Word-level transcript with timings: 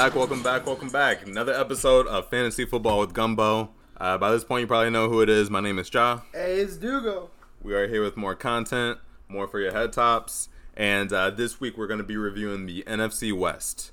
Welcome 0.00 0.12
back, 0.12 0.16
welcome 0.18 0.42
back, 0.42 0.66
welcome 0.66 0.88
back. 0.88 1.26
Another 1.26 1.52
episode 1.52 2.06
of 2.06 2.30
Fantasy 2.30 2.64
Football 2.64 3.00
with 3.00 3.12
Gumbo. 3.12 3.68
Uh, 3.98 4.16
by 4.16 4.30
this 4.30 4.44
point, 4.44 4.62
you 4.62 4.66
probably 4.66 4.88
know 4.88 5.10
who 5.10 5.20
it 5.20 5.28
is. 5.28 5.50
My 5.50 5.60
name 5.60 5.78
is 5.78 5.90
Jah. 5.90 6.22
Hey, 6.32 6.60
it's 6.60 6.78
Dugo. 6.78 7.28
We 7.60 7.74
are 7.74 7.86
here 7.86 8.02
with 8.02 8.16
more 8.16 8.34
content, 8.34 8.96
more 9.28 9.46
for 9.46 9.60
your 9.60 9.72
head 9.72 9.92
tops, 9.92 10.48
and 10.74 11.12
uh, 11.12 11.28
this 11.28 11.60
week 11.60 11.76
we're 11.76 11.86
going 11.86 11.98
to 11.98 12.04
be 12.04 12.16
reviewing 12.16 12.64
the 12.64 12.82
NFC 12.86 13.30
West. 13.30 13.92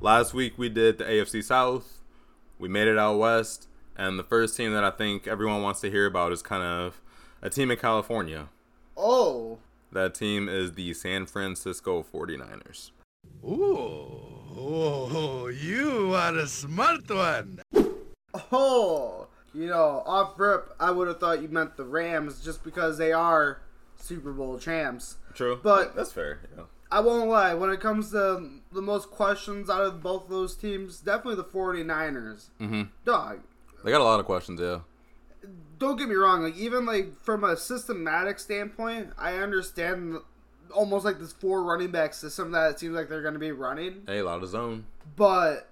Last 0.00 0.34
week 0.34 0.58
we 0.58 0.68
did 0.68 0.98
the 0.98 1.04
AFC 1.04 1.44
South. 1.44 2.00
We 2.58 2.68
made 2.68 2.88
it 2.88 2.98
out 2.98 3.16
west, 3.16 3.68
and 3.96 4.18
the 4.18 4.24
first 4.24 4.56
team 4.56 4.72
that 4.72 4.82
I 4.82 4.90
think 4.90 5.28
everyone 5.28 5.62
wants 5.62 5.80
to 5.82 5.90
hear 5.90 6.06
about 6.06 6.32
is 6.32 6.42
kind 6.42 6.64
of 6.64 7.00
a 7.40 7.48
team 7.48 7.70
in 7.70 7.78
California. 7.78 8.48
Oh, 8.96 9.58
That 9.92 10.16
team 10.16 10.48
is 10.48 10.72
the 10.72 10.92
San 10.94 11.26
Francisco 11.26 12.04
49ers. 12.12 12.90
Ooh, 13.44 14.06
ooh, 14.58 15.48
you 15.60 16.14
are 16.14 16.36
a 16.36 16.46
smart 16.46 17.08
one. 17.10 17.60
oh. 18.52 19.26
You 19.54 19.66
know, 19.66 20.02
off 20.06 20.38
rip, 20.38 20.74
I 20.80 20.90
would 20.90 21.08
have 21.08 21.20
thought 21.20 21.42
you 21.42 21.48
meant 21.48 21.76
the 21.76 21.84
Rams 21.84 22.42
just 22.42 22.64
because 22.64 22.96
they 22.96 23.12
are 23.12 23.60
Super 23.96 24.32
Bowl 24.32 24.58
champs. 24.58 25.16
True, 25.34 25.60
But- 25.62 25.94
that's 25.94 26.12
fair. 26.12 26.40
Yeah. 26.56 26.64
I 26.90 27.00
won't 27.00 27.28
lie, 27.30 27.52
when 27.54 27.70
it 27.70 27.80
comes 27.80 28.10
to 28.12 28.50
the 28.70 28.82
most 28.82 29.10
questions 29.10 29.68
out 29.70 29.82
of 29.82 30.02
both 30.02 30.28
those 30.28 30.54
teams, 30.56 31.00
definitely 31.00 31.36
the 31.36 31.44
49ers. 31.44 32.48
Mhm. 32.60 32.88
Dog, 33.04 33.40
They 33.84 33.90
got 33.90 34.00
a 34.00 34.04
lot 34.04 34.20
of 34.20 34.26
questions. 34.26 34.60
Yeah. 34.60 34.80
don't 35.78 35.96
get 35.98 36.08
me 36.08 36.14
wrong, 36.14 36.42
like 36.42 36.56
even 36.56 36.86
like 36.86 37.18
from 37.20 37.42
a 37.44 37.56
systematic 37.56 38.38
standpoint, 38.38 39.08
I 39.18 39.38
understand 39.38 40.18
almost 40.72 41.04
like 41.04 41.18
this 41.18 41.32
four 41.32 41.62
running 41.62 41.90
back 41.90 42.14
system 42.14 42.50
that 42.52 42.72
it 42.72 42.80
seems 42.80 42.94
like 42.94 43.08
they're 43.08 43.22
going 43.22 43.34
to 43.34 43.40
be 43.40 43.52
running. 43.52 44.02
Hey, 44.06 44.18
a 44.18 44.24
lot 44.24 44.42
of 44.42 44.48
zone. 44.48 44.86
But 45.16 45.68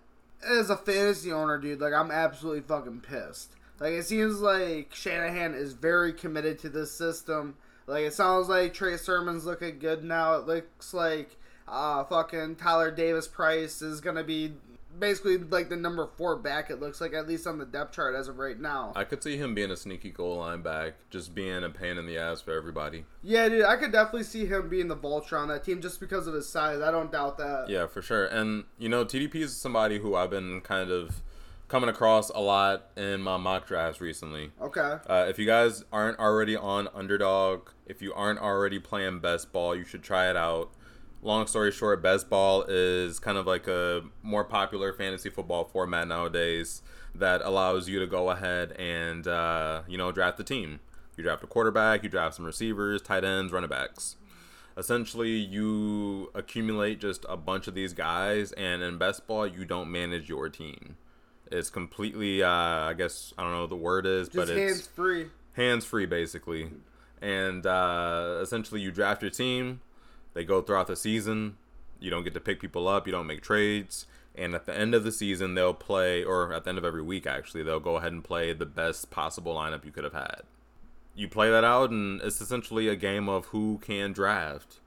as 0.49 0.71
a 0.71 0.77
fantasy 0.77 1.33
owner, 1.33 1.59
dude, 1.59 1.81
like 1.81 1.93
I'm 1.93 2.11
absolutely 2.11 2.63
fucking 2.63 3.01
pissed. 3.01 3.55
Like 3.79 3.93
it 3.93 4.07
seems 4.07 4.41
like 4.41 4.95
Shanahan 4.95 5.55
is 5.55 5.73
very 5.73 6.13
committed 6.13 6.59
to 6.61 6.69
this 6.69 6.93
system. 6.93 7.57
Like 7.87 8.05
it 8.05 8.15
sounds 8.15 8.49
like 8.49 8.75
Trey 8.75 8.97
Sermon's 8.97 9.47
looking 9.47 9.79
good 9.79 10.05
now. 10.05 10.35
It 10.35 10.47
looks 10.47 10.95
like 10.95 11.37
uh 11.67 12.05
fucking 12.05 12.57
Tyrion 12.57 12.97
Davis-Price 12.97 13.81
is 13.83 14.01
gonna 14.01 14.25
be 14.25 14.53
basically 14.99 15.39
like 15.39 15.69
the 15.69 15.77
number 15.77 16.09
four 16.17 16.37
back. 16.37 16.71
It 16.71 16.81
looks 16.81 17.01
like 17.01 17.13
at 17.13 17.29
least 17.29 17.47
on 17.47 17.59
the 17.59 17.65
depth 17.65 17.95
chart 17.95 18.15
as 18.15 18.29
of 18.29 18.39
right 18.39 18.59
now. 18.59 18.93
I 18.97 19.05
could 19.05 19.23
see 19.23 19.37
him 19.37 19.55
being 19.55 19.71
a 19.71 19.77
sneaky 19.77 20.11
goal 20.11 20.39
line 20.39 20.63
back, 20.63 20.95
just 21.11 21.35
being 21.35 21.63
a 21.63 21.71
pain 21.71 21.99
in 21.99 22.07
the 22.07 22.19
ass 22.19 22.41
for 22.41 22.53
everybody. 22.53 23.05
Yeah, 23.23 23.49
dude, 23.49 23.65
I 23.65 23.77
could 23.77 23.93
definitely 23.93 24.25
see 24.25 24.47
him 24.47 24.69
being 24.69 24.89
the 24.89 24.95
vulture 24.95 25.39
on 25.39 25.49
that 25.49 25.65
team 25.65 25.81
just 25.81 26.01
because 26.01 26.27
of 26.27 26.35
his 26.35 26.49
size. 26.49 26.81
I 26.81 26.91
don't 26.91 27.13
doubt 27.13 27.39
that. 27.39 27.67
Yeah, 27.69 27.87
for 27.87 28.03
sure. 28.03 28.27
And 28.27 28.65
you 28.79 28.89
know, 28.89 29.05
TDP 29.05 29.37
is 29.37 29.57
somebody 29.57 29.99
who 29.99 30.15
I've 30.15 30.31
been 30.31 30.61
kind 30.61 30.91
of 30.91 31.23
coming 31.71 31.89
across 31.89 32.31
a 32.31 32.41
lot 32.41 32.91
in 32.97 33.23
my 33.23 33.37
mock 33.37 33.67
drafts 33.67 34.01
recently. 34.01 34.51
Okay. 34.61 34.97
Uh, 35.09 35.27
if 35.29 35.39
you 35.39 35.47
guys 35.47 35.85
aren't 35.93 36.19
already 36.19 36.57
on 36.57 36.89
Underdog, 36.93 37.69
if 37.87 38.03
you 38.03 38.13
aren't 38.13 38.41
already 38.41 38.81
playing 38.81 39.21
Best 39.21 39.53
Ball, 39.53 39.77
you 39.77 39.85
should 39.85 40.03
try 40.03 40.29
it 40.29 40.37
out. 40.37 40.73
Long 41.23 41.47
story 41.47 41.71
short, 41.71 42.03
Best 42.03 42.31
Ball 42.31 42.65
is 42.69 43.19
kind 43.19 43.37
of 43.37 43.47
like 43.47 43.67
a 43.69 44.03
more 44.23 44.45
popular 44.45 44.93
fantasy 44.93 45.29
football 45.29 45.65
format 45.65 46.09
nowadays 46.09 46.81
that 47.15 47.43
allows 47.45 47.89
you 47.89 47.99
to 48.01 48.07
go 48.07 48.31
ahead 48.31 48.73
and 48.73 49.27
uh, 49.27 49.83
you 49.87 49.99
know 49.99 50.13
draft 50.13 50.39
the 50.39 50.45
team. 50.45 50.81
You 51.17 51.25
draft 51.25 51.45
a 51.45 51.47
quarterback, 51.47 52.03
you 52.03 52.09
draft 52.09 52.37
some 52.37 52.47
receivers, 52.47 53.03
tight 53.03 53.25
ends, 53.25 53.53
running 53.53 53.69
backs. 53.69 54.17
Essentially, 54.79 55.33
you 55.37 56.31
accumulate 56.35 57.01
just 57.01 57.27
a 57.29 57.37
bunch 57.37 57.67
of 57.69 57.75
these 57.75 57.93
guys, 57.93 58.53
and 58.53 58.83
in 58.83 58.97
Best 58.97 59.27
Ball, 59.27 59.47
you 59.47 59.67
don't 59.67 59.91
manage 59.93 60.29
your 60.31 60.49
team. 60.49 60.97
It's 61.53 61.69
completely, 61.69 62.43
uh, 62.43 62.49
I 62.49 62.95
guess, 62.97 63.35
I 63.37 63.43
don't 63.43 63.53
know 63.53 63.63
what 63.63 63.71
the 63.71 63.77
word 63.77 64.07
is, 64.07 64.31
but 64.31 64.47
Just 64.47 64.53
it's 64.53 64.59
hands 64.61 64.87
free. 64.87 65.27
hands 65.53 65.85
free 65.85 66.07
basically 66.07 66.71
and 67.21 67.67
uh, 67.67 68.39
essentially 68.41 68.81
you 68.81 68.91
draft 68.91 69.21
your 69.21 69.31
team 69.31 69.81
they 70.35 70.45
go 70.45 70.63
throughout 70.63 70.87
the 70.87 70.97
season. 70.97 71.57
You 71.99 72.11
don't 72.11 72.25
get 72.25 72.35
to 72.35 72.41
pick 72.41 72.61
people 72.61 72.89
up. 72.89 73.07
You 73.07 73.13
don't 73.13 73.27
make 73.27 73.43
trades. 73.43 74.07
And 74.35 74.55
at 74.55 74.67
the 74.67 74.77
end 74.77 74.95
of 74.95 75.05
the 75.05 75.13
season 75.13 75.55
they'll 75.55 75.75
play 75.75 76.23
or 76.25 76.53
at 76.53 76.65
the 76.65 76.71
end 76.71 76.79
of 76.79 76.85
every 76.85 77.03
week 77.03 77.27
actually 77.27 77.63
they'll 77.63 77.81
go 77.81 77.97
ahead 77.97 78.13
and 78.13 78.23
play 78.23 78.53
the 78.53 78.67
best 78.67 79.11
possible 79.11 79.55
lineup 79.55 79.85
you 79.85 79.91
could 79.91 80.05
have 80.05 80.13
had. 80.13 80.43
You 81.15 81.29
play 81.29 81.51
that 81.51 81.65
out 81.65 81.91
and 81.91 82.21
it's 82.23 82.41
essentially 82.41 82.89
a 82.89 82.97
game 82.97 83.29
of 83.29 83.47
who 83.47 83.79
can 83.83 84.13
draft. 84.13 84.81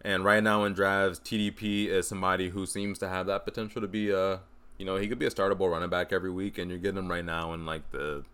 And 0.00 0.24
right 0.24 0.42
now 0.42 0.64
in 0.64 0.72
drafts 0.72 1.20
tdp 1.20 1.88
is 1.88 2.08
somebody 2.08 2.48
who 2.48 2.64
seems 2.64 2.98
to 3.00 3.08
have 3.08 3.26
that 3.26 3.44
potential 3.44 3.82
to 3.82 3.88
be 3.88 4.10
a 4.10 4.40
you 4.78 4.86
know 4.86 4.96
he 4.96 5.06
could 5.06 5.18
be 5.18 5.26
a 5.26 5.30
startable 5.30 5.70
running 5.70 5.90
back 5.90 6.12
every 6.12 6.30
week 6.30 6.56
and 6.56 6.70
you're 6.70 6.78
getting 6.78 6.98
him 6.98 7.10
right 7.10 7.24
now 7.24 7.52
in 7.52 7.66
like 7.66 7.90
the 7.90 8.24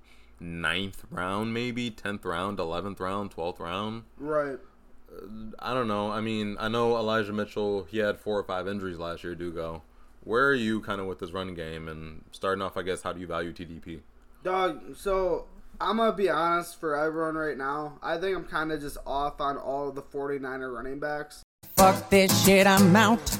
ninth 0.41 1.05
round, 1.11 1.53
maybe? 1.55 1.91
Tenth 1.91 2.25
round, 2.25 2.59
eleventh 2.59 3.01
round, 3.01 3.31
twelfth 3.31 3.61
round. 3.61 4.05
Right. 4.19 4.59
I 5.59 5.75
don't 5.75 5.89
know. 5.89 6.11
I 6.11 6.21
mean, 6.21 6.57
I 6.59 6.69
know 6.69 6.97
Elijah 6.97 7.33
Mitchell. 7.33 7.85
He 7.85 7.99
had 7.99 8.19
four 8.19 8.39
or 8.39 8.45
five 8.45 8.69
injuries 8.69 8.99
last 8.99 9.25
year. 9.25 9.35
Dugo. 9.35 9.83
Where 10.23 10.47
are 10.47 10.55
you 10.55 10.81
kind 10.81 11.01
of 11.01 11.07
with 11.07 11.19
this 11.19 11.33
running 11.33 11.55
game? 11.55 11.89
And 11.89 12.25
starting 12.33 12.63
off, 12.63 12.77
I 12.77 12.83
guess, 12.83 13.03
how 13.03 13.13
do 13.13 13.21
you 13.21 13.27
value 13.27 13.53
TDP? 13.53 14.01
Dog, 14.43 14.97
so 14.97 15.47
I'm 15.81 15.97
gonna 15.97 16.13
be 16.13 16.29
honest 16.31 16.79
for 16.79 16.97
everyone 16.97 17.35
right 17.35 17.57
now. 17.57 17.99
I 18.03 18.19
think 18.19 18.37
I'm 18.37 18.45
kind 18.45 18.73
of 18.73 18.81
just 18.81 18.97
off 19.07 19.41
on 19.41 19.57
all 19.57 19.89
of 19.89 19.95
the 19.95 20.03
49er 20.03 20.75
running 20.75 21.01
backs. 21.01 21.43
Fuck 21.77 22.11
this 22.11 22.45
shit, 22.45 22.67
I'm 22.67 22.95
out. 22.95 23.39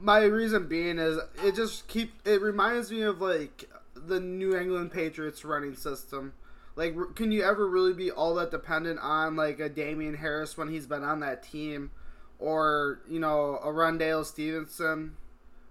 My 0.00 0.22
reason 0.24 0.66
being 0.66 0.98
is 0.98 1.18
it 1.44 1.54
just 1.54 1.88
keep 1.88 2.12
it 2.24 2.40
reminds 2.40 2.90
me 2.90 3.02
of 3.02 3.20
like 3.20 3.68
the 3.94 4.20
New 4.20 4.56
England 4.56 4.92
Patriots 4.92 5.44
running 5.44 5.74
system. 5.74 6.32
Like, 6.76 6.94
can 7.14 7.32
you 7.32 7.42
ever 7.42 7.68
really 7.68 7.92
be 7.92 8.10
all 8.10 8.34
that 8.36 8.50
dependent 8.50 9.00
on 9.00 9.36
like 9.36 9.60
a 9.60 9.68
Damien 9.68 10.14
Harris 10.14 10.56
when 10.56 10.68
he's 10.68 10.86
been 10.86 11.02
on 11.02 11.20
that 11.20 11.42
team, 11.42 11.90
or 12.38 13.00
you 13.08 13.20
know 13.20 13.58
a 13.62 13.68
Rondale 13.68 14.24
Stevenson, 14.24 15.16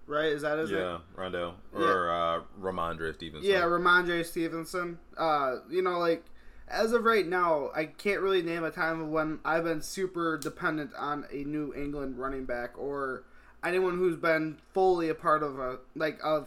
right? 0.06 0.32
Is 0.32 0.42
that 0.42 0.60
his 0.60 0.72
name? 0.72 0.82
Yeah, 0.82 0.98
Rondo 1.16 1.56
or 1.74 2.12
uh, 2.12 2.42
Rhamondre 2.60 3.14
Stevenson. 3.14 3.50
Yeah, 3.50 3.62
Rhamondre 3.62 4.26
Stevenson. 4.26 5.00
Uh, 5.18 5.58
you 5.70 5.82
know, 5.82 6.00
like 6.00 6.26
as 6.68 6.92
of 6.92 7.04
right 7.04 7.26
now, 7.26 7.72
I 7.76 7.86
can't 7.86 8.22
really 8.22 8.42
name 8.42 8.64
a 8.64 8.72
time 8.72 9.02
of 9.02 9.10
when 9.10 9.40
I've 9.44 9.64
been 9.64 9.81
super 9.81 10.38
dependent 10.38 10.92
on 10.96 11.26
a 11.31 11.44
New 11.44 11.74
England 11.74 12.20
running 12.20 12.46
back 12.46 12.78
or 12.78 13.24
anyone 13.64 13.98
who's 13.98 14.16
been 14.16 14.58
fully 14.74 15.10
a 15.10 15.16
part 15.16 15.44
of 15.44 15.60
a 15.60 15.80
like 15.96 16.20
a 16.24 16.46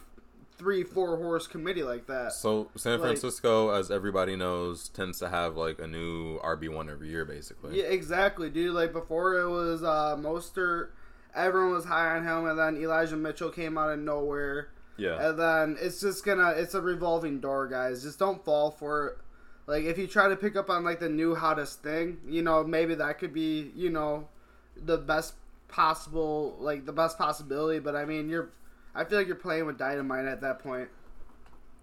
three, 0.62 0.84
four 0.84 1.16
horse 1.16 1.48
committee 1.48 1.82
like 1.82 2.06
that. 2.06 2.32
So 2.32 2.70
San 2.76 2.92
Like- 3.00 3.00
Francisco, 3.08 3.70
as 3.70 3.90
everybody 3.90 4.36
knows, 4.36 4.88
tends 4.88 5.18
to 5.18 5.28
have 5.28 5.56
like 5.56 5.80
a 5.80 5.86
new 5.88 6.38
RB 6.38 6.68
one 6.68 6.88
every 6.88 7.08
year, 7.08 7.24
basically. 7.24 7.78
Yeah, 7.78 7.86
exactly, 7.86 8.48
dude. 8.48 8.72
Like 8.74 8.92
before, 8.92 9.40
it 9.40 9.48
was 9.48 9.82
uh, 9.82 10.16
Mostert. 10.16 10.90
Everyone 11.34 11.72
was 11.72 11.86
high 11.86 12.16
on 12.16 12.22
him, 12.24 12.46
and 12.46 12.58
then 12.58 12.76
Elijah 12.76 13.16
Mitchell 13.16 13.50
came 13.50 13.76
out 13.76 13.90
of 13.90 13.98
nowhere. 13.98 14.68
Yeah. 14.96 15.30
And 15.30 15.38
then 15.38 15.76
it's 15.80 16.00
just 16.00 16.24
gonna 16.24 16.50
it's 16.50 16.74
a 16.74 16.80
revolving 16.80 17.40
door, 17.40 17.66
guys. 17.66 18.02
Just 18.04 18.18
don't 18.20 18.44
fall 18.44 18.70
for 18.70 19.08
it. 19.08 19.18
Like 19.66 19.84
if 19.84 19.98
you 19.98 20.06
try 20.06 20.28
to 20.28 20.36
pick 20.36 20.54
up 20.54 20.70
on 20.70 20.84
like 20.84 21.00
the 21.00 21.08
new 21.08 21.34
hottest 21.34 21.82
thing, 21.82 22.18
you 22.28 22.42
know, 22.42 22.62
maybe 22.62 22.94
that 22.94 23.18
could 23.18 23.32
be, 23.32 23.72
you 23.74 23.90
know, 23.90 24.28
the 24.76 24.98
best 24.98 25.34
possible 25.68 26.56
like 26.60 26.84
the 26.86 26.92
best 26.92 27.18
possibility, 27.18 27.78
but 27.80 27.96
I 27.96 28.04
mean 28.04 28.28
you're 28.28 28.50
I 28.94 29.04
feel 29.04 29.18
like 29.18 29.26
you're 29.26 29.36
playing 29.36 29.66
with 29.66 29.78
dynamite 29.78 30.26
at 30.26 30.40
that 30.42 30.58
point. 30.58 30.88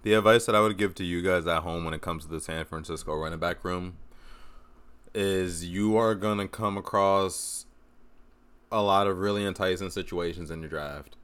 The 0.04 0.14
advice 0.14 0.46
that 0.46 0.56
I 0.56 0.62
would 0.62 0.78
give 0.78 0.96
to 0.96 1.04
you 1.04 1.22
guys 1.22 1.48
at 1.48 1.64
home 1.64 1.84
when 1.84 1.94
it 1.94 2.02
comes 2.02 2.26
to 2.26 2.32
the 2.32 2.40
San 2.40 2.66
Francisco 2.66 3.16
running 3.16 3.40
back 3.40 3.64
room 3.64 3.98
is 5.14 5.66
you 5.66 5.98
are 5.98 6.16
going 6.16 6.38
to 6.38 6.48
come 6.48 6.78
across 6.78 7.66
a 8.72 8.82
lot 8.82 9.08
of 9.08 9.18
really 9.18 9.46
enticing 9.46 9.90
situations 9.90 10.52
in 10.52 10.62
your 10.62 10.70
draft. 10.70 11.16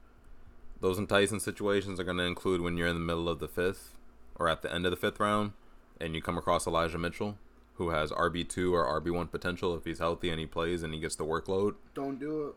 Those 0.80 0.98
enticing 0.98 1.40
situations 1.40 1.98
are 2.00 2.04
going 2.04 2.18
to 2.18 2.24
include 2.24 2.60
when 2.60 2.76
you're 2.76 2.88
in 2.88 2.96
the 2.96 3.00
middle 3.00 3.28
of 3.28 3.38
the 3.38 3.48
fifth 3.48 3.96
or 4.34 4.48
at 4.48 4.62
the 4.62 4.72
end 4.72 4.84
of 4.84 4.90
the 4.90 4.96
fifth 4.96 5.20
round 5.20 5.52
and 6.00 6.14
you 6.14 6.20
come 6.20 6.36
across 6.36 6.66
Elijah 6.66 6.98
Mitchell, 6.98 7.38
who 7.74 7.90
has 7.90 8.10
RB2 8.10 8.72
or 8.72 9.00
RB1 9.00 9.30
potential 9.30 9.74
if 9.74 9.84
he's 9.84 10.00
healthy 10.00 10.28
and 10.28 10.40
he 10.40 10.46
plays 10.46 10.82
and 10.82 10.92
he 10.92 11.00
gets 11.00 11.16
the 11.16 11.24
workload. 11.24 11.76
Don't 11.94 12.18
do 12.18 12.48
it. 12.48 12.54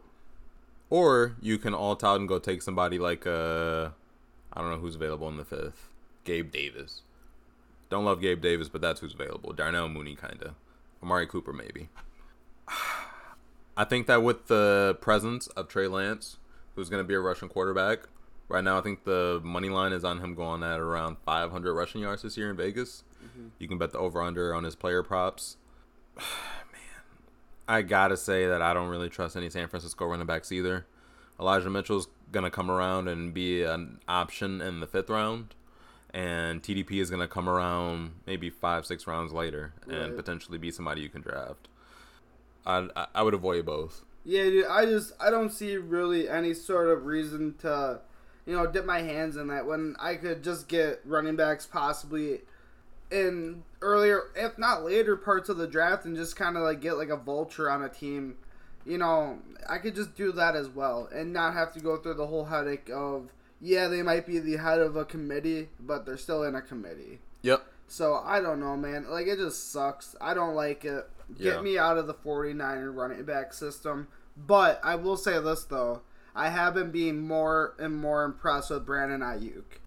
Or 0.90 1.36
you 1.42 1.58
can 1.58 1.74
alt 1.74 2.04
out 2.04 2.20
and 2.20 2.28
go 2.28 2.40
take 2.40 2.62
somebody 2.62 2.98
like 2.98 3.28
uh 3.28 3.90
I 4.52 4.62
don't 4.62 4.72
know 4.72 4.80
who's 4.80 4.96
available 4.96 5.30
in 5.30 5.38
the 5.38 5.46
fifth. 5.46 5.90
Gabe 6.24 6.52
Davis. 6.52 7.02
Don't 7.90 8.06
love 8.06 8.22
Gabe 8.22 8.42
Davis, 8.42 8.70
but 8.70 8.82
that's 8.82 9.00
who's 9.00 9.14
available. 9.14 9.54
Darnell 9.54 9.90
Mooney 9.90 10.16
kinda. 10.16 10.56
Amari 11.02 11.28
Cooper 11.28 11.54
maybe. 11.54 11.90
I 13.78 13.86
think 13.86 14.08
that 14.08 14.24
with 14.24 14.48
the 14.48 14.98
presence 15.00 15.48
of 15.48 15.70
Trey 15.70 15.88
Lance, 15.88 16.38
who's 16.76 16.90
gonna 16.90 17.04
be 17.04 17.14
a 17.14 17.20
Russian 17.20 17.50
quarterback, 17.50 18.00
right 18.48 18.64
now 18.64 18.78
I 18.78 18.82
think 18.82 19.04
the 19.06 19.40
money 19.44 19.70
line 19.70 19.94
is 19.94 20.04
on 20.04 20.20
him 20.20 20.36
going 20.36 20.64
at 20.64 20.80
around 20.80 21.18
five 21.26 21.52
hundred 21.52 21.74
rushing 21.76 22.02
yards 22.02 22.24
this 22.24 22.36
year 22.38 22.50
in 22.50 22.58
Vegas. 22.58 23.04
You 23.60 23.68
can 23.68 23.78
bet 23.78 23.92
the 23.92 24.00
over 24.00 24.22
under 24.22 24.54
on 24.54 24.64
his 24.64 24.76
player 24.76 25.04
props. 25.04 25.58
I 27.70 27.84
gotta 27.84 28.18
say 28.18 28.48
that 28.48 28.62
I 28.64 28.74
don't 28.74 28.90
really 28.90 29.10
trust 29.10 29.38
any 29.38 29.50
San 29.50 29.68
Francisco 29.68 30.06
running 30.08 30.26
backs 30.26 30.52
either. 30.52 30.88
Elijah 31.40 31.70
Mitchell's 31.70 32.08
gonna 32.32 32.50
come 32.50 32.70
around 32.72 33.08
and 33.08 33.34
be 33.34 33.64
an 33.64 34.00
option 34.08 34.60
in 34.60 34.80
the 34.80 34.88
fifth 34.88 35.10
round, 35.10 35.54
and 36.12 36.64
TDP 36.64 37.00
is 37.00 37.10
gonna 37.12 37.28
come 37.28 37.48
around 37.48 38.14
maybe 38.26 38.50
five, 38.50 38.86
six 38.88 39.06
rounds 39.06 39.32
later, 39.32 39.74
and 39.88 39.94
Right. 40.00 40.16
potentially 40.16 40.58
be 40.58 40.72
somebody 40.72 41.02
you 41.02 41.10
can 41.10 41.22
draft. 41.22 41.68
I 42.66 42.90
I, 42.96 43.08
I 43.16 43.22
would 43.22 43.36
avoid 43.36 43.66
both. 43.66 44.04
Yeah, 44.26 44.44
dude, 44.46 44.66
I 44.66 44.86
just 44.86 45.14
I 45.20 45.30
don't 45.30 45.52
see 45.52 45.78
really 45.78 46.28
any 46.28 46.54
sort 46.56 46.90
of 46.90 47.06
reason 47.06 47.54
to, 47.60 48.02
you 48.48 48.54
know, 48.56 48.66
dip 48.66 48.86
my 48.86 49.02
hands 49.02 49.38
in 49.38 49.48
that 49.48 49.66
when 49.68 49.96
I 50.00 50.16
could 50.16 50.44
just 50.44 50.68
get 50.68 51.02
running 51.06 51.36
backs 51.36 51.66
possibly 51.68 52.42
in 53.12 53.64
earlier, 53.82 54.24
if 54.36 54.58
not 54.58 54.84
later 54.84 55.16
parts 55.16 55.50
of 55.50 55.58
the 55.58 55.68
draft, 55.68 56.06
and 56.06 56.16
just 56.16 56.36
kind 56.36 56.58
of 56.58 56.64
like 56.64 56.82
get 56.82 56.94
like 56.98 57.10
a 57.10 57.18
vulture 57.18 57.70
on 57.70 57.84
a 57.84 57.90
team. 57.90 58.38
You 58.86 58.98
know, 58.98 59.40
I 59.70 59.78
could 59.78 59.96
just 59.96 60.16
do 60.16 60.32
that 60.34 60.56
as 60.56 60.70
well 60.70 61.10
and 61.14 61.34
not 61.34 61.54
have 61.54 61.74
to 61.74 61.80
go 61.80 61.98
through 61.98 62.16
the 62.16 62.28
whole 62.28 62.46
headache 62.46 62.90
of 62.92 63.30
yeah, 63.62 63.88
they 63.88 64.02
might 64.02 64.26
be 64.26 64.40
the 64.40 64.56
head 64.58 64.80
of 64.80 64.96
a 64.96 65.04
committee, 65.06 65.70
but 65.80 66.06
they're 66.06 66.18
still 66.18 66.44
in 66.44 66.56
a 66.56 66.62
committee. 66.62 67.20
Yep. 67.42 67.62
So 67.88 68.16
I 68.24 68.40
don't 68.40 68.60
know, 68.60 68.78
man. 68.78 69.06
Like 69.10 69.28
it 69.28 69.38
just 69.38 69.72
sucks. 69.72 70.16
I 70.22 70.34
don't 70.34 70.56
like 70.56 70.86
it. 70.86 71.10
Get 71.38 71.56
Yeah. 71.56 71.62
me 71.62 71.78
out 71.78 71.98
of 71.98 72.08
the 72.08 72.14
49er 72.14 72.96
running 72.96 73.24
back 73.24 73.54
system. 73.54 74.08
But 74.38 74.80
I 74.84 74.96
will 74.96 75.18
say 75.18 75.40
this 75.40 75.66
though. 75.66 76.02
I 76.36 76.50
have 76.50 76.74
been 76.74 76.92
being 76.92 77.20
more 77.20 77.74
and 77.80 77.96
more 77.98 78.24
impressed 78.24 78.70
with 78.70 78.86
Brandon 78.86 79.20
Aiyuk. 79.22 79.80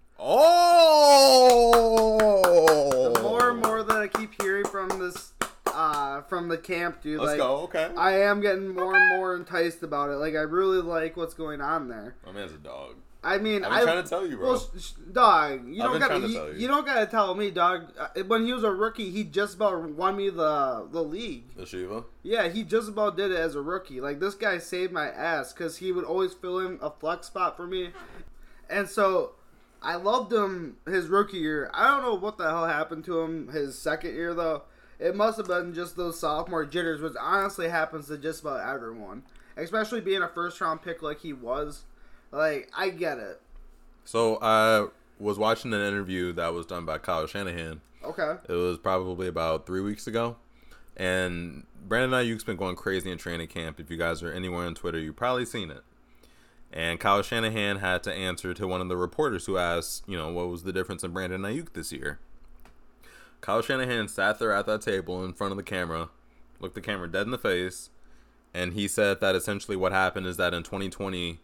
Oh. 2.65 3.11
The 3.13 3.21
more 3.21 3.49
and 3.51 3.61
more 3.61 3.83
that 3.83 3.97
I 3.97 4.07
keep 4.07 4.41
hearing 4.41 4.65
from 4.65 4.87
this 4.99 5.33
uh 5.67 6.21
from 6.23 6.47
the 6.47 6.57
camp, 6.57 7.01
dude, 7.01 7.19
Let's 7.19 7.31
like 7.31 7.39
go. 7.39 7.57
Okay. 7.63 7.89
I 7.97 8.19
am 8.21 8.39
getting 8.41 8.69
more 8.73 8.95
and 8.95 9.17
more 9.17 9.35
enticed 9.35 9.83
about 9.83 10.09
it. 10.11 10.15
Like 10.15 10.35
I 10.35 10.41
really 10.41 10.81
like 10.81 11.17
what's 11.17 11.33
going 11.33 11.59
on 11.61 11.87
there. 11.89 12.15
My 12.25 12.31
man's 12.31 12.53
a 12.53 12.57
dog. 12.57 12.95
I 13.25 13.37
mean, 13.37 13.63
I've 13.63 13.71
been 13.71 13.79
I, 13.79 13.83
trying 13.83 14.03
to 14.03 14.09
tell 14.09 14.27
you, 14.27 14.35
bro. 14.37 14.49
Well, 14.51 14.59
sh- 14.77 14.81
sh- 14.83 14.91
dog, 15.13 15.65
you 15.67 15.81
I've 15.81 15.91
don't 15.91 15.91
been 15.93 16.01
gotta 16.01 16.13
trying 16.19 16.21
to 16.23 16.27
you, 16.27 16.33
tell 16.35 16.47
you. 16.53 16.59
you 16.59 16.67
don't 16.67 16.85
gotta 16.85 17.05
tell 17.05 17.33
me, 17.35 17.51
dog. 17.51 17.87
Uh, 17.97 18.07
When 18.27 18.45
he 18.45 18.51
was 18.53 18.63
a 18.65 18.71
rookie, 18.71 19.11
he 19.11 19.23
just 19.23 19.55
about 19.55 19.81
won 19.91 20.15
me 20.17 20.29
the 20.29 20.87
the 20.91 21.01
league. 21.03 21.55
the 21.55 21.65
Shiva. 21.65 22.03
Yeah, 22.21 22.49
he 22.49 22.63
just 22.63 22.87
about 22.89 23.15
did 23.17 23.31
it 23.31 23.37
as 23.37 23.55
a 23.55 23.61
rookie. 23.61 23.99
Like 24.01 24.19
this 24.19 24.35
guy 24.35 24.57
saved 24.57 24.91
my 24.93 25.07
ass 25.09 25.53
because 25.53 25.77
he 25.77 25.91
would 25.93 26.03
always 26.05 26.33
fill 26.33 26.59
in 26.59 26.79
a 26.81 26.89
flex 26.91 27.27
spot 27.27 27.55
for 27.57 27.65
me, 27.67 27.91
and 28.69 28.87
so 28.89 29.31
I 29.83 29.95
loved 29.95 30.31
him 30.31 30.77
his 30.85 31.07
rookie 31.07 31.37
year. 31.37 31.69
I 31.73 31.87
don't 31.87 32.03
know 32.03 32.15
what 32.15 32.37
the 32.37 32.45
hell 32.45 32.67
happened 32.67 33.05
to 33.05 33.19
him 33.21 33.49
his 33.49 33.77
second 33.77 34.15
year 34.15 34.33
though. 34.33 34.63
It 34.99 35.15
must 35.15 35.37
have 35.37 35.47
been 35.47 35.73
just 35.73 35.97
those 35.97 36.19
sophomore 36.19 36.65
jitters, 36.65 37.01
which 37.01 37.13
honestly 37.19 37.67
happens 37.67 38.07
to 38.07 38.17
just 38.17 38.41
about 38.41 38.67
everyone, 38.67 39.23
especially 39.57 39.99
being 39.99 40.21
a 40.21 40.27
first 40.29 40.61
round 40.61 40.81
pick 40.81 41.01
like 41.01 41.19
he 41.19 41.33
was. 41.33 41.83
Like 42.31 42.71
I 42.75 42.89
get 42.89 43.17
it. 43.17 43.41
So 44.05 44.37
I 44.41 44.87
was 45.19 45.37
watching 45.37 45.73
an 45.73 45.81
interview 45.81 46.33
that 46.33 46.53
was 46.53 46.65
done 46.65 46.85
by 46.85 46.97
Kyle 46.97 47.27
Shanahan. 47.27 47.81
Okay. 48.03 48.35
It 48.47 48.53
was 48.53 48.77
probably 48.77 49.27
about 49.27 49.65
three 49.65 49.81
weeks 49.81 50.07
ago. 50.07 50.37
And 50.95 51.65
Brandon 51.87 52.11
Aiyuk's 52.11 52.43
been 52.43 52.57
going 52.57 52.75
crazy 52.75 53.11
in 53.11 53.17
training 53.17 53.47
camp. 53.47 53.79
If 53.79 53.89
you 53.89 53.97
guys 53.97 54.21
are 54.21 54.31
anywhere 54.31 54.65
on 54.65 54.75
Twitter, 54.75 54.99
you've 54.99 55.15
probably 55.15 55.45
seen 55.45 55.71
it. 55.71 55.83
And 56.75 56.99
Kyle 56.99 57.21
Shanahan 57.21 57.77
had 57.77 58.01
to 58.03 58.11
answer 58.11 58.51
to 58.55 58.67
one 58.67 58.81
of 58.81 58.89
the 58.89 58.97
reporters 58.97 59.45
who 59.45 59.57
asked, 59.57 60.03
you 60.07 60.17
know, 60.17 60.31
what 60.33 60.49
was 60.49 60.63
the 60.63 60.73
difference 60.73 61.03
in 61.03 61.11
Brandon 61.11 61.41
Aiyuk 61.43 61.73
this 61.73 61.91
year? 61.91 62.17
Kyle 63.41 63.61
Shanahan 63.61 64.07
sat 64.07 64.39
there 64.39 64.51
at 64.51 64.65
that 64.65 64.81
table 64.81 65.23
in 65.23 65.33
front 65.33 65.51
of 65.51 65.57
the 65.57 65.63
camera, 65.63 66.09
looked 66.59 66.73
the 66.73 66.81
camera 66.81 67.07
dead 67.07 67.27
in 67.27 67.31
the 67.31 67.37
face, 67.37 67.91
and 68.55 68.73
he 68.73 68.87
said 68.87 69.21
that 69.21 69.35
essentially 69.35 69.77
what 69.77 69.91
happened 69.91 70.25
is 70.25 70.37
that 70.37 70.53
in 70.55 70.63
2020, 70.63 71.39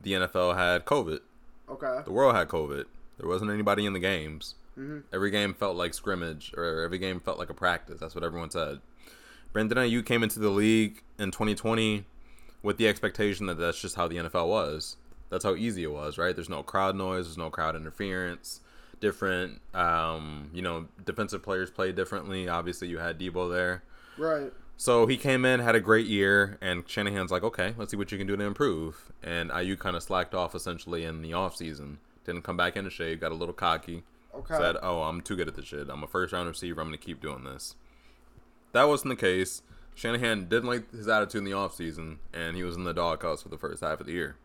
the 0.00 0.12
NFL 0.14 0.56
had 0.56 0.84
COVID. 0.84 1.20
Okay. 1.68 2.00
The 2.04 2.12
world 2.12 2.34
had 2.34 2.48
COVID. 2.48 2.86
There 3.18 3.28
wasn't 3.28 3.52
anybody 3.52 3.86
in 3.86 3.92
the 3.92 4.00
games. 4.00 4.56
Mhm. 4.76 5.04
Every 5.12 5.30
game 5.30 5.54
felt 5.54 5.76
like 5.76 5.94
scrimmage, 5.94 6.52
or 6.56 6.80
every 6.80 6.98
game 6.98 7.20
felt 7.20 7.38
like 7.38 7.50
a 7.50 7.54
practice. 7.54 8.00
That's 8.00 8.16
what 8.16 8.24
everyone 8.24 8.50
said. 8.50 8.80
Brandon 9.52 9.78
Aiyuk 9.78 10.06
came 10.06 10.24
into 10.24 10.40
the 10.40 10.48
league 10.48 11.02
in 11.18 11.30
2020 11.30 12.04
with 12.62 12.76
the 12.76 12.88
expectation 12.88 13.46
that 13.46 13.58
that's 13.58 13.80
just 13.80 13.96
how 13.96 14.08
the 14.08 14.16
NFL 14.16 14.48
was. 14.48 14.96
That's 15.30 15.44
how 15.44 15.54
easy 15.54 15.82
it 15.82 15.92
was, 15.92 16.18
right? 16.18 16.34
There's 16.34 16.48
no 16.48 16.62
crowd 16.62 16.94
noise. 16.94 17.26
There's 17.26 17.38
no 17.38 17.50
crowd 17.50 17.74
interference. 17.74 18.60
Different, 19.00 19.60
um, 19.74 20.50
you 20.52 20.62
know, 20.62 20.86
defensive 21.04 21.42
players 21.42 21.70
play 21.70 21.90
differently. 21.90 22.48
Obviously, 22.48 22.88
you 22.88 22.98
had 22.98 23.18
Deebo 23.18 23.50
there. 23.50 23.82
Right. 24.16 24.52
So 24.76 25.06
he 25.06 25.16
came 25.16 25.44
in, 25.44 25.60
had 25.60 25.74
a 25.74 25.80
great 25.80 26.06
year, 26.06 26.58
and 26.60 26.88
Shanahan's 26.88 27.30
like, 27.30 27.42
okay, 27.42 27.74
let's 27.76 27.90
see 27.90 27.96
what 27.96 28.12
you 28.12 28.18
can 28.18 28.26
do 28.26 28.36
to 28.36 28.44
improve. 28.44 29.12
And 29.22 29.50
Aiyuk 29.50 29.78
kind 29.78 29.96
of 29.96 30.02
slacked 30.02 30.34
off 30.34 30.54
essentially 30.54 31.04
in 31.04 31.22
the 31.22 31.30
offseason. 31.30 31.98
Didn't 32.24 32.42
come 32.42 32.56
back 32.56 32.76
into 32.76 32.90
shape, 32.90 33.20
got 33.20 33.32
a 33.32 33.36
little 33.36 33.54
cocky. 33.54 34.02
Okay. 34.34 34.56
Said, 34.56 34.76
oh, 34.82 35.02
I'm 35.02 35.20
too 35.20 35.36
good 35.36 35.48
at 35.48 35.54
this 35.54 35.66
shit. 35.66 35.88
I'm 35.88 36.02
a 36.02 36.06
first 36.06 36.32
round 36.32 36.48
receiver. 36.48 36.80
I'm 36.80 36.88
going 36.88 36.98
to 36.98 37.04
keep 37.04 37.20
doing 37.20 37.44
this. 37.44 37.76
That 38.72 38.88
wasn't 38.88 39.10
the 39.10 39.20
case. 39.20 39.62
Shanahan 39.94 40.48
didn't 40.48 40.68
like 40.68 40.90
his 40.90 41.08
attitude 41.08 41.40
in 41.40 41.44
the 41.44 41.52
offseason, 41.52 42.18
and 42.32 42.56
he 42.56 42.62
was 42.62 42.76
in 42.76 42.84
the 42.84 42.94
doghouse 42.94 43.42
for 43.42 43.48
the 43.48 43.58
first 43.58 43.82
half 43.82 44.00
of 44.00 44.06
the 44.06 44.12
year. 44.12 44.36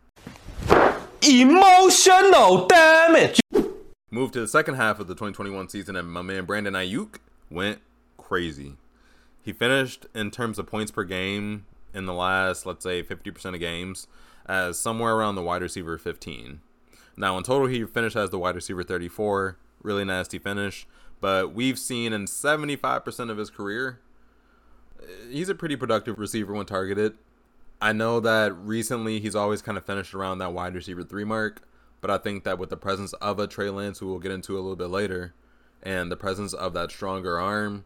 Emotional 1.21 2.67
damage. 2.67 3.39
Moved 4.11 4.33
to 4.33 4.39
the 4.39 4.47
second 4.47 4.75
half 4.75 4.99
of 4.99 5.07
the 5.07 5.13
2021 5.13 5.69
season, 5.69 5.95
and 5.95 6.11
my 6.11 6.21
man 6.21 6.45
Brandon 6.45 6.73
Aiyuk 6.73 7.17
went 7.49 7.79
crazy. 8.17 8.75
He 9.41 9.53
finished 9.53 10.05
in 10.13 10.31
terms 10.31 10.59
of 10.59 10.67
points 10.67 10.91
per 10.91 11.03
game 11.03 11.65
in 11.93 12.05
the 12.05 12.13
last, 12.13 12.65
let's 12.65 12.83
say, 12.83 13.01
50% 13.01 13.53
of 13.53 13.59
games 13.59 14.07
as 14.45 14.79
somewhere 14.79 15.15
around 15.15 15.35
the 15.35 15.41
wide 15.41 15.61
receiver 15.61 15.97
15. 15.97 16.61
Now, 17.15 17.37
in 17.37 17.43
total, 17.43 17.67
he 17.67 17.83
finished 17.85 18.15
as 18.15 18.29
the 18.29 18.39
wide 18.39 18.55
receiver 18.55 18.83
34. 18.83 19.57
Really 19.81 20.05
nasty 20.05 20.39
finish. 20.39 20.87
But 21.19 21.53
we've 21.53 21.79
seen 21.79 22.13
in 22.13 22.25
75% 22.25 23.31
of 23.31 23.37
his 23.37 23.49
career, 23.49 23.99
he's 25.29 25.49
a 25.49 25.55
pretty 25.55 25.75
productive 25.75 26.19
receiver 26.19 26.53
when 26.53 26.65
targeted. 26.65 27.13
I 27.79 27.93
know 27.93 28.19
that 28.19 28.55
recently 28.57 29.19
he's 29.19 29.35
always 29.35 29.61
kind 29.61 29.77
of 29.77 29.85
finished 29.85 30.13
around 30.13 30.39
that 30.39 30.53
wide 30.53 30.73
receiver 30.73 31.03
three 31.03 31.23
mark, 31.23 31.61
but 32.01 32.09
I 32.09 32.17
think 32.17 32.43
that 32.43 32.57
with 32.57 32.69
the 32.69 32.77
presence 32.77 33.13
of 33.13 33.39
a 33.39 33.47
Trey 33.47 33.69
Lance, 33.69 33.99
who 33.99 34.07
we'll 34.07 34.19
get 34.19 34.31
into 34.31 34.53
a 34.53 34.61
little 34.61 34.75
bit 34.75 34.89
later, 34.89 35.33
and 35.83 36.11
the 36.11 36.17
presence 36.17 36.53
of 36.53 36.73
that 36.73 36.91
stronger 36.91 37.39
arm, 37.39 37.85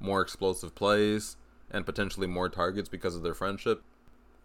more 0.00 0.20
explosive 0.20 0.74
plays, 0.74 1.36
and 1.70 1.86
potentially 1.86 2.26
more 2.26 2.48
targets 2.48 2.88
because 2.88 3.14
of 3.14 3.22
their 3.22 3.34
friendship, 3.34 3.82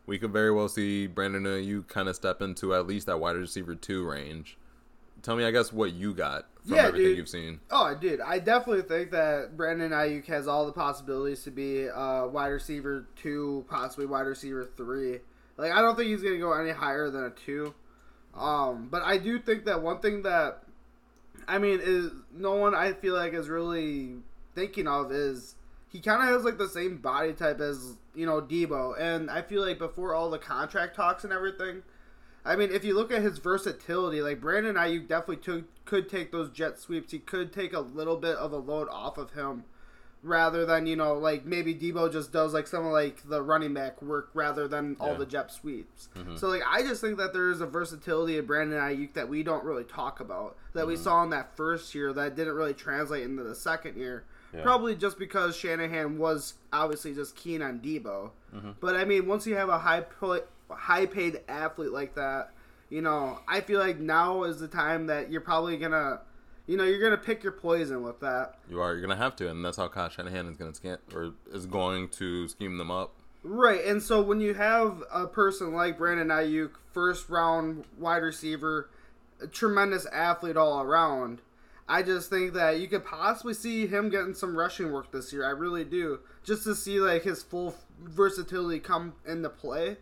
we 0.06 0.20
could 0.20 0.32
very 0.32 0.52
well 0.52 0.68
see 0.68 1.08
Brandon 1.08 1.44
Aiyuk 1.44 1.88
kind 1.88 2.08
of 2.10 2.16
step 2.16 2.42
into 2.42 2.76
at 2.76 2.86
least 2.86 3.08
that 3.08 3.20
wide 3.20 3.36
receiver 3.36 3.76
two 3.76 4.06
range. 4.06 4.58
Tell 5.24 5.36
me, 5.38 5.46
I 5.46 5.52
guess, 5.52 5.72
what 5.74 5.94
you 5.94 6.14
got 6.14 6.46
from 6.66 6.76
Yeah, 6.76 6.88
everything 6.88 7.08
dude. 7.08 7.18
you've 7.18 7.30
seen. 7.30 7.60
Oh, 7.72 7.96
dude, 7.96 8.20
I 8.22 8.40
definitely 8.40 8.84
think 8.84 9.12
that 9.12 9.56
Brandon 9.56 9.92
Aiyuk 9.92 10.26
has 10.26 10.48
all 10.48 10.66
the 10.66 10.74
possibilities 10.74 11.44
to 11.44 11.52
be 11.52 11.90
uh, 11.90 12.28
wide 12.28 12.50
receiver 12.50 13.08
two, 13.16 13.66
possibly 13.70 14.06
wide 14.06 14.28
receiver 14.28 14.68
three. 14.78 15.20
Like, 15.58 15.72
I 15.72 15.82
don't 15.82 15.96
think 15.96 16.10
he's 16.10 16.22
gonna 16.22 16.38
go 16.40 16.52
any 16.54 16.72
higher 16.72 17.10
than 17.10 17.24
a 17.24 17.30
two. 17.30 17.74
Um, 18.36 18.90
but 18.92 19.02
I 19.04 19.18
do 19.18 19.40
think 19.40 19.66
that 19.66 19.82
one 19.82 20.00
thing 20.00 20.24
that, 20.24 20.64
I 21.48 21.58
mean, 21.58 21.80
is 21.82 22.12
no 22.36 22.56
one 22.56 22.76
I 22.76 22.92
feel 22.94 23.14
like 23.16 23.34
is 23.34 23.48
really 23.48 24.16
thinking 24.56 24.88
of 24.88 25.12
is 25.12 25.56
he 25.90 26.00
kind 26.00 26.22
of 26.22 26.28
has 26.28 26.44
like 26.44 26.58
the 26.58 26.68
same 26.68 26.98
body 26.98 27.32
type 27.34 27.62
as 27.62 27.94
you 28.16 28.26
know 28.26 28.42
Deebo, 28.42 29.00
and 29.00 29.30
I 29.32 29.42
feel 29.42 29.66
like 29.66 29.78
before 29.80 30.14
all 30.14 30.30
the 30.30 30.38
contract 30.40 30.96
talks 30.96 31.24
and 31.24 31.32
everything. 31.32 31.84
I 32.46 32.56
mean, 32.56 32.72
if 32.72 32.84
you 32.84 32.94
look 32.94 33.12
at 33.12 33.22
his 33.22 33.38
versatility, 33.38 34.22
like 34.22 34.42
Brandon 34.42 34.76
Aiyuk 34.76 35.08
definitely 35.08 35.38
took, 35.38 35.86
could 35.86 36.10
take 36.10 36.32
those 36.32 36.50
jet 36.50 36.78
sweeps. 36.78 37.12
He 37.12 37.20
could 37.20 37.54
take 37.54 37.74
a 37.74 37.80
little 37.80 38.18
bit 38.18 38.36
of 38.36 38.52
a 38.52 38.58
load 38.58 38.90
off 38.90 39.18
of 39.18 39.32
him, 39.32 39.64
rather 40.24 40.66
than 40.66 40.86
you 40.88 40.96
know 40.96 41.14
like 41.14 41.46
maybe 41.46 41.76
Deebo 41.76 42.12
just 42.12 42.32
does 42.32 42.54
like 42.54 42.68
some 42.68 42.86
of 42.86 42.92
like 42.92 43.28
the 43.28 43.42
running 43.42 43.74
back 43.74 44.02
work 44.02 44.30
rather 44.34 44.68
than 44.68 44.96
all 45.00 45.12
Yeah. 45.12 45.18
the 45.18 45.26
jet 45.26 45.52
sweeps. 45.52 46.10
Mm-hmm. 46.16 46.38
So 46.38 46.48
like 46.48 46.64
I 46.68 46.82
just 46.82 47.02
think 47.02 47.18
that 47.18 47.34
there 47.34 47.50
is 47.50 47.62
a 47.62 47.68
versatility 47.68 48.38
of 48.38 48.48
Brandon 48.48 48.80
Aiyuk 48.80 49.14
that 49.14 49.30
we 49.30 49.44
don't 49.44 49.64
really 49.64 49.84
talk 49.84 50.20
about 50.20 50.58
that 50.74 50.88
we 50.88 50.96
mm-hmm. 50.96 51.04
saw 51.04 51.24
in 51.24 51.30
that 51.32 51.56
first 51.56 51.94
year 51.94 52.14
that 52.14 52.36
didn't 52.36 52.56
really 52.56 52.74
translate 52.74 53.24
into 53.24 53.44
the 53.44 53.56
second 53.56 53.98
year. 53.98 54.24
Probably 54.62 54.96
just 54.96 55.18
because 55.18 55.56
Shanahan 55.56 56.20
was 56.20 56.54
obviously 56.72 57.16
just 57.16 57.36
keen 57.36 57.64
on 57.64 57.80
Deebo. 57.80 58.30
Mm-hmm. 58.56 58.72
But 58.80 58.96
I 58.96 59.04
mean, 59.04 59.26
once 59.26 59.48
you 59.48 59.56
have 59.56 59.70
a 59.70 59.80
high 59.80 60.02
pro- 60.02 60.42
high 60.78 61.06
paid 61.06 61.42
athlete 61.48 61.92
like 61.92 62.16
that, 62.16 62.52
you 62.90 63.02
know, 63.02 63.40
I 63.48 63.62
feel 63.62 63.80
like 63.80 64.00
now 64.00 64.44
is 64.44 64.60
the 64.60 64.68
time 64.68 65.08
that 65.08 65.32
you're 65.32 65.42
probably 65.42 65.78
gonna, 65.78 66.22
you 66.68 66.78
know, 66.78 66.84
you're 66.84 67.02
gonna 67.02 67.18
pick 67.18 67.44
your 67.44 67.52
poison 67.52 68.04
with 68.04 68.20
that. 68.20 68.60
You 68.70 68.82
are. 68.82 68.94
You're 68.94 69.02
gonna 69.02 69.16
have 69.16 69.36
to, 69.38 69.50
and 69.50 69.64
that's 69.64 69.78
how 69.78 69.88
Kyle 69.88 70.10
Shanahan 70.10 70.48
is 70.48 70.58
gonna 70.58 70.76
scan 70.76 70.98
or 71.14 71.34
is 71.52 71.66
going 71.66 72.10
to 72.10 72.48
scheme 72.48 72.78
them 72.78 72.92
up. 72.92 73.14
Right, 73.44 73.84
and 73.84 74.02
so 74.02 74.22
when 74.22 74.40
you 74.40 74.54
have 74.54 75.04
a 75.12 75.28
person 75.28 75.74
like 75.74 75.98
Brandon 75.98 76.30
Aiyuk, 76.30 76.72
first 76.94 77.30
round 77.30 77.84
wide 77.98 78.24
receiver, 78.24 78.90
a 79.42 79.48
tremendous 79.48 80.06
athlete 80.06 80.56
all 80.56 80.82
around, 80.82 81.42
I 81.88 82.04
just 82.04 82.30
think 82.30 82.54
that 82.54 82.80
you 82.80 82.88
could 82.88 83.04
possibly 83.04 83.54
see 83.54 83.88
him 83.88 84.10
getting 84.10 84.34
some 84.34 84.56
rushing 84.56 84.94
work 84.94 85.12
this 85.12 85.34
year. 85.34 85.46
I 85.46 85.50
really 85.50 85.84
do, 85.84 86.20
just 86.44 86.64
to 86.64 86.76
see 86.76 87.00
like 87.00 87.24
his 87.24 87.44
full 87.44 87.76
versatility 88.02 88.80
come 88.80 89.14
into 89.28 89.50
play, 89.50 89.98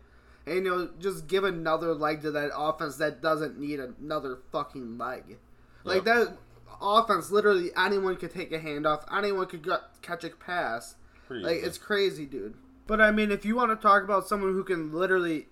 and 0.46 0.56
you 0.56 0.60
know, 0.62 0.90
just 0.98 1.26
give 1.26 1.44
another 1.44 1.94
leg 1.94 2.22
to 2.22 2.30
that 2.32 2.50
offense 2.56 2.96
that 2.96 3.20
doesn't 3.22 3.58
need 3.58 3.80
another 3.80 4.38
fucking 4.50 4.98
leg. 4.98 5.38
Like 5.84 6.04
Yeah. 6.06 6.14
that 6.24 6.36
offense, 6.80 7.30
literally 7.30 7.70
anyone 7.76 8.16
could 8.16 8.32
take 8.32 8.52
a 8.52 8.58
handoff, 8.58 9.04
anyone 9.16 9.46
could 9.46 9.62
gut, 9.62 9.90
catch 10.02 10.24
a 10.24 10.30
pass. 10.30 10.96
Pretty 11.26 11.44
Like 11.44 11.56
easy. 11.58 11.66
it's 11.66 11.78
crazy, 11.78 12.26
dude. 12.26 12.54
But 12.86 13.00
I 13.00 13.10
mean, 13.10 13.30
if 13.30 13.44
you 13.44 13.54
want 13.56 13.70
to 13.70 13.76
talk 13.76 14.02
about 14.02 14.26
someone 14.26 14.52
who 14.52 14.64
can 14.64 14.92
literally, 14.92 15.46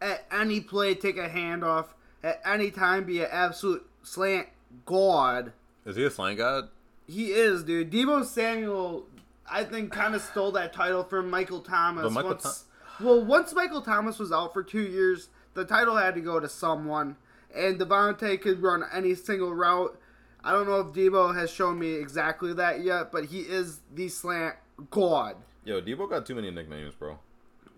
at 0.00 0.26
any 0.30 0.60
play, 0.60 0.94
take 0.94 1.16
a 1.16 1.28
handoff 1.28 1.86
at 2.22 2.40
any 2.44 2.70
time, 2.70 3.04
be 3.04 3.20
an 3.20 3.28
absolute 3.30 3.88
slant 4.02 4.48
god, 4.84 5.52
Is 5.86 5.96
he 5.96 6.04
a 6.04 6.10
slant 6.10 6.36
god? 6.38 6.68
he 7.06 7.32
is, 7.32 7.64
dude. 7.64 7.90
Deebo 7.90 8.22
Samuel, 8.24 9.06
I 9.50 9.64
think, 9.64 9.90
kind 9.92 10.14
of 10.14 10.20
stole 10.20 10.52
that 10.52 10.72
title 10.74 11.02
from 11.04 11.30
Michael 11.30 11.60
Thomas. 11.60 12.02
But 12.04 12.12
Michael 12.12 12.30
once, 12.32 12.64
well, 13.00 13.24
once 13.24 13.54
Michael 13.54 13.82
Thomas 13.82 14.18
was 14.18 14.32
out 14.32 14.52
for 14.52 14.62
two 14.62 14.82
years, 14.82 15.28
the 15.54 15.64
title 15.64 15.96
had 15.96 16.14
to 16.14 16.20
go 16.20 16.40
to 16.40 16.48
someone, 16.48 17.16
and 17.54 17.78
Davante 17.78 18.40
could 18.40 18.62
run 18.62 18.84
any 18.92 19.14
single 19.14 19.54
route. 19.54 19.98
I 20.44 20.52
don't 20.52 20.66
know 20.66 20.80
if 20.80 20.88
Deebo 20.88 21.34
has 21.34 21.50
shown 21.50 21.78
me 21.78 21.94
exactly 21.94 22.52
that 22.54 22.80
yet, 22.80 23.10
but 23.10 23.26
he 23.26 23.40
is 23.40 23.80
the 23.94 24.08
slant 24.08 24.56
god. 24.90 25.36
Yo, 25.64 25.80
Deebo 25.80 26.08
got 26.08 26.26
too 26.26 26.34
many 26.34 26.50
nicknames, 26.50 26.94
bro. 26.94 27.18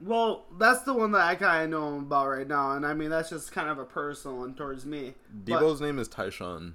Well, 0.03 0.45
that's 0.59 0.83
the 0.83 0.95
one 0.95 1.13
that 1.13 1.23
I 1.23 1.35
kind 1.35 1.65
of 1.65 1.71
know 1.71 1.99
about 1.99 2.29
right 2.29 2.47
now, 2.47 2.73
and 2.73 2.87
I 2.87 2.95
mean 2.95 3.11
that's 3.11 3.31
just 3.31 3.53
kind 3.53 3.69
of 3.69 3.79
a 3.79 3.85
personal 3.85 4.39
one 4.39 4.55
towards 4.55 4.87
me. 4.87 5.15
But 5.45 5.61
Deebo's 5.61 5.81
name 5.81 5.99
is 5.99 6.09
Tyshawn. 6.09 6.75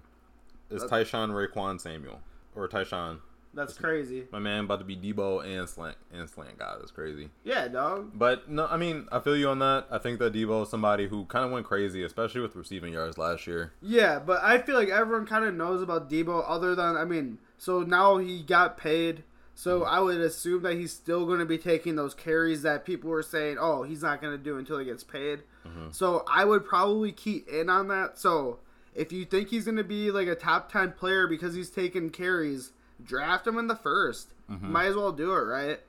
Is 0.70 0.84
Tyshawn 0.84 1.32
Raequan 1.32 1.80
Samuel 1.80 2.22
or 2.56 2.68
Tyshawn. 2.68 3.20
That's 3.56 3.78
crazy. 3.78 4.26
My 4.32 4.40
man 4.40 4.66
about 4.66 4.80
to 4.80 4.86
be 4.86 4.96
Deebo 4.96 5.46
and 5.46 5.68
slant 5.68 5.98
and 6.14 6.30
slant 6.30 6.60
god. 6.60 6.80
That's 6.80 6.92
crazy. 6.92 7.30
Yeah, 7.44 7.68
dog. 7.68 8.12
But 8.14 8.50
no, 8.50 8.68
I 8.68 8.78
mean 8.78 9.08
I 9.12 9.20
feel 9.20 9.38
you 9.38 9.50
on 9.50 9.60
that. 9.60 9.88
I 9.90 9.98
think 9.98 10.20
that 10.20 10.34
Deebo 10.34 10.64
is 10.64 10.70
somebody 10.70 11.08
who 11.08 11.26
kind 11.26 11.46
of 11.46 11.52
went 11.52 11.66
crazy, 11.66 12.04
especially 12.04 12.42
with 12.42 12.56
receiving 12.56 12.94
yards 12.94 13.18
last 13.18 13.48
year. 13.48 13.74
Yeah, 13.82 14.20
but 14.20 14.44
I 14.44 14.58
feel 14.60 14.76
like 14.76 14.90
everyone 14.90 15.26
kind 15.26 15.46
of 15.46 15.54
knows 15.56 15.82
about 15.82 16.10
Deebo, 16.10 16.44
other 16.46 16.76
than 16.76 16.98
I 16.98 17.06
mean, 17.06 17.38
so 17.58 17.82
now 17.82 18.18
he 18.18 18.44
got 18.44 18.78
paid. 18.78 19.24
So 19.56 19.80
mm-hmm. 19.80 19.90
I 19.90 20.00
would 20.02 20.20
assume 20.20 20.64
that 20.64 20.74
he's 20.74 20.92
still 20.92 21.26
going 21.26 21.40
to 21.40 21.46
be 21.46 21.58
taking 21.58 21.96
those 21.96 22.14
carries 22.14 22.62
that 22.64 22.86
people 22.86 23.10
were 23.10 23.24
saying, 23.24 23.58
oh, 23.60 23.84
he's 23.84 24.02
not 24.02 24.22
going 24.22 24.38
to 24.38 24.44
do 24.44 24.58
until 24.58 24.78
he 24.78 24.86
gets 24.86 25.04
paid. 25.04 25.44
Mm-hmm. 25.66 25.92
So 25.92 26.26
I 26.30 26.44
would 26.44 26.66
probably 26.66 27.14
key 27.14 27.44
in 27.52 27.70
on 27.70 27.88
that. 27.88 28.20
So 28.20 28.60
if 28.94 29.12
you 29.12 29.24
think 29.26 29.50
he's 29.50 29.66
going 29.66 29.78
to 29.78 29.84
be 29.84 30.12
like 30.12 30.28
a 30.28 30.36
top 30.36 30.72
10 30.72 30.92
player 30.94 31.26
because 31.26 31.56
he's 31.56 31.70
taking 31.70 32.10
carries, 32.10 32.74
draft 33.04 33.48
him 33.48 33.58
in 33.58 33.68
the 33.68 33.76
1st 33.76 34.26
mm-hmm. 34.50 34.72
Might 34.72 34.86
as 34.88 34.96
well 34.96 35.12
do 35.12 35.32
it, 35.34 35.42
right? 35.42 35.80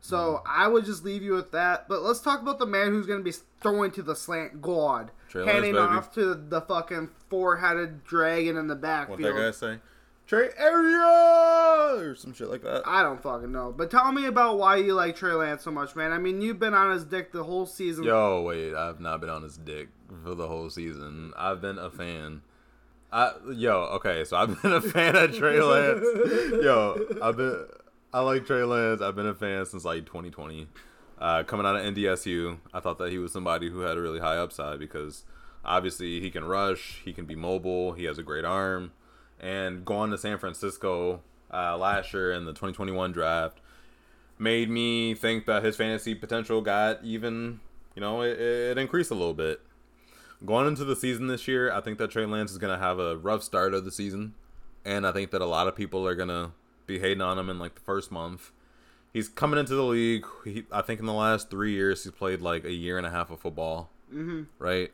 So 0.00 0.42
I 0.44 0.66
would 0.66 0.84
just 0.84 1.04
leave 1.04 1.22
you 1.22 1.34
with 1.34 1.52
that. 1.52 1.88
But 1.88 2.02
let's 2.02 2.20
talk 2.20 2.42
about 2.42 2.58
the 2.58 2.66
man 2.66 2.88
who's 2.88 3.06
going 3.06 3.20
to 3.20 3.24
be 3.24 3.34
throwing 3.60 3.92
to 3.92 4.02
the 4.02 4.16
slant 4.16 4.60
god, 4.60 5.12
Lance, 5.28 5.48
handing 5.48 5.74
baby. 5.74 5.78
off 5.78 6.12
to 6.14 6.34
the 6.34 6.60
fucking 6.60 7.10
four-headed 7.30 8.02
dragon 8.04 8.56
in 8.56 8.66
the 8.66 8.74
backfield. 8.74 9.20
What 9.20 9.34
that 9.34 9.40
guy 9.40 9.50
say? 9.52 9.78
Trey 10.26 10.48
Area 10.56 11.94
or 11.98 12.14
some 12.16 12.32
shit 12.32 12.48
like 12.48 12.62
that. 12.62 12.82
I 12.86 13.02
don't 13.02 13.22
fucking 13.22 13.52
know. 13.52 13.72
But 13.76 13.90
tell 13.90 14.10
me 14.12 14.26
about 14.26 14.58
why 14.58 14.76
you 14.76 14.94
like 14.94 15.14
Trey 15.14 15.32
Lance 15.32 15.62
so 15.62 15.70
much, 15.70 15.94
man. 15.94 16.10
I 16.10 16.18
mean, 16.18 16.40
you've 16.40 16.58
been 16.58 16.74
on 16.74 16.92
his 16.92 17.04
dick 17.04 17.32
the 17.32 17.44
whole 17.44 17.66
season. 17.66 18.04
Yo, 18.04 18.42
wait, 18.42 18.74
I've 18.74 19.00
not 19.00 19.20
been 19.20 19.30
on 19.30 19.42
his 19.42 19.56
dick 19.56 19.88
for 20.24 20.34
the 20.34 20.48
whole 20.48 20.70
season. 20.70 21.32
I've 21.36 21.60
been 21.60 21.78
a 21.78 21.90
fan. 21.90 22.42
I 23.12 23.32
yo, 23.52 23.74
okay, 23.96 24.24
so 24.24 24.36
I've 24.38 24.62
been 24.62 24.72
a 24.72 24.80
fan 24.80 25.14
of 25.16 25.36
Trey 25.36 25.60
Lance. 25.60 26.06
Yo, 26.62 26.98
I've 27.22 27.36
been 27.36 27.66
I 28.12 28.20
like 28.20 28.46
Trey 28.46 28.64
Lance. 28.64 29.02
I've 29.02 29.14
been 29.14 29.26
a 29.26 29.34
fan 29.34 29.66
since 29.66 29.84
like 29.84 30.06
2020. 30.06 30.66
Uh, 31.18 31.42
coming 31.44 31.66
out 31.66 31.76
of 31.76 31.82
NDSU, 31.82 32.58
I 32.74 32.80
thought 32.80 32.98
that 32.98 33.10
he 33.10 33.18
was 33.18 33.32
somebody 33.32 33.70
who 33.70 33.80
had 33.80 33.96
a 33.96 34.00
really 34.00 34.18
high 34.18 34.38
upside 34.38 34.78
because 34.78 35.24
obviously 35.64 36.20
he 36.20 36.30
can 36.30 36.44
rush, 36.44 37.00
he 37.04 37.12
can 37.12 37.26
be 37.26 37.36
mobile, 37.36 37.92
he 37.92 38.04
has 38.04 38.18
a 38.18 38.22
great 38.22 38.44
arm, 38.44 38.92
and 39.38 39.84
going 39.84 40.10
to 40.10 40.18
San 40.18 40.38
Francisco 40.38 41.20
uh, 41.52 41.76
last 41.76 42.12
year 42.12 42.32
in 42.32 42.44
the 42.44 42.52
2021 42.52 43.12
draft 43.12 43.58
made 44.38 44.68
me 44.68 45.14
think 45.14 45.46
that 45.46 45.62
his 45.62 45.76
fantasy 45.76 46.14
potential 46.14 46.60
got 46.60 47.04
even, 47.04 47.60
you 47.94 48.00
know, 48.00 48.22
it, 48.22 48.40
it 48.40 48.78
increased 48.78 49.10
a 49.10 49.14
little 49.14 49.34
bit. 49.34 49.60
Going 50.44 50.66
into 50.66 50.84
the 50.84 50.96
season 50.96 51.28
this 51.28 51.46
year, 51.46 51.72
I 51.72 51.80
think 51.80 51.98
that 51.98 52.10
Trey 52.10 52.26
Lance 52.26 52.50
is 52.50 52.58
going 52.58 52.72
to 52.72 52.84
have 52.84 52.98
a 52.98 53.16
rough 53.16 53.42
start 53.42 53.74
of 53.74 53.84
the 53.84 53.92
season. 53.92 54.34
And 54.84 55.06
I 55.06 55.12
think 55.12 55.30
that 55.30 55.40
a 55.40 55.46
lot 55.46 55.68
of 55.68 55.76
people 55.76 56.06
are 56.06 56.14
going 56.14 56.28
to 56.28 56.50
be 56.86 56.98
hating 56.98 57.20
on 57.20 57.38
him 57.38 57.48
in 57.48 57.58
like 57.58 57.76
the 57.76 57.80
first 57.80 58.10
month. 58.10 58.50
He's 59.12 59.28
coming 59.28 59.60
into 59.60 59.74
the 59.74 59.84
league. 59.84 60.26
He, 60.44 60.64
I 60.72 60.82
think 60.82 60.98
in 60.98 61.06
the 61.06 61.12
last 61.12 61.50
three 61.50 61.72
years, 61.72 62.02
he's 62.02 62.12
played 62.12 62.40
like 62.40 62.64
a 62.64 62.72
year 62.72 62.98
and 62.98 63.06
a 63.06 63.10
half 63.10 63.30
of 63.30 63.40
football. 63.40 63.90
Mm-hmm. 64.12 64.42
Right? 64.58 64.90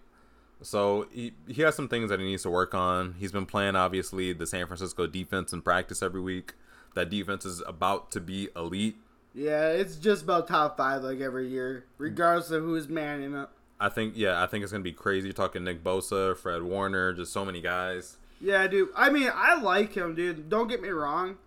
So 0.61 1.07
he, 1.12 1.33
he 1.47 1.62
has 1.62 1.75
some 1.75 1.88
things 1.88 2.11
that 2.11 2.19
he 2.19 2.26
needs 2.26 2.43
to 2.43 2.50
work 2.50 2.75
on. 2.75 3.14
He's 3.19 3.33
been 3.33 3.47
playing, 3.47 3.76
obviously, 3.76 4.33
the 4.33 4.47
San 4.47 4.67
Francisco 4.67 5.07
defense 5.07 5.52
in 5.52 5.62
practice 5.62 6.02
every 6.02 6.21
week. 6.21 6.55
That 6.95 7.11
defense 7.11 7.45
is 7.45 7.62
about 7.67 8.11
to 8.12 8.21
be 8.21 8.49
elite. 8.57 8.97
Yeah, 9.35 9.69
it's 9.69 9.97
just 9.97 10.25
about 10.25 10.49
top 10.49 10.76
five 10.76 11.02
like 11.02 11.21
every 11.21 11.49
year, 11.49 11.85
regardless 11.97 12.50
of 12.50 12.64
who's 12.64 12.88
manning 12.88 13.35
it. 13.35 13.49
I 13.80 13.88
think, 13.88 14.14
yeah, 14.16 14.42
I 14.42 14.47
think 14.47 14.62
it's 14.62 14.73
gonna 14.73 14.85
be 14.85 14.92
crazy. 14.92 15.28
You're 15.28 15.35
talking 15.35 15.64
Nick 15.64 15.85
Bosa, 15.85 16.37
Fred 16.37 16.62
Warner, 16.62 17.12
just 17.12 17.32
so 17.32 17.44
many 17.44 17.61
guys. 17.61 18.16
Yeah, 18.40 18.66
dude. 18.66 18.90
I 18.94 19.11
mean, 19.11 19.30
I 19.32 19.61
like 19.61 19.94
him, 19.94 20.14
dude. 20.14 20.49
Don't 20.49 20.68
get 20.68 20.82
me 20.82 20.88
wrong. 20.88 21.38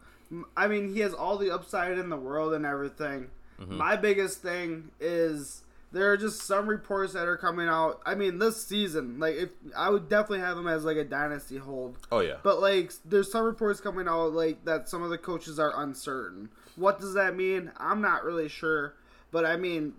I 0.55 0.67
mean, 0.67 0.93
he 0.93 1.01
has 1.01 1.13
all 1.13 1.37
the 1.37 1.51
upside 1.51 1.97
in 1.97 2.09
the 2.09 2.17
world 2.17 2.53
and 2.53 2.65
everything. 2.65 3.27
Mm-hmm. 3.59 3.77
My 3.77 3.95
biggest 3.95 4.41
thing 4.41 4.91
is 4.99 5.61
there 5.91 6.11
are 6.11 6.17
just 6.17 6.43
some 6.43 6.67
reports 6.67 7.13
that 7.13 7.27
are 7.27 7.37
coming 7.37 7.67
out. 7.67 8.01
I 8.05 8.15
mean, 8.15 8.39
this 8.39 8.65
season, 8.65 9.19
like, 9.19 9.35
if 9.35 9.49
I 9.75 9.89
would 9.89 10.07
definitely 10.09 10.39
have 10.39 10.57
him 10.57 10.67
as 10.67 10.85
like 10.85 10.97
a 10.97 11.03
dynasty 11.03 11.57
hold. 11.57 11.97
Oh 12.11 12.19
yeah, 12.21 12.37
But 12.43 12.61
like, 12.61 12.93
there's 13.05 13.31
some 13.31 13.43
reports 13.43 13.81
coming 13.81 14.07
out 14.07 14.31
like 14.33 14.63
that 14.65 14.87
some 14.89 15.03
of 15.03 15.09
the 15.09 15.17
coaches 15.17 15.59
are 15.59 15.73
uncertain. 15.81 16.49
What 16.77 16.99
does 16.99 17.13
that 17.15 17.35
mean? 17.35 17.71
I'm 17.77 18.01
not 18.01 18.23
really 18.23 18.47
sure. 18.47 18.95
But 19.31 19.45
I 19.45 19.57
mean, 19.57 19.93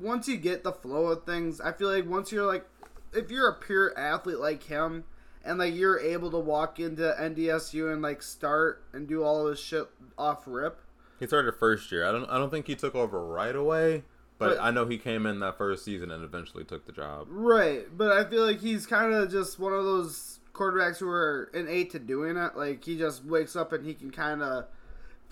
once 0.00 0.28
you 0.28 0.36
get 0.36 0.64
the 0.64 0.72
flow 0.72 1.06
of 1.06 1.24
things, 1.24 1.60
I 1.60 1.72
feel 1.72 1.88
like 1.88 2.08
once 2.08 2.32
you're 2.32 2.46
like, 2.46 2.66
if 3.12 3.30
you're 3.30 3.48
a 3.48 3.54
pure 3.54 3.96
athlete 3.98 4.38
like 4.38 4.64
him, 4.64 5.04
and 5.44 5.58
like 5.58 5.74
you're 5.74 6.00
able 6.00 6.30
to 6.30 6.38
walk 6.38 6.80
into 6.80 7.14
NDSU 7.20 7.92
and 7.92 8.00
like 8.02 8.22
start 8.22 8.82
and 8.92 9.06
do 9.06 9.22
all 9.22 9.44
this 9.44 9.60
shit 9.60 9.86
off 10.16 10.44
rip. 10.46 10.80
he 11.20 11.26
started 11.26 11.52
first 11.58 11.92
year. 11.92 12.06
I 12.06 12.12
don't, 12.12 12.24
I 12.30 12.38
don't 12.38 12.50
think 12.50 12.66
he 12.66 12.74
took 12.74 12.94
over 12.94 13.22
right 13.24 13.54
away, 13.54 14.04
but, 14.38 14.56
But- 14.56 14.62
I 14.62 14.70
know 14.70 14.86
he 14.86 14.96
came 14.98 15.26
in 15.26 15.40
that 15.40 15.58
first 15.58 15.84
season 15.84 16.10
and 16.10 16.24
eventually 16.24 16.64
took 16.64 16.86
the 16.86 16.92
job. 16.92 17.26
Right, 17.28 17.84
but 17.96 18.10
I 18.12 18.24
feel 18.24 18.44
like 18.46 18.60
he's 18.60 18.86
kind 18.86 19.12
of 19.12 19.30
just 19.30 19.58
one 19.58 19.72
of 19.74 19.84
those 19.84 20.40
quarterbacks 20.54 20.98
who 20.98 21.08
are 21.08 21.50
innate 21.52 21.90
to 21.90 21.98
doing 21.98 22.36
it. 22.38 22.56
Like 22.56 22.82
he 22.84 22.96
just 22.96 23.24
wakes 23.24 23.54
up 23.54 23.72
and 23.72 23.84
he 23.84 23.92
can 23.92 24.10
kind 24.10 24.42
of 24.42 24.64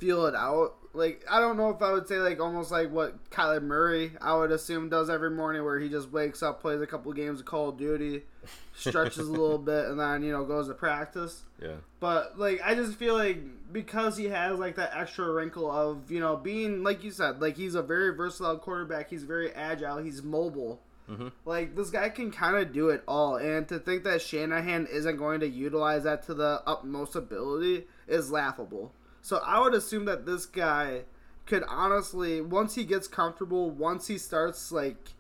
feel 0.03 0.27
it 0.27 0.35
out. 0.35 0.75
Like 0.95 1.25
I 1.31 1.41
don't 1.41 1.57
know 1.57 1.71
if 1.71 1.81
I 1.81 1.93
would 1.93 2.07
say 2.07 2.17
like 2.17 2.41
almost 2.41 2.71
like 2.71 2.91
what 2.91 3.31
Kyler 3.31 3.63
Murray 3.63 4.13
I 4.21 4.37
would 4.37 4.51
assume 4.51 4.89
does 4.91 5.09
every 5.09 5.31
morning, 5.31 5.65
where 5.65 5.79
he 5.79 5.89
just 5.89 6.11
wakes 6.11 6.43
up, 6.43 6.61
plays 6.61 6.83
a 6.83 6.87
couple 6.87 7.13
games 7.13 7.41
of 7.41 7.47
Call 7.47 7.71
of 7.71 7.79
Duty, 7.79 8.25
stretches 8.77 9.29
a 9.29 9.31
little 9.31 9.59
bit, 9.59 9.87
and 9.87 9.99
then 9.99 10.23
you 10.23 10.33
know 10.33 10.45
goes 10.45 10.69
to 10.69 10.75
practice. 10.75 11.45
Yeah, 11.63 11.77
But 12.01 12.39
like 12.39 12.61
I 12.63 12.75
just 12.75 12.99
feel 12.99 13.15
like 13.15 13.39
because 13.73 14.17
he 14.17 14.27
has 14.27 14.59
like 14.59 14.77
that 14.77 14.93
extra 14.95 15.33
wrinkle 15.33 15.71
of, 15.71 16.11
you 16.11 16.21
know, 16.21 16.37
being 16.37 16.83
like 16.83 17.05
you 17.05 17.11
said, 17.11 17.41
like 17.41 17.57
he's 17.57 17.75
a 17.75 17.83
very 17.83 18.15
versatile 18.15 18.59
quarterback, 18.59 19.09
he's 19.09 19.25
very 19.25 19.53
agile, 19.53 19.99
he's 19.99 20.23
mobile. 20.23 20.81
Mm-hmm. 21.11 21.29
Like 21.45 21.75
this 21.75 21.91
guy 21.91 22.09
can 22.11 22.31
kind 22.31 22.57
of 22.57 22.73
do 22.73 22.91
it 22.91 23.03
all 23.09 23.37
and 23.37 23.67
to 23.69 23.79
think 23.79 24.05
that 24.05 24.23
Shanahan 24.23 24.87
isn't 24.91 25.17
going 25.17 25.41
to 25.41 25.49
utilize 25.49 26.05
that 26.05 26.25
to 26.27 26.35
the 26.35 26.63
utmost 26.67 27.17
ability 27.17 27.85
is 28.07 28.31
laughable. 28.31 28.93
So 29.23 29.41
I 29.45 29.61
would 29.61 29.75
assume 29.75 30.05
that 30.05 30.27
this 30.27 30.45
guy 30.45 31.03
could 31.47 31.65
honestly 31.69 32.41
once 32.41 32.75
he 32.75 32.85
gets 32.85 33.09
comfortable, 33.09 33.71
once 33.71 34.09
he 34.09 34.19
starts 34.19 34.71
like 34.71 35.15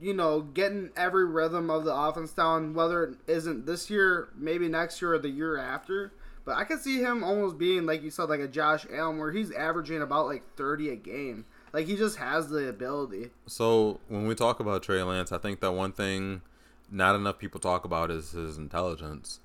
you 0.00 0.12
know, 0.12 0.42
getting 0.42 0.90
every 0.96 1.24
rhythm 1.24 1.70
of 1.70 1.84
the 1.84 1.94
offense 1.94 2.32
down, 2.32 2.74
whether 2.74 3.04
it 3.04 3.16
isn't 3.26 3.66
this 3.66 3.88
year, 3.88 4.28
maybe 4.36 4.68
next 4.68 5.00
year 5.00 5.14
or 5.14 5.18
the 5.18 5.30
year 5.30 5.56
after. 5.56 6.12
But 6.44 6.56
I 6.56 6.64
could 6.64 6.80
see 6.80 7.00
him 7.00 7.24
almost 7.24 7.58
being, 7.58 7.86
like 7.86 8.02
you 8.02 8.10
said, 8.10 8.28
like 8.28 8.40
a 8.40 8.46
Josh 8.46 8.86
Allen, 8.92 9.18
where 9.18 9.32
he's 9.32 9.50
averaging 9.50 10.02
about 10.02 10.26
like 10.26 10.42
30 10.56 10.90
a 10.90 10.96
game. 10.96 11.44
Like 11.72 11.86
he 11.86 11.96
just 11.96 12.18
has 12.18 12.48
the 12.48 12.68
ability. 12.68 13.30
So 13.46 14.00
when 14.08 14.26
we 14.26 14.34
talk 14.34 14.60
about 14.60 14.82
Trey 14.82 15.02
Lance, 15.02 15.32
I 15.32 15.38
think 15.38 15.60
that 15.60 15.72
one 15.72 15.92
thing 15.92 16.42
not 16.90 17.16
enough 17.16 17.38
people 17.38 17.58
talk 17.58 17.84
about 17.84 18.10
is 18.10 18.30
his 18.30 18.58
intelligence. 18.58 19.40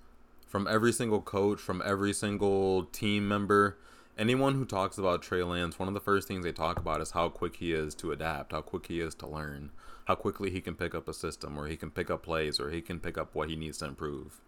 From 0.51 0.67
every 0.67 0.91
single 0.91 1.21
coach, 1.21 1.61
from 1.61 1.81
every 1.85 2.11
single 2.11 2.83
team 2.83 3.25
member, 3.25 3.77
anyone 4.17 4.55
who 4.55 4.65
talks 4.65 4.97
about 4.97 5.21
Trey 5.21 5.43
Lance, 5.43 5.79
one 5.79 5.87
of 5.87 5.93
the 5.93 6.01
first 6.01 6.27
things 6.27 6.43
they 6.43 6.51
talk 6.51 6.77
about 6.77 6.99
is 6.99 7.11
how 7.11 7.29
quick 7.29 7.55
he 7.55 7.71
is 7.71 7.95
to 7.95 8.11
adapt, 8.11 8.51
how 8.51 8.59
quick 8.59 8.87
he 8.87 8.99
is 8.99 9.15
to 9.15 9.27
learn, 9.27 9.71
how 10.07 10.15
quickly 10.15 10.49
he 10.49 10.59
can 10.59 10.75
pick 10.75 10.93
up 10.93 11.07
a 11.07 11.13
system, 11.13 11.57
or 11.57 11.67
he 11.67 11.77
can 11.77 11.89
pick 11.89 12.11
up 12.11 12.23
plays, 12.23 12.59
or 12.59 12.69
he 12.69 12.81
can 12.81 12.99
pick 12.99 13.17
up 13.17 13.33
what 13.33 13.47
he 13.47 13.55
needs 13.55 13.77
to 13.77 13.85
improve. 13.85 14.41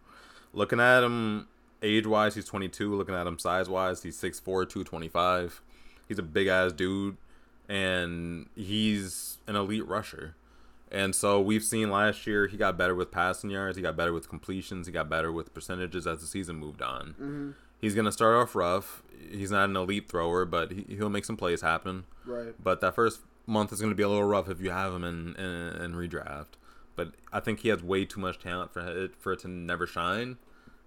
Looking 0.51 0.81
at 0.81 1.05
him 1.05 1.47
age 1.81 2.05
wise, 2.05 2.35
he's 2.35 2.43
22. 2.43 2.93
Looking 2.93 3.15
at 3.15 3.25
him 3.25 3.39
size 3.39 3.69
wise, 3.69 4.03
he's 4.03 4.19
6'4, 4.19 4.43
225. 4.43 5.61
He's 6.09 6.19
a 6.19 6.21
big 6.21 6.47
ass 6.47 6.73
dude, 6.73 7.15
and 7.69 8.49
he's 8.57 9.37
an 9.47 9.55
elite 9.55 9.87
rusher. 9.87 10.35
And 10.93 11.15
so 11.15 11.41
we've 11.41 11.63
seen 11.63 11.89
last 11.89 12.27
year 12.27 12.47
he 12.47 12.55
got 12.55 12.77
better 12.77 12.93
with 12.93 13.11
passing 13.11 13.49
yards, 13.49 13.75
he 13.75 13.81
got 13.81 13.97
better 13.97 14.13
with 14.13 14.29
completions, 14.29 14.85
he 14.87 14.93
got 14.93 15.09
better 15.09 15.31
with 15.31 15.53
percentages 15.53 16.05
as 16.05 16.21
the 16.21 16.27
season 16.27 16.57
moved 16.57 16.81
on. 16.81 17.07
Mm-hmm. 17.09 17.51
He's 17.81 17.95
gonna 17.95 18.11
start 18.11 18.35
off 18.35 18.55
rough. 18.55 19.03
He's 19.31 19.51
not 19.51 19.69
an 19.69 19.75
elite 19.75 20.07
thrower, 20.07 20.45
but 20.45 20.71
he, 20.71 20.85
he'll 20.87 21.09
make 21.09 21.25
some 21.25 21.35
plays 21.35 21.61
happen. 21.61 22.05
Right. 22.25 22.53
But 22.61 22.79
that 22.81 22.95
first 22.95 23.21
month 23.45 23.73
is 23.73 23.79
going 23.79 23.91
to 23.91 23.95
be 23.95 24.03
a 24.03 24.09
little 24.09 24.23
rough 24.23 24.49
if 24.49 24.61
you 24.61 24.71
have 24.71 24.93
him 24.93 25.03
in, 25.03 25.35
in, 25.35 25.81
in 25.81 25.93
redraft. 25.93 26.55
But 26.95 27.13
I 27.31 27.39
think 27.39 27.59
he 27.61 27.69
has 27.69 27.81
way 27.83 28.05
too 28.05 28.19
much 28.19 28.39
talent 28.39 28.71
for 28.71 28.81
it 28.81 29.15
for 29.15 29.33
it 29.33 29.39
to 29.39 29.47
never 29.47 29.87
shine. 29.87 30.37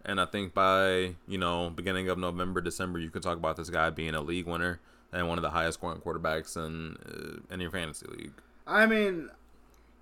And 0.05 0.21
I 0.21 0.27
think 0.27 0.55
by 0.55 1.17
you 1.27 1.39
know 1.39 1.71
beginning 1.71 2.09
of 2.09 2.19
November, 2.19 2.61
December, 2.61 2.99
you 3.01 3.11
could 3.11 3.23
talk 3.23 3.39
about 3.39 3.57
this 3.57 3.71
guy 3.71 3.91
being 3.91 4.15
a 4.15 4.21
league 4.21 4.47
winner 4.47 4.81
and 5.13 5.29
one 5.29 5.39
of 5.39 5.43
the 5.43 5.51
highest 5.51 5.79
scoring 5.79 6.01
quarterbacks 6.01 6.57
in 6.57 6.97
uh, 7.05 7.53
in 7.53 7.61
your 7.61 7.73
fantasy 7.73 8.07
league. 8.07 8.33
I 8.69 8.87
mean, 8.87 9.31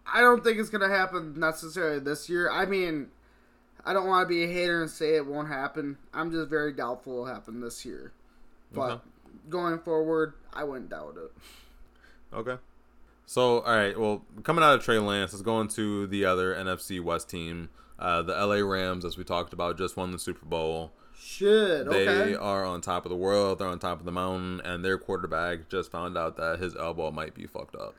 I 0.06 0.20
don't 0.20 0.44
think 0.44 0.58
it's 0.58 0.70
gonna 0.70 0.88
happen 0.88 1.38
necessarily 1.38 1.98
this 1.98 2.28
year. 2.28 2.50
I 2.50 2.66
mean, 2.66 3.08
I 3.84 3.92
don't 3.92 4.06
want 4.06 4.24
to 4.24 4.28
be 4.28 4.44
a 4.44 4.46
hater 4.46 4.80
and 4.82 4.90
say 4.90 5.16
it 5.16 5.26
won't 5.26 5.48
happen. 5.48 5.98
I'm 6.12 6.30
just 6.30 6.48
very 6.48 6.72
doubtful 6.72 7.12
it'll 7.14 7.26
happen 7.26 7.60
this 7.60 7.84
year. 7.84 8.12
But 8.72 8.90
Okay. 8.92 9.00
going 9.50 9.78
forward, 9.78 10.34
I 10.52 10.64
wouldn't 10.64 10.90
doubt 10.90 11.16
it. 11.16 11.32
Okay. 12.32 12.56
So 13.26 13.60
all 13.60 13.76
right, 13.76 13.98
well, 13.98 14.24
coming 14.42 14.62
out 14.64 14.74
of 14.74 14.84
Trey 14.84 14.98
Lance, 14.98 15.32
let's 15.32 15.42
go 15.42 15.60
into 15.60 16.06
the 16.06 16.24
other 16.24 16.54
NFC 16.54 17.00
West 17.00 17.30
team. 17.30 17.70
Uh, 17.98 18.22
the 18.22 18.32
LA 18.34 18.56
Rams, 18.56 19.04
as 19.04 19.16
we 19.16 19.24
talked 19.24 19.52
about, 19.52 19.78
just 19.78 19.96
won 19.96 20.10
the 20.10 20.18
Super 20.18 20.44
Bowl. 20.44 20.92
Shit. 21.16 21.88
They 21.88 22.08
Okay. 22.08 22.34
are 22.34 22.64
on 22.64 22.80
top 22.80 23.06
of 23.06 23.10
the 23.10 23.16
world. 23.16 23.58
They're 23.58 23.68
on 23.68 23.78
top 23.78 24.00
of 24.00 24.04
the 24.04 24.12
mountain, 24.12 24.60
and 24.62 24.84
their 24.84 24.98
quarterback 24.98 25.68
just 25.68 25.90
found 25.90 26.18
out 26.18 26.36
that 26.36 26.58
his 26.58 26.74
elbow 26.76 27.10
might 27.12 27.34
be 27.34 27.46
fucked 27.46 27.76
up. 27.76 27.94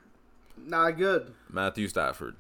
Not 0.58 0.98
good. 0.98 1.34
Matthew 1.50 1.88
Stafford. 1.88 2.36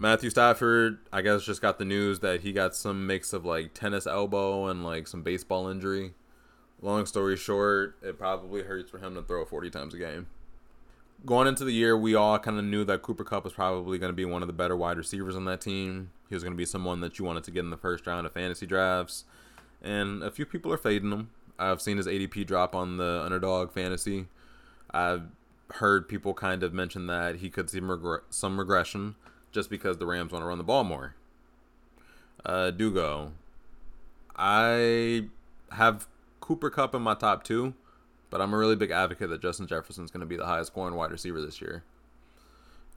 Matthew 0.00 0.30
Stafford, 0.30 0.98
I 1.12 1.22
guess, 1.22 1.44
just 1.44 1.60
got 1.60 1.78
the 1.78 1.84
news 1.84 2.20
that 2.20 2.42
he 2.42 2.52
got 2.52 2.76
some 2.76 3.06
mix 3.06 3.32
of 3.32 3.44
like 3.44 3.74
tennis 3.74 4.06
elbow 4.06 4.66
and 4.66 4.84
like 4.84 5.08
some 5.08 5.22
baseball 5.22 5.68
injury. 5.68 6.14
Long 6.80 7.04
story 7.06 7.36
short, 7.36 7.96
it 8.00 8.16
probably 8.16 8.62
hurts 8.62 8.88
for 8.90 8.98
him 8.98 9.16
to 9.16 9.22
throw 9.22 9.44
40 9.44 9.70
times 9.70 9.94
a 9.94 9.98
game. 9.98 10.28
Going 11.26 11.48
into 11.48 11.64
the 11.64 11.72
year, 11.72 11.98
we 11.98 12.14
all 12.14 12.38
kind 12.38 12.60
of 12.60 12.64
knew 12.64 12.84
that 12.84 13.02
Cooper 13.02 13.24
Kupp 13.24 13.42
was 13.42 13.52
probably 13.52 13.98
going 13.98 14.12
to 14.12 14.16
be 14.16 14.24
one 14.24 14.40
of 14.40 14.46
the 14.46 14.52
better 14.52 14.76
wide 14.76 14.96
receivers 14.96 15.34
on 15.34 15.46
that 15.46 15.60
team. 15.60 16.12
He 16.28 16.36
was 16.36 16.44
going 16.44 16.52
to 16.52 16.58
be 16.58 16.64
someone 16.64 17.00
that 17.00 17.18
you 17.18 17.24
wanted 17.24 17.42
to 17.44 17.50
get 17.50 17.64
in 17.64 17.70
the 17.70 17.76
first 17.76 18.06
round 18.06 18.24
of 18.24 18.32
fantasy 18.32 18.66
drafts. 18.66 19.24
And 19.82 20.22
a 20.22 20.30
few 20.30 20.46
people 20.46 20.72
are 20.72 20.78
fading 20.78 21.10
him. 21.10 21.30
I've 21.58 21.82
seen 21.82 21.96
his 21.96 22.06
ADP 22.06 22.46
drop 22.46 22.76
on 22.76 22.98
the 22.98 23.22
underdog 23.24 23.72
fantasy. 23.72 24.26
I've 24.92 25.22
heard 25.74 26.08
people 26.08 26.34
kind 26.34 26.62
of 26.62 26.72
mention 26.72 27.06
that 27.06 27.36
he 27.36 27.50
could 27.50 27.68
see 27.70 27.80
some 28.30 28.58
regression 28.58 29.14
just 29.52 29.70
because 29.70 29.98
the 29.98 30.06
Rams 30.06 30.32
want 30.32 30.42
to 30.42 30.46
run 30.46 30.58
the 30.58 30.64
ball 30.64 30.84
more. 30.84 31.14
Uh, 32.44 32.70
Dugo, 32.70 33.32
I 34.36 35.28
have 35.72 36.06
Cooper 36.40 36.70
Kupp 36.70 36.94
in 36.94 37.02
my 37.02 37.14
top 37.14 37.44
two, 37.44 37.74
but 38.30 38.40
I'm 38.40 38.54
a 38.54 38.56
really 38.56 38.76
big 38.76 38.90
advocate 38.90 39.30
that 39.30 39.42
Justin 39.42 39.66
Jefferson's 39.66 40.10
going 40.10 40.20
to 40.20 40.26
be 40.26 40.36
the 40.36 40.46
highest 40.46 40.72
scoring 40.72 40.94
wide 40.94 41.10
receiver 41.10 41.40
this 41.40 41.60
year. 41.60 41.82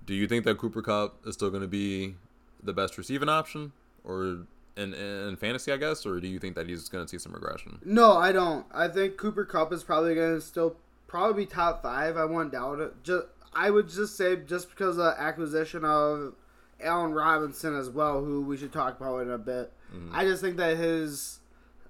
Do 0.06 0.14
you 0.14 0.28
think 0.28 0.46
that 0.46 0.58
Cooper 0.58 0.82
Kupp 0.82 1.26
is 1.26 1.34
still 1.34 1.50
going 1.50 1.62
to 1.62 1.68
be 1.68 2.16
the 2.64 2.74
best 2.74 2.98
receiving 2.98 3.30
option, 3.30 3.72
or 4.04 4.46
in 4.78 4.94
in 4.94 5.36
fantasy, 5.38 5.72
I 5.72 5.78
guess, 5.78 6.06
or 6.06 6.20
do 6.20 6.28
you 6.28 6.40
think 6.40 6.56
that 6.56 6.68
he's 6.68 6.88
going 6.90 7.06
to 7.06 7.10
see 7.10 7.18
some 7.18 7.34
regression? 7.34 7.80
No, 7.84 8.14
I 8.18 8.32
don't. 8.32 8.66
I 8.74 8.88
think 8.88 9.18
Cooper 9.18 9.46
Kupp 9.46 9.74
is 9.74 9.84
probably 9.84 10.16
going 10.16 10.36
to 10.36 10.42
still 10.42 10.76
probably 11.12 11.46
top 11.46 11.84
five. 11.84 12.16
I 12.16 12.24
won't 12.24 12.54
doubt 12.54 12.80
it. 12.80 13.04
Just 13.04 13.26
I 13.54 13.70
would 13.70 13.90
just 13.90 14.16
say 14.16 14.38
just 14.38 14.70
because 14.70 14.98
of 14.98 15.14
acquisition 15.18 15.84
of 15.84 16.36
Allen 16.82 17.12
Robinson 17.12 17.76
as 17.76 17.90
well, 17.90 18.24
who 18.24 18.42
we 18.42 18.56
should 18.56 18.72
talk 18.72 19.00
about 19.00 19.20
in 19.20 19.30
a 19.30 19.38
bit. 19.38 19.74
Mm-hmm. 19.94 20.16
I 20.16 20.24
just 20.24 20.42
think 20.42 20.56
that 20.56 20.78
his 20.78 21.42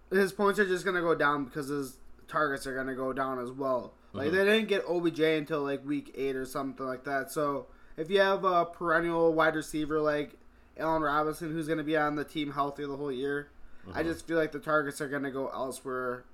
his 0.10 0.34
points 0.34 0.60
are 0.60 0.66
just 0.66 0.84
going 0.84 0.96
to 0.96 1.02
go 1.02 1.14
down 1.14 1.46
because 1.46 1.68
his 1.68 1.98
targets 2.28 2.66
are 2.66 2.74
going 2.74 2.88
to 2.88 2.96
go 2.96 3.14
down 3.14 3.40
as 3.40 3.52
well. 3.52 3.94
Like 4.12 4.30
mm-hmm. 4.30 4.38
they 4.38 4.44
didn't 4.44 4.68
get 4.68 4.86
OBJ 4.90 5.20
until 5.20 5.62
like 5.62 5.86
week 5.86 6.12
eight 6.18 6.36
or 6.36 6.46
something 6.46 6.86
like 6.86 7.04
that. 7.04 7.32
So 7.32 7.68
if 7.98 8.10
you 8.10 8.20
have 8.22 8.44
a 8.44 8.66
perennial 8.66 9.34
wide 9.34 9.56
receiver 9.56 10.02
like 10.02 10.32
Allen 10.80 11.04
Robinson, 11.04 11.52
who's 11.52 11.68
going 11.68 11.78
to 11.78 11.84
be 11.84 11.96
on 11.96 12.16
the 12.16 12.26
team 12.26 12.52
healthy 12.52 12.88
the 12.88 12.98
whole 12.98 13.12
year, 13.12 13.52
I 13.88 13.92
uh-huh. 13.92 14.04
just 14.04 14.28
feel 14.28 14.38
like 14.38 14.52
the 14.52 14.60
targets 14.60 15.00
are 15.00 15.08
going 15.08 15.24
to 15.24 15.32
go 15.32 15.48
elsewhere. 15.50 16.26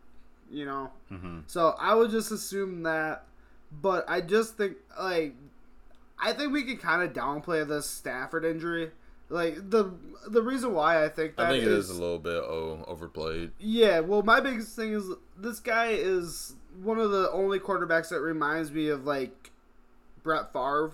You 0.50 0.66
know, 0.66 0.92
mm-hmm. 1.12 1.40
so 1.48 1.76
I 1.80 1.94
would 1.94 2.12
just 2.12 2.32
assume 2.32 2.84
that. 2.84 3.26
But 3.70 4.06
I 4.08 4.22
just 4.22 4.56
think 4.56 4.78
like 5.00 5.34
I 6.20 6.34
think 6.34 6.54
we 6.54 6.64
can 6.64 6.78
kind 6.78 7.04
of 7.04 7.14
downplay 7.14 7.68
this 7.68 7.86
Stafford 7.86 8.46
injury. 8.46 8.92
Like 9.30 9.70
the 9.70 9.92
the 10.28 10.42
reason 10.42 10.74
why 10.74 11.04
I 11.04 11.10
think 11.10 11.36
that 11.36 11.48
I 11.48 11.52
think 11.52 11.64
it 11.64 11.70
is 11.70 11.90
is 11.90 11.98
a 11.98 12.02
little 12.02 12.20
bit 12.20 12.42
oh, 12.44 12.84
overplayed. 12.88 13.52
yeah, 13.60 14.00
well, 14.00 14.24
my 14.24 14.40
biggest 14.40 14.76
thing 14.76 14.94
is 14.94 15.06
this 15.38 15.60
guy 15.60 15.88
is 15.88 16.56
one 16.82 16.98
of 16.98 17.12
the 17.12 17.30
only 17.32 17.60
quarterbacks 17.60 18.10
that 18.10 18.22
reminds 18.22 18.72
me 18.72 18.88
of 18.88 19.06
like 19.06 19.52
Brett 20.24 20.54
Favre. 20.54 20.94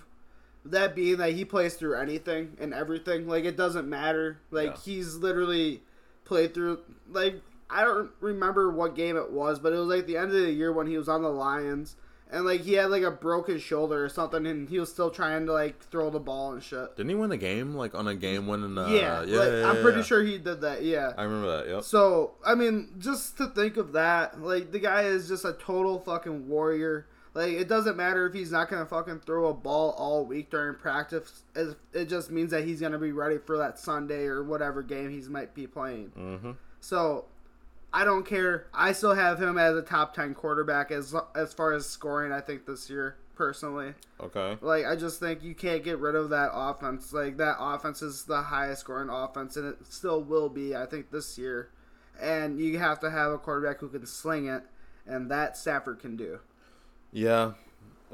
That 0.66 0.96
being 0.96 1.18
that 1.18 1.34
he 1.34 1.44
plays 1.44 1.76
through 1.76 1.96
anything 2.00 2.56
and 2.60 2.74
everything. 2.74 3.28
Like 3.28 3.44
it 3.44 3.58
doesn't 3.58 3.88
matter. 3.88 4.40
Like 4.50 4.72
Yeah. 4.72 4.78
he's 4.84 5.16
literally 5.18 5.84
played 6.26 6.54
through. 6.54 6.80
Like 7.12 7.42
I 7.74 7.84
don't 7.84 8.12
remember 8.20 8.72
what 8.72 8.96
game 8.96 9.18
it 9.18 9.32
was, 9.32 9.60
but 9.60 9.74
it 9.74 9.78
was 9.78 9.88
like 9.88 10.06
the 10.06 10.18
end 10.18 10.28
of 10.28 10.42
the 10.42 10.52
year 10.52 10.72
when 10.72 10.88
he 10.88 10.98
was 10.98 11.10
on 11.10 11.24
the 11.24 11.30
Lions. 11.30 11.96
And 12.32 12.46
like 12.46 12.62
he 12.62 12.74
had 12.74 12.90
like 12.90 13.04
a 13.04 13.12
broken 13.12 13.60
shoulder 13.60 14.04
or 14.04 14.10
something, 14.10 14.48
and 14.48 14.68
he 14.68 14.80
was 14.80 14.92
still 14.92 15.12
trying 15.12 15.46
to 15.46 15.54
like 15.54 15.84
throw 15.90 16.10
the 16.10 16.20
ball 16.20 16.54
and 16.54 16.64
shit. 16.64 16.96
Didn't 16.96 17.10
he 17.10 17.16
win 17.16 17.30
the 17.30 17.38
game 17.38 17.76
like 17.76 17.94
on 17.94 18.08
a 18.08 18.16
game 18.16 18.48
winning? 18.48 18.76
Uh, 18.76 18.88
yeah, 18.88 19.24
yeah, 19.24 19.38
like, 19.38 19.52
yeah, 19.52 19.70
I'm 19.70 19.82
pretty 19.84 20.00
yeah. 20.00 20.04
sure 20.04 20.24
he 20.24 20.40
did 20.40 20.62
that. 20.62 20.84
Yeah, 20.84 21.14
I 21.16 21.24
remember 21.24 21.58
that. 21.58 21.70
Yep. 21.70 21.84
so 21.84 22.32
I 22.44 22.56
mean, 22.56 22.90
just 22.98 23.38
to 23.38 23.48
think 23.48 23.78
of 23.78 23.92
that, 23.94 24.42
like 24.42 24.72
the 24.72 24.80
guy 24.80 25.04
is 25.04 25.28
just 25.28 25.46
a 25.46 25.54
total 25.54 26.00
fucking 26.00 26.48
warrior. 26.48 27.06
Like 27.36 27.52
it 27.52 27.68
doesn't 27.68 27.98
matter 27.98 28.26
if 28.26 28.34
he's 28.34 28.52
not 28.52 28.68
gonna 28.68 28.88
fucking 28.88 29.20
throw 29.20 29.50
a 29.50 29.54
ball 29.54 29.92
all 29.92 30.26
week 30.26 30.50
during 30.50 30.76
practice. 30.76 31.44
It 31.56 31.78
it 31.94 32.06
just 32.06 32.32
means 32.32 32.50
that 32.50 32.64
he's 32.64 32.82
gonna 32.82 32.98
be 32.98 33.12
ready 33.12 33.38
for 33.38 33.60
that 33.60 33.78
Sunday 33.78 34.26
or 34.26 34.44
whatever 34.44 34.82
game 34.82 35.12
he's 35.12 35.30
might 35.30 35.54
be 35.54 35.68
playing. 35.68 36.12
Mm-hmm. 36.18 36.52
So 36.80 37.26
I 37.94 38.04
don't 38.04 38.26
care. 38.26 38.66
I 38.74 38.92
still 38.92 39.14
have 39.14 39.40
him 39.40 39.58
as 39.58 39.76
a 39.78 39.84
top 39.84 40.16
ten 40.16 40.34
quarterback 40.34 40.92
as 40.92 41.16
as 41.36 41.54
far 41.54 41.74
as 41.74 41.86
scoring. 41.86 42.32
I 42.32 42.42
think 42.42 42.66
this 42.66 42.90
year 42.90 43.18
personally. 43.36 43.94
Okay. 44.20 44.58
Like 44.62 44.86
I 44.86 44.96
just 44.96 45.20
think 45.20 45.44
you 45.44 45.54
can't 45.54 45.84
get 45.84 46.00
rid 46.00 46.16
of 46.16 46.32
that 46.32 46.50
offense. 46.54 47.14
Like 47.14 47.38
that 47.38 47.58
offense 47.60 48.02
is 48.02 48.24
the 48.24 48.42
highest 48.42 48.82
scoring 48.82 49.10
offense, 49.10 49.58
and 49.58 49.68
it 49.68 49.78
still 49.88 50.24
will 50.24 50.50
be. 50.50 50.76
I 50.76 50.88
think 50.88 51.12
this 51.12 51.38
year, 51.38 51.70
and 52.20 52.60
you 52.60 52.80
have 52.80 53.00
to 53.02 53.12
have 53.12 53.32
a 53.32 53.38
quarterback 53.38 53.80
who 53.80 53.90
can 53.90 54.08
sling 54.08 54.48
it, 54.48 54.64
and 55.06 55.30
that 55.30 55.56
Stafford 55.56 56.00
can 56.00 56.16
do. 56.16 56.40
Yeah. 57.12 57.54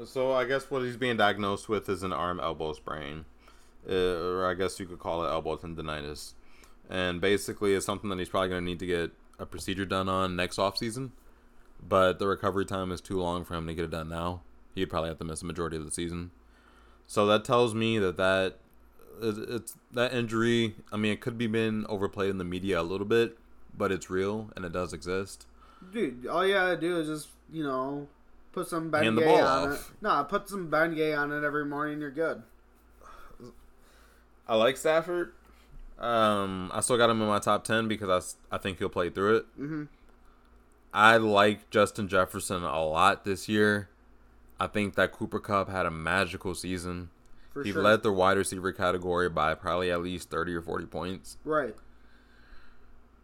So 0.04 0.32
I 0.32 0.44
guess 0.44 0.70
what 0.70 0.82
he's 0.82 0.96
being 0.96 1.16
diagnosed 1.16 1.68
with 1.68 1.88
is 1.88 2.02
an 2.02 2.12
arm 2.12 2.40
elbow 2.40 2.72
sprain, 2.72 3.24
uh, 3.88 3.94
or 3.94 4.46
I 4.46 4.54
guess 4.54 4.80
you 4.80 4.86
could 4.86 4.98
call 4.98 5.24
it 5.24 5.28
elbow 5.28 5.56
tendonitis, 5.56 6.32
and 6.88 7.20
basically 7.20 7.74
it's 7.74 7.84
something 7.84 8.08
that 8.10 8.18
he's 8.18 8.28
probably 8.28 8.48
going 8.48 8.62
to 8.62 8.64
need 8.64 8.78
to 8.78 8.86
get 8.86 9.10
a 9.40 9.46
procedure 9.46 9.86
done 9.86 10.08
on 10.08 10.36
next 10.36 10.58
off 10.58 10.76
season. 10.76 11.12
But 11.82 12.18
the 12.18 12.26
recovery 12.26 12.66
time 12.66 12.92
is 12.92 13.00
too 13.00 13.18
long 13.18 13.44
for 13.44 13.54
him 13.54 13.66
to 13.66 13.74
get 13.74 13.86
it 13.86 13.90
done 13.90 14.08
now. 14.08 14.42
He'd 14.74 14.86
probably 14.86 15.08
have 15.08 15.18
to 15.18 15.24
miss 15.24 15.42
a 15.42 15.46
majority 15.46 15.76
of 15.76 15.84
the 15.84 15.90
season. 15.90 16.30
So 17.06 17.26
that 17.26 17.44
tells 17.44 17.74
me 17.74 17.98
that 17.98 18.16
that 18.18 18.58
it's, 19.20 19.38
it's 19.38 19.76
that 19.92 20.12
injury. 20.12 20.76
I 20.92 20.96
mean, 20.96 21.12
it 21.12 21.20
could 21.20 21.38
be 21.38 21.46
been 21.46 21.86
overplayed 21.88 22.30
in 22.30 22.38
the 22.38 22.44
media 22.44 22.80
a 22.80 22.82
little 22.82 23.06
bit, 23.06 23.38
but 23.76 23.90
it's 23.90 24.10
real 24.10 24.50
and 24.54 24.64
it 24.64 24.72
does 24.72 24.92
exist. 24.92 25.46
Dude, 25.92 26.26
all 26.26 26.46
you 26.46 26.54
gotta 26.54 26.76
do 26.76 26.98
is 27.00 27.08
just 27.08 27.28
you 27.50 27.64
know 27.64 28.06
put 28.52 28.68
some 28.68 28.92
Hand 28.92 29.16
the 29.16 29.22
Bengay 29.22 29.26
ball 29.26 29.40
on 29.42 29.72
off. 29.72 29.90
it. 29.90 30.02
No, 30.02 30.24
put 30.24 30.48
some 30.48 30.70
Bengay 30.70 31.18
on 31.18 31.32
it 31.32 31.42
every 31.42 31.64
morning. 31.64 32.00
You're 32.00 32.10
good. 32.10 32.42
I 34.46 34.56
like 34.56 34.76
Stafford. 34.76 35.32
Um, 36.00 36.70
I 36.72 36.80
still 36.80 36.96
got 36.96 37.10
him 37.10 37.20
in 37.20 37.28
my 37.28 37.38
top 37.38 37.64
ten 37.64 37.86
because 37.86 38.36
I, 38.50 38.56
I 38.56 38.58
think 38.58 38.78
he'll 38.78 38.88
play 38.88 39.10
through 39.10 39.36
it. 39.36 39.44
Mm-hmm. 39.60 39.84
I 40.92 41.18
like 41.18 41.70
Justin 41.70 42.08
Jefferson 42.08 42.64
a 42.64 42.84
lot 42.84 43.24
this 43.24 43.48
year. 43.48 43.88
I 44.58 44.66
think 44.66 44.94
that 44.96 45.12
Cooper 45.12 45.38
Kupp 45.38 45.68
had 45.68 45.86
a 45.86 45.90
magical 45.90 46.54
season. 46.54 47.10
For 47.52 47.64
he 47.64 47.72
sure. 47.72 47.82
led 47.82 48.02
the 48.02 48.12
wide 48.12 48.36
receiver 48.36 48.72
category 48.72 49.28
by 49.28 49.54
probably 49.54 49.90
at 49.90 50.02
least 50.02 50.30
thirty 50.30 50.54
or 50.54 50.62
forty 50.62 50.86
points. 50.86 51.36
right. 51.44 51.74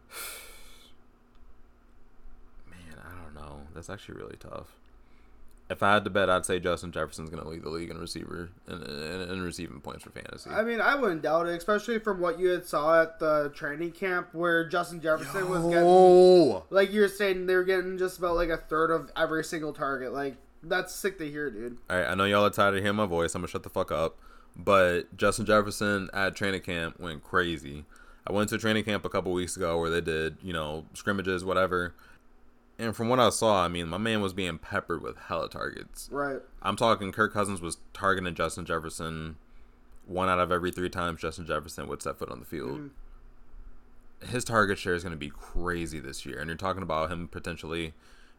Man, 2.69 2.97
I 3.03 3.23
don't 3.23 3.35
know. 3.35 3.61
That's 3.73 3.89
actually 3.89 4.19
really 4.19 4.37
tough. 4.37 4.67
If 5.69 5.83
I 5.83 5.93
had 5.93 6.05
to 6.05 6.09
bet, 6.09 6.29
I'd 6.29 6.45
say 6.45 6.59
Justin 6.59 6.93
Jefferson's 6.93 7.29
going 7.29 7.43
to 7.43 7.49
lead 7.49 7.63
the 7.63 7.69
league 7.69 7.89
in 7.89 7.97
receiver 7.97 8.49
and 8.67 8.83
in, 8.83 9.29
in 9.29 9.41
receiving 9.41 9.81
points 9.81 10.03
for 10.03 10.11
fantasy. 10.11 10.49
I 10.49 10.63
mean, 10.63 10.79
I 10.79 10.95
wouldn't 10.95 11.23
doubt 11.23 11.47
it, 11.47 11.57
especially 11.57 11.99
from 11.99 12.21
what 12.21 12.39
you 12.39 12.49
had 12.49 12.65
saw 12.65 13.01
at 13.01 13.19
the 13.19 13.51
training 13.53 13.91
camp 13.91 14.29
where 14.33 14.67
Justin 14.67 15.01
Jefferson 15.01 15.49
was 15.49 15.63
getting, 15.63 16.61
like 16.69 16.93
you 16.93 17.01
were 17.01 17.09
saying, 17.09 17.47
they 17.47 17.55
were 17.55 17.65
getting 17.65 17.97
just 17.97 18.17
about 18.17 18.35
like 18.35 18.49
a 18.49 18.57
third 18.57 18.91
of 18.91 19.11
every 19.17 19.43
single 19.43 19.73
target. 19.73 20.13
Like 20.13 20.37
that's 20.63 20.95
sick 20.95 21.17
to 21.17 21.29
hear, 21.29 21.49
dude. 21.49 21.77
All 21.89 21.97
right, 21.97 22.07
I 22.07 22.15
know 22.15 22.23
y'all 22.23 22.45
are 22.45 22.49
tired 22.49 22.75
of 22.75 22.81
hearing 22.81 22.95
my 22.95 23.05
voice. 23.05 23.35
I'm 23.35 23.41
gonna 23.41 23.49
shut 23.49 23.63
the 23.63 23.69
fuck 23.69 23.91
up. 23.91 24.17
But 24.55 25.15
Justin 25.15 25.45
Jefferson 25.45 26.09
at 26.13 26.35
training 26.35 26.61
camp 26.61 26.99
went 26.99 27.23
crazy. 27.23 27.85
I 28.25 28.33
went 28.33 28.49
to 28.49 28.57
training 28.57 28.83
camp 28.83 29.05
a 29.05 29.09
couple 29.09 29.31
weeks 29.31 29.55
ago 29.55 29.79
where 29.79 29.89
they 29.89 30.01
did, 30.01 30.37
you 30.41 30.51
know, 30.51 30.85
scrimmages, 30.93 31.45
whatever. 31.45 31.93
And 32.79 32.95
from 32.95 33.09
what 33.09 33.19
I 33.19 33.29
saw, 33.29 33.63
I 33.63 33.67
mean, 33.67 33.87
my 33.87 33.97
man 33.97 34.21
was 34.21 34.33
being 34.33 34.59
peppered 34.59 35.01
with 35.01 35.17
hella 35.17 35.49
targets. 35.49 36.09
Right. 36.11 36.41
I'm 36.61 36.75
talking 36.75 37.11
Kirk 37.11 37.33
Cousins 37.33 37.59
was 37.59 37.77
targeting 37.93 38.33
Justin 38.35 38.65
Jefferson 38.65 39.37
one 40.05 40.29
out 40.29 40.39
of 40.39 40.51
every 40.51 40.71
three 40.71 40.89
times 40.89 41.21
Justin 41.21 41.45
Jefferson 41.45 41.87
would 41.87 42.01
set 42.01 42.17
foot 42.17 42.29
on 42.29 42.39
the 42.39 42.45
field. 42.45 42.79
Mm-hmm. 42.79 44.31
His 44.31 44.43
target 44.43 44.77
share 44.77 44.95
is 44.95 45.03
going 45.03 45.11
to 45.11 45.17
be 45.17 45.29
crazy 45.29 45.99
this 45.99 46.25
year. 46.25 46.39
And 46.39 46.47
you're 46.47 46.57
talking 46.57 46.83
about 46.83 47.11
him 47.11 47.27
potentially 47.27 47.93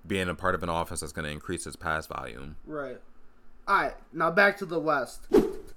being 0.07 0.29
a 0.29 0.35
part 0.35 0.55
of 0.55 0.63
an 0.63 0.69
offense 0.69 1.01
that's 1.01 1.13
going 1.13 1.25
to 1.25 1.31
increase 1.31 1.65
his 1.65 1.77
pass 1.77 2.07
volume. 2.07 2.57
Right. 2.67 2.99
All 3.67 3.83
right. 3.83 3.95
Now 4.13 4.31
back 4.31 4.57
to 4.59 4.67
the 4.67 4.79
West, 4.79 5.27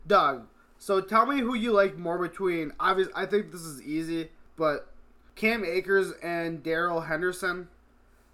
Doug. 0.08 0.48
So 0.78 1.02
tell 1.02 1.26
me 1.26 1.40
who 1.40 1.54
you 1.54 1.72
like 1.72 1.98
more 1.98 2.18
between. 2.18 2.72
Obvious. 2.80 3.10
I 3.16 3.26
think 3.26 3.52
this 3.52 3.62
is 3.62 3.82
easy, 3.84 4.30
but 4.56 4.88
Cam 5.36 5.64
Akers 5.66 6.14
and 6.24 6.64
Darrell 6.64 7.02
Henderson. 7.02 7.68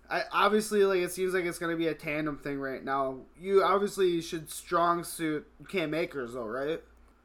I 0.10 0.24
obviously 0.32 0.84
like 0.86 1.00
it 1.00 1.12
seems 1.12 1.34
like 1.34 1.46
it's 1.46 1.60
gonna 1.60 1.76
be 1.76 1.88
a 1.88 1.94
tandem 1.94 2.38
thing 2.38 2.60
right 2.60 2.84
now. 2.84 3.20
You 3.40 3.64
obviously 3.64 4.22
should 4.22 4.50
strong 4.50 5.04
suit 5.04 5.46
Cam 5.68 5.94
Akers 5.94 6.34
though, 6.34 6.46
right? 6.46 6.82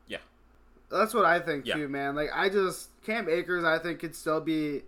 Yeah. 0.07 0.18
That's 0.90 1.14
what 1.14 1.25
I 1.25 1.38
think 1.40 1.66
Yeah. 1.66 1.77
too, 1.77 1.88
man. 1.88 2.14
Like 2.14 2.31
I 2.35 2.49
just 2.49 2.90
Cam 3.05 3.29
Akers, 3.29 3.64
I 3.64 3.79
think 3.79 4.01
could 4.01 4.14
still 4.14 4.40
be. 4.40 4.83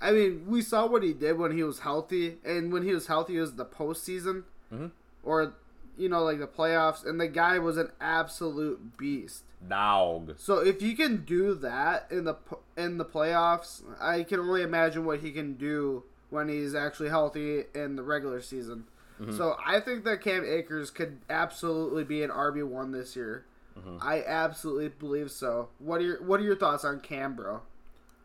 I 0.00 0.12
mean, 0.12 0.44
we 0.46 0.62
saw 0.62 0.86
what 0.86 1.02
he 1.02 1.12
did 1.12 1.38
when 1.38 1.50
he 1.56 1.64
was 1.64 1.80
healthy, 1.80 2.38
and 2.44 2.72
when 2.72 2.82
he 2.84 2.92
was 2.94 3.08
healthy, 3.08 3.36
it 3.36 3.40
was 3.40 3.54
the 3.56 3.64
postseason, 3.64 4.44
Mhm. 4.72 4.92
or 5.22 5.54
you 5.96 6.08
know, 6.08 6.22
like 6.22 6.38
the 6.38 6.46
playoffs, 6.46 7.04
and 7.04 7.20
the 7.20 7.26
guy 7.26 7.58
was 7.58 7.76
an 7.76 7.90
absolute 8.00 8.96
beast. 8.96 9.42
Dog. 9.68 10.34
So 10.38 10.58
if 10.58 10.80
you 10.80 10.94
can 10.94 11.24
do 11.24 11.54
that 11.54 12.06
in 12.12 12.22
the 12.24 12.36
in 12.76 12.98
the 12.98 13.04
playoffs, 13.04 13.82
I 14.00 14.22
can 14.22 14.38
only 14.38 14.62
imagine 14.62 15.04
what 15.04 15.18
he 15.20 15.32
can 15.32 15.54
do 15.54 16.04
when 16.30 16.48
he's 16.48 16.74
actually 16.74 17.08
healthy 17.08 17.64
in 17.74 17.96
the 17.96 18.02
regular 18.02 18.40
season. 18.40 18.84
Mm-hmm. 19.20 19.36
So 19.36 19.56
I 19.64 19.80
think 19.80 20.04
that 20.04 20.20
Cam 20.22 20.44
Akers 20.44 20.90
could 20.90 21.18
absolutely 21.28 22.04
be 22.04 22.22
an 22.22 22.30
RB 22.30 22.66
one 22.66 22.92
this 22.92 23.16
year. 23.16 23.44
Mm-hmm. 23.78 23.98
I 24.00 24.22
absolutely 24.24 24.88
believe 24.88 25.30
so. 25.30 25.68
What 25.78 26.00
are 26.00 26.04
your 26.04 26.22
What 26.22 26.40
are 26.40 26.44
your 26.44 26.56
thoughts 26.56 26.84
on 26.84 27.00
Cam, 27.00 27.34
bro? 27.34 27.62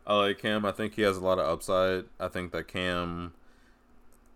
I 0.06 0.16
like 0.16 0.38
Cam. 0.38 0.64
I 0.64 0.72
think 0.72 0.94
he 0.94 1.02
has 1.02 1.16
a 1.16 1.20
lot 1.20 1.38
of 1.38 1.46
upside. 1.46 2.04
I 2.20 2.28
think 2.28 2.52
that 2.52 2.68
Cam 2.68 3.32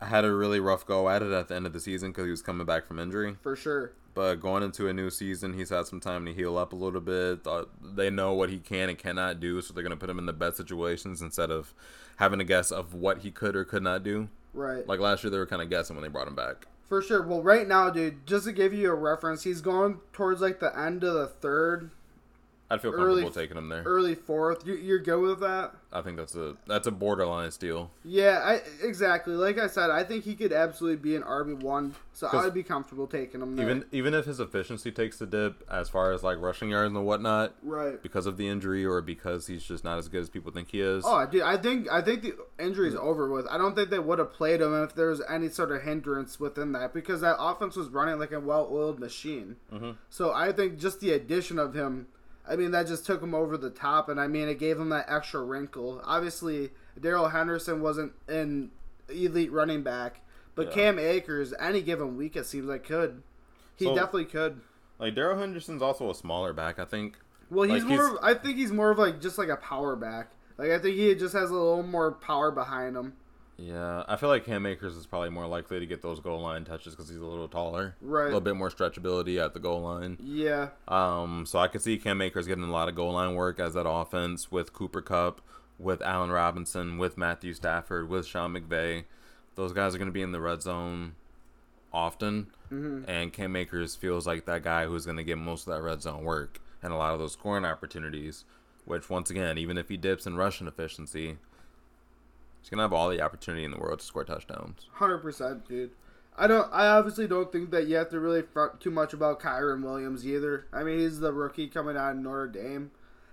had 0.01 0.25
a 0.25 0.33
really 0.33 0.61
rough 0.61 0.87
go 0.87 1.09
at 1.09 1.23
it 1.23 1.33
at 1.33 1.49
the 1.49 1.57
end 1.57 1.67
of 1.67 1.73
the 1.73 1.81
season 1.81 2.11
because 2.11 2.25
he 2.25 2.31
was 2.31 2.43
coming 2.43 2.67
back 2.67 2.87
from 2.87 2.99
injury. 2.99 3.37
For 3.43 3.57
sure. 3.57 3.93
Going 4.41 4.63
into 4.63 4.89
a 4.89 4.93
new 4.93 5.11
season, 5.11 5.55
he's 5.55 5.71
had 5.71 5.87
some 5.87 6.01
time 6.01 6.27
to 6.27 6.35
heal 6.35 6.59
up 6.59 6.73
a 6.73 6.77
little 6.77 7.01
bit. 7.01 7.47
They 7.81 8.11
know 8.11 8.33
what 8.35 8.51
he 8.51 8.59
can 8.59 8.89
and 8.89 8.99
cannot 8.99 9.41
do, 9.41 9.61
so 9.63 9.73
they're 9.73 9.83
going 9.83 9.91
to 9.91 9.97
put 9.97 10.11
him 10.11 10.19
in 10.19 10.27
the 10.27 10.33
best 10.33 10.57
situations 10.57 11.23
instead 11.23 11.51
of 11.51 11.73
having 12.17 12.41
a 12.41 12.45
guess 12.45 12.73
of 12.73 12.95
what 12.95 13.19
he 13.19 13.31
could 13.31 13.55
or 13.55 13.65
could 13.65 13.83
not 13.83 14.03
do. 14.03 14.29
Right. 14.53 14.87
Like 14.89 14.99
last 14.99 15.23
year, 15.23 15.31
they 15.31 15.39
were 15.39 15.47
kind 15.47 15.63
of 15.63 15.71
guessing 15.71 15.95
when 15.95 16.03
they 16.03 16.09
brought 16.09 16.27
him 16.27 16.35
back. 16.35 16.67
For 16.89 17.01
sure. 17.01 17.23
Well, 17.23 17.43
right 17.43 17.69
now, 17.69 17.91
dude, 17.91 18.27
just 18.27 18.47
to 18.47 18.53
give 18.53 18.73
you 18.73 18.91
a 18.91 18.95
reference, 18.95 19.45
he's 19.45 19.61
going 19.61 20.01
towards 20.13 20.41
like 20.41 20.59
the 20.59 20.77
end 20.77 21.05
of 21.05 21.15
the 21.15 21.27
third, 21.27 21.91
I'd 22.71 22.83
feel 22.83 22.93
Early- 22.93 23.23
comfortable 23.23 23.31
taking 23.31 23.57
him 23.57 23.69
there. 23.69 23.83
early 23.85 24.15
fourth. 24.15 24.67
You, 24.67 24.75
you're 24.75 24.99
good 24.99 25.21
with 25.21 25.41
that? 25.41 25.75
I 25.91 26.03
think 26.03 26.19
that's 26.19 26.35
a 26.35 26.55
that's 26.67 26.87
a 26.87 26.91
borderline 26.91 27.51
steal. 27.51 27.91
Yeah, 28.05 28.41
I 28.45 28.61
exactly. 28.85 29.35
Like 29.35 29.59
I 29.59 29.69
said, 29.69 29.89
I 29.91 30.05
think 30.05 30.25
he 30.25 30.35
could 30.35 30.53
absolutely 30.53 30.97
be 30.97 31.17
an 31.17 31.23
RB 31.23 31.63
one. 31.63 31.95
So 32.13 32.27
I 32.27 32.45
would 32.45 32.53
be 32.53 32.63
comfortable 32.63 33.07
taking 33.07 33.41
him 33.41 33.57
there. 33.57 33.65
Even 33.65 33.85
even 33.93 34.13
if 34.13 34.27
his 34.27 34.39
efficiency 34.39 34.91
takes 34.91 35.19
a 35.23 35.27
dip 35.27 35.65
as 35.71 35.89
far 35.89 36.13
as 36.13 36.23
like 36.23 36.39
rushing 36.41 36.69
yards 36.71 36.95
and 36.95 37.07
whatnot, 37.07 37.55
right. 37.63 38.03
because 38.03 38.27
of 38.27 38.37
the 38.37 38.47
injury 38.49 38.85
or 38.85 39.01
because 39.01 39.47
he's 39.47 39.63
just 39.63 39.83
not 39.83 39.99
as 39.99 40.09
good 40.09 40.21
as 40.21 40.29
people 40.29 40.53
think 40.53 40.71
he 40.73 40.83
is. 40.83 41.05
Oh, 41.07 41.25
dude, 41.25 41.43
I 41.43 41.57
think 41.57 41.91
I 41.91 42.03
think 42.03 42.21
the 42.23 42.37
injury's 42.59 42.97
over 42.97 43.31
with. 43.31 43.47
I 43.49 43.57
don't 43.57 43.75
think 43.75 43.89
they 43.89 43.99
would 43.99 44.19
have 44.19 44.33
played 44.33 44.61
him 44.61 44.75
if 44.83 44.95
there 44.95 45.09
was 45.09 45.23
any 45.27 45.49
sort 45.49 45.73
of 45.73 45.83
hindrance 45.83 46.39
within 46.39 46.73
that 46.73 46.93
because 46.93 47.23
that 47.23 47.37
offense 47.39 47.77
was 47.77 47.89
running 47.89 48.19
like 48.19 48.33
a 48.33 48.41
well-oiled 48.41 48.99
machine. 48.99 49.57
Mm-hmm. 49.73 49.93
So 50.11 50.33
I 50.35 50.53
think 50.53 50.79
just 50.79 51.01
the 51.01 51.13
addition 51.13 51.59
of 51.59 51.73
him, 51.73 52.09
I 52.49 52.57
mean, 52.57 52.71
that 52.71 52.87
just 52.87 53.05
took 53.05 53.23
him 53.23 53.35
over 53.35 53.57
the 53.59 53.71
top, 53.71 54.09
and 54.09 54.19
I 54.21 54.27
mean, 54.27 54.49
it 54.49 54.59
gave 54.59 54.79
him 54.79 54.89
that 54.89 55.07
extra 55.09 55.43
wrinkle. 55.43 56.01
Obviously, 56.05 56.71
Darrell 56.99 57.29
Henderson 57.29 57.81
wasn't 57.83 58.13
an 58.27 58.71
elite 59.09 59.53
running 59.53 59.83
back, 59.83 60.21
but 60.55 60.69
Yeah. 60.69 60.73
Cam 60.75 60.99
Akers, 60.99 61.53
any 61.61 61.83
given 61.83 62.17
week, 62.17 62.37
it 62.37 62.47
seems 62.47 62.67
like 62.67 62.85
could. 62.85 63.23
He 63.77 63.85
So- 63.85 63.95
definitely 63.95 64.25
could. 64.27 64.61
Like 64.99 65.15
Darrell 65.15 65.39
Henderson's 65.39 65.83
also 65.83 66.11
a 66.11 66.15
smaller 66.15 66.53
back, 66.53 66.79
I 66.79 66.85
think. 66.85 67.17
Well, 67.51 67.69
he's 67.69 67.85
Like, 67.85 67.97
more. 67.99 68.09
he's- 68.09 68.19
I 68.23 68.35
think 68.35 68.57
he's 68.57 68.73
more 68.73 68.91
of 68.91 68.99
like 68.99 69.21
just 69.21 69.39
like 69.39 69.49
a 69.49 69.57
power 69.57 69.95
back. 69.95 70.33
Like 70.59 70.71
I 70.71 70.79
think 70.79 70.97
he 70.97 71.15
just 71.15 71.35
has 71.35 71.51
a 71.51 71.55
little 71.55 71.83
more 71.85 72.11
power 72.13 72.51
behind 72.51 72.97
him. 72.97 73.13
Yeah, 73.61 74.05
I 74.07 74.15
feel 74.17 74.29
like 74.29 74.45
Cam 74.45 74.65
Akers 74.67 74.97
is 74.97 75.05
probably 75.05 75.31
more 75.31 75.47
likely 75.49 75.81
to 75.81 75.87
get 75.87 76.01
those 76.01 76.21
goal 76.21 76.41
line 76.41 76.65
touches 76.65 76.95
because 76.95 77.09
he's 77.09 77.19
a 77.19 77.25
little 77.27 77.49
taller, 77.49 77.97
Right. 78.01 78.23
A 78.23 78.27
little 78.27 78.41
bit 78.41 78.55
more 78.55 78.71
stretchability 78.71 79.45
at 79.45 79.53
the 79.53 79.59
goal 79.61 79.83
line. 79.83 80.17
Yeah, 80.23 80.69
Um, 80.87 81.45
so 81.45 81.59
I 81.59 81.67
could 81.67 81.83
see 81.83 81.99
Cam 81.99 82.23
Akers 82.23 82.47
getting 82.47 82.63
a 82.65 82.71
lot 82.71 82.89
of 82.89 82.95
goal 82.95 83.15
line 83.15 83.35
work 83.35 83.59
as 83.59 83.75
that 83.75 83.89
offense 83.89 84.53
with 84.53 84.73
Cooper 84.73 85.03
Kupp, 85.03 85.41
with 85.77 86.01
Allen 86.03 86.31
Robinson, 86.31 86.99
with 86.99 87.19
Matthew 87.19 87.53
Stafford, 87.53 88.09
with 88.09 88.27
Sean 88.27 88.53
McVay. 88.55 89.05
Those 89.57 89.73
guys 89.73 89.93
are 89.93 89.99
going 89.99 90.07
to 90.07 90.13
be 90.13 90.23
in 90.23 90.31
the 90.33 90.41
red 90.41 90.63
zone 90.63 91.17
often, 91.93 92.49
and 92.71 93.33
Cam 93.33 93.57
Akers 93.57 93.97
feels 93.97 94.27
like 94.27 94.45
that 94.45 94.63
guy 94.63 94.87
who's 94.87 95.05
going 95.05 95.17
to 95.17 95.25
get 95.25 95.39
most 95.39 95.67
of 95.67 95.75
that 95.75 95.83
red 95.83 96.03
zone 96.03 96.23
work 96.23 96.61
and 96.83 96.93
a 96.93 96.97
lot 96.97 97.13
of 97.13 97.19
those 97.19 97.33
scoring 97.33 97.65
opportunities. 97.65 98.45
Which, 98.85 99.11
once 99.11 99.31
again, 99.31 99.59
even 99.59 99.77
if 99.77 99.89
he 99.89 99.97
dips 99.99 100.27
in 100.27 100.37
rushing 100.37 100.67
efficiency, 100.67 101.37
he's 102.61 102.71
going 102.71 102.79
to 102.79 102.83
have 102.83 102.93
all 102.93 103.09
the 103.09 103.21
opportunity 103.21 103.65
in 103.65 103.71
the 103.71 103.79
world 103.79 104.01
to 104.01 104.05
score 104.05 104.25
touchdowns. 104.25 104.87
hundred 104.93 105.19
percent, 105.19 105.69
dude. 105.69 105.91
I 106.37 106.47
don't. 106.47 106.69
I 106.73 106.87
obviously 106.87 107.27
don't 107.27 107.51
think 107.51 107.71
that 107.73 107.87
you 107.89 107.97
have 107.97 108.11
to 108.11 108.21
really 108.21 108.43
front 108.43 108.81
too 108.81 108.91
much 108.93 109.13
about 109.13 109.41
Kyren 109.41 109.83
Williams 109.83 110.25
either. 110.27 110.67
I 110.73 110.83
mean, 110.85 111.01
he's 111.01 111.19
the 111.21 111.33
rookie 111.33 111.67
coming 111.69 111.97
out 111.97 112.13
of 112.13 112.19
Notre 112.19 112.47
Dame. 112.47 112.91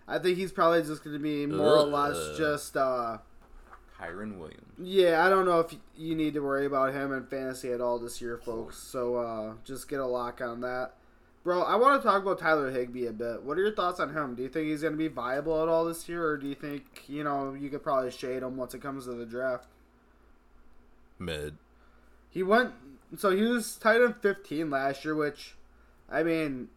I 0.08 0.18
think 0.20 0.38
he's 0.38 0.52
probably 0.52 0.82
just 0.84 1.04
going 1.04 1.16
to 1.16 1.22
be 1.22 1.46
more 1.46 1.78
or 1.78 1.84
less 1.84 2.38
just. 2.38 2.76
uh 2.78 3.18
Kyren 4.00 4.38
Williams. 4.38 4.74
Yeah, 4.78 5.26
I 5.26 5.30
don't 5.30 5.46
know 5.46 5.62
if 5.62 5.74
you 5.96 6.16
need 6.16 6.34
to 6.34 6.42
worry 6.42 6.66
about 6.66 6.94
him 6.94 7.14
in 7.14 7.26
fantasy 7.28 7.72
at 7.72 7.80
all 7.80 7.98
this 7.98 8.20
year, 8.22 8.38
folks. 8.38 8.78
So 8.78 9.16
uh 9.16 9.54
just 9.64 9.88
get 9.88 10.00
a 10.02 10.06
lock 10.06 10.42
on 10.42 10.62
that. 10.62 10.94
Bro, 11.46 11.62
I 11.62 11.76
want 11.76 12.02
to 12.02 12.08
talk 12.08 12.24
about 12.24 12.40
Tyler 12.40 12.72
Higbee 12.72 13.06
a 13.06 13.14
bit. 13.14 13.44
What 13.44 13.60
are 13.60 13.62
your 13.62 13.76
thoughts 13.76 14.00
on 14.00 14.12
him? 14.12 14.34
Do 14.34 14.42
you 14.42 14.50
think 14.50 14.66
he's 14.66 14.82
going 14.82 14.94
to 14.94 14.98
be 14.98 15.10
viable 15.10 15.62
at 15.62 15.70
all 15.70 15.86
this 15.86 16.10
year, 16.10 16.26
or 16.26 16.38
do 16.38 16.48
you 16.48 16.56
think 16.56 17.04
you 17.08 17.24
know 17.24 17.54
you 17.54 17.70
could 17.70 17.84
probably 17.84 18.10
shade 18.10 18.42
him 18.42 18.58
once 18.58 18.74
it 18.74 18.82
comes 18.82 19.06
to 19.06 19.12
the 19.12 19.28
draft? 19.28 19.68
Mid. 21.20 21.56
He 22.32 22.42
went 22.42 22.74
so 23.16 23.30
he 23.30 23.44
was 23.44 23.76
tight 23.76 24.02
end 24.02 24.16
15 24.24 24.72
last 24.72 25.06
year, 25.06 25.14
which 25.14 25.54
I 26.10 26.24
mean, 26.24 26.70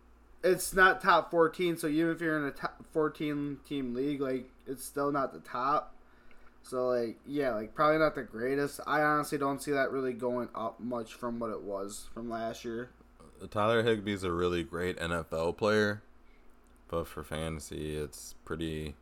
it's 0.44 0.74
not 0.74 1.00
top 1.00 1.30
14. 1.30 1.78
So 1.78 1.86
even 1.86 2.10
if 2.10 2.20
you're 2.20 2.36
in 2.36 2.44
a 2.44 2.50
top 2.50 2.84
14 2.92 3.60
team 3.66 3.94
league, 3.94 4.20
like 4.20 4.50
it's 4.66 4.84
still 4.84 5.10
not 5.10 5.32
the 5.32 5.40
top. 5.40 5.94
So 6.62 6.88
like 6.88 7.16
yeah, 7.26 7.54
like 7.54 7.74
probably 7.74 8.00
not 8.00 8.14
the 8.14 8.22
greatest. 8.22 8.80
I 8.86 9.00
honestly 9.00 9.38
don't 9.38 9.62
see 9.62 9.72
that 9.72 9.92
really 9.92 10.12
going 10.12 10.50
up 10.54 10.78
much 10.78 11.14
from 11.14 11.38
what 11.38 11.52
it 11.52 11.62
was 11.62 12.10
from 12.12 12.28
last 12.28 12.66
year. 12.66 12.90
Tyler 13.50 13.82
Higbee's 13.82 14.24
a 14.24 14.32
really 14.32 14.62
great 14.62 14.98
NFL 14.98 15.56
player, 15.56 16.02
but 16.88 17.06
for 17.06 17.22
fantasy, 17.22 17.96
it's 17.96 18.34
pretty, 18.44 18.94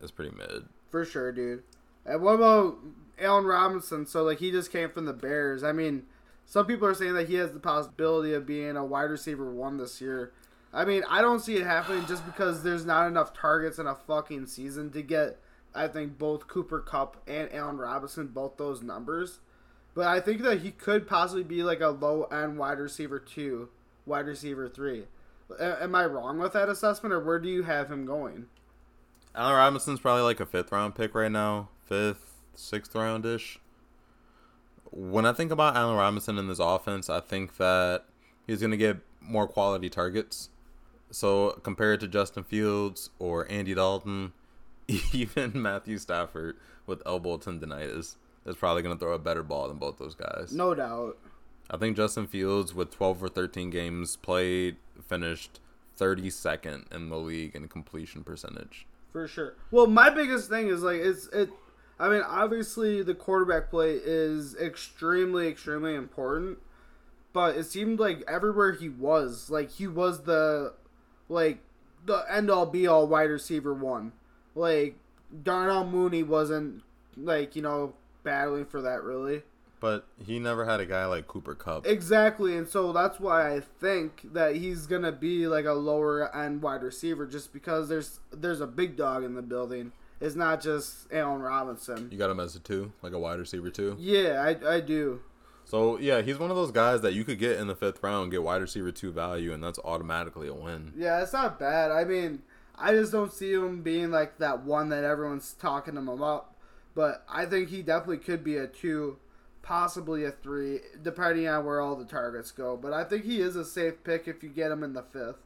it's 0.00 0.10
pretty 0.10 0.34
mid. 0.36 0.66
For 0.90 1.04
sure, 1.04 1.32
dude. 1.32 1.62
And 2.04 2.22
what 2.22 2.34
about 2.34 2.78
Allen 3.18 3.44
Robinson? 3.44 4.06
So 4.06 4.22
like 4.22 4.38
he 4.38 4.50
just 4.50 4.70
came 4.70 4.90
from 4.90 5.06
the 5.06 5.12
Bears. 5.12 5.64
I 5.64 5.72
mean, 5.72 6.04
some 6.46 6.66
people 6.66 6.86
are 6.86 6.94
saying 6.94 7.14
that 7.14 7.28
he 7.28 7.34
has 7.34 7.52
the 7.52 7.60
possibility 7.60 8.34
of 8.34 8.46
being 8.46 8.76
a 8.76 8.84
wide 8.84 9.10
receiver 9.10 9.52
one 9.52 9.78
this 9.78 10.00
year. 10.00 10.32
I 10.72 10.84
mean, 10.84 11.02
I 11.08 11.22
don't 11.22 11.40
see 11.40 11.56
it 11.56 11.64
happening 11.64 12.04
just 12.06 12.26
because 12.26 12.62
there's 12.62 12.84
not 12.84 13.06
enough 13.06 13.32
targets 13.32 13.78
in 13.78 13.86
a 13.86 13.94
fucking 13.94 14.46
season 14.46 14.90
to 14.90 15.02
get 15.02 15.38
I 15.74 15.88
think 15.88 16.18
both 16.18 16.46
Cooper 16.46 16.80
Kupp 16.80 17.16
and 17.26 17.52
Allen 17.52 17.78
Robinson 17.78 18.28
both 18.28 18.56
those 18.56 18.82
numbers. 18.82 19.40
But 19.94 20.06
I 20.08 20.20
think 20.20 20.42
that 20.42 20.60
he 20.60 20.70
could 20.72 21.06
possibly 21.06 21.44
be 21.44 21.62
like 21.62 21.80
a 21.80 21.88
low 21.88 22.24
end 22.24 22.58
wide 22.58 22.78
receiver 22.78 23.18
two, 23.18 23.68
wide 24.06 24.26
receiver 24.26 24.68
three. 24.68 25.04
A- 25.58 25.82
Am 25.84 25.94
I 25.94 26.04
wrong 26.06 26.38
with 26.38 26.52
that 26.54 26.68
assessment, 26.68 27.12
or 27.12 27.20
where 27.20 27.38
do 27.38 27.48
you 27.48 27.62
have 27.64 27.90
him 27.90 28.04
going? 28.04 28.46
Allen 29.36 29.54
Robinson's 29.56 30.00
probably 30.00 30.22
like 30.22 30.40
a 30.40 30.46
fifth 30.46 30.72
round 30.72 30.94
pick 30.94 31.14
right 31.14 31.30
now, 31.30 31.68
fifth, 31.84 32.34
sixth 32.54 32.94
round 32.94 33.24
ish. 33.26 33.58
when 34.90 35.26
I 35.26 35.32
think 35.32 35.50
about 35.50 35.76
Allen 35.76 35.96
Robinson 35.96 36.38
in 36.38 36.46
this 36.48 36.58
offense, 36.60 37.10
I 37.10 37.20
think 37.20 37.56
that 37.56 38.04
he's 38.46 38.60
going 38.60 38.70
to 38.70 38.76
get 38.76 38.98
more 39.20 39.48
quality 39.48 39.88
targets. 39.90 40.50
So 41.10 41.52
compared 41.62 42.00
to 42.00 42.08
Justin 42.08 42.44
Fields 42.44 43.10
or 43.18 43.50
Andy 43.50 43.74
Dalton, 43.74 44.32
even 45.12 45.50
Matthew 45.54 45.98
Stafford 45.98 46.56
with 46.86 47.02
elbow 47.06 47.36
tendonitis 47.38 48.16
is 48.46 48.56
probably 48.56 48.82
going 48.82 48.96
to 48.96 48.98
throw 48.98 49.14
a 49.14 49.18
better 49.18 49.42
ball 49.42 49.68
than 49.68 49.78
both 49.78 49.98
those 49.98 50.14
guys. 50.14 50.52
No 50.52 50.74
doubt. 50.74 51.16
I 51.70 51.76
think 51.76 51.96
Justin 51.96 52.26
Fields 52.26 52.74
with 52.74 52.90
12 52.90 53.22
or 53.22 53.28
13 53.28 53.70
games 53.70 54.16
played 54.16 54.76
finished 55.02 55.60
32nd 55.98 56.92
in 56.92 57.08
the 57.08 57.16
league 57.16 57.54
in 57.54 57.68
completion 57.68 58.22
percentage. 58.24 58.86
For 59.12 59.26
sure. 59.28 59.54
Well, 59.70 59.86
my 59.86 60.10
biggest 60.10 60.48
thing 60.48 60.68
is 60.68 60.82
like 60.82 61.00
it's 61.00 61.28
it. 61.28 61.50
I 61.98 62.08
mean, 62.08 62.22
obviously 62.26 63.02
the 63.02 63.14
quarterback 63.14 63.70
play 63.70 64.00
is 64.02 64.56
extremely, 64.56 65.46
extremely 65.46 65.94
important. 65.94 66.58
But 67.32 67.56
it 67.56 67.64
seemed 67.64 67.98
like 67.98 68.22
everywhere 68.28 68.72
he 68.72 68.88
was, 68.88 69.50
like 69.50 69.70
he 69.70 69.86
was 69.86 70.22
the, 70.22 70.74
like 71.28 71.58
the 72.06 72.24
end 72.30 72.50
all 72.50 72.66
be 72.66 72.86
all 72.86 73.06
wide 73.06 73.30
receiver 73.30 73.74
one. 73.74 74.12
Like 74.54 74.96
Darnell 75.42 75.86
Mooney 75.86 76.22
wasn't 76.22 76.82
like 77.16 77.56
you 77.56 77.62
know 77.62 77.94
battling 78.24 78.64
for 78.64 78.82
that 78.82 79.02
really. 79.02 79.42
But 79.80 80.06
he 80.24 80.38
never 80.38 80.64
had 80.64 80.80
a 80.80 80.86
guy 80.86 81.04
like 81.04 81.26
Cooper 81.26 81.54
Kupp. 81.54 81.86
Exactly, 81.86 82.56
and 82.56 82.66
so 82.66 82.90
that's 82.92 83.20
why 83.20 83.54
I 83.54 83.60
think 83.60 84.32
that 84.32 84.56
he's 84.56 84.86
gonna 84.86 85.12
be 85.12 85.46
like 85.46 85.66
a 85.66 85.72
lower 85.72 86.34
end 86.34 86.62
wide 86.62 86.82
receiver, 86.82 87.26
just 87.26 87.52
because 87.52 87.88
there's 87.88 88.20
there's 88.32 88.62
a 88.62 88.66
big 88.66 88.96
dog 88.96 89.24
in 89.24 89.34
the 89.34 89.42
building. 89.42 89.92
It's 90.20 90.36
not 90.36 90.62
just 90.62 91.12
Allen 91.12 91.42
Robinson. 91.42 92.08
You 92.10 92.16
got 92.16 92.30
him 92.30 92.40
as 92.40 92.56
a 92.56 92.60
two, 92.60 92.92
like 93.02 93.12
a 93.12 93.18
wide 93.18 93.38
receiver 93.38 93.68
two. 93.68 93.96
Yeah, 93.98 94.42
I, 94.42 94.76
I 94.76 94.80
do. 94.80 95.20
So 95.66 95.98
yeah, 95.98 96.22
he's 96.22 96.38
one 96.38 96.50
of 96.50 96.56
those 96.56 96.70
guys 96.70 97.02
that 97.02 97.12
you 97.14 97.24
could 97.24 97.38
get 97.38 97.58
in 97.58 97.66
the 97.66 97.76
fifth 97.76 98.02
round, 98.02 98.30
get 98.30 98.42
wide 98.42 98.62
receiver 98.62 98.90
two 98.90 99.12
value, 99.12 99.52
and 99.52 99.62
that's 99.62 99.78
automatically 99.84 100.48
a 100.48 100.54
win. 100.54 100.92
Yeah, 100.96 101.22
it's 101.22 101.32
not 101.32 101.58
bad. 101.58 101.90
I 101.90 102.04
mean, 102.04 102.42
I 102.76 102.92
just 102.92 103.12
don't 103.12 103.32
see 103.32 103.52
him 103.52 103.82
being 103.82 104.10
like 104.10 104.38
that 104.38 104.62
one 104.62 104.88
that 104.90 105.04
everyone's 105.04 105.52
talking 105.52 105.96
him 105.96 106.08
about. 106.08 106.53
But 106.94 107.24
I 107.28 107.46
think 107.46 107.68
he 107.68 107.82
definitely 107.82 108.18
could 108.18 108.44
be 108.44 108.56
a 108.56 108.66
two, 108.66 109.18
possibly 109.62 110.24
a 110.24 110.30
three, 110.30 110.80
depending 111.02 111.48
on 111.48 111.64
where 111.64 111.80
all 111.80 111.96
the 111.96 112.04
targets 112.04 112.50
go. 112.50 112.76
But 112.76 112.92
I 112.92 113.04
think 113.04 113.24
he 113.24 113.40
is 113.40 113.56
a 113.56 113.64
safe 113.64 114.04
pick 114.04 114.28
if 114.28 114.42
you 114.42 114.48
get 114.48 114.70
him 114.70 114.82
in 114.84 114.92
the 114.92 115.02
fifth. 115.02 115.42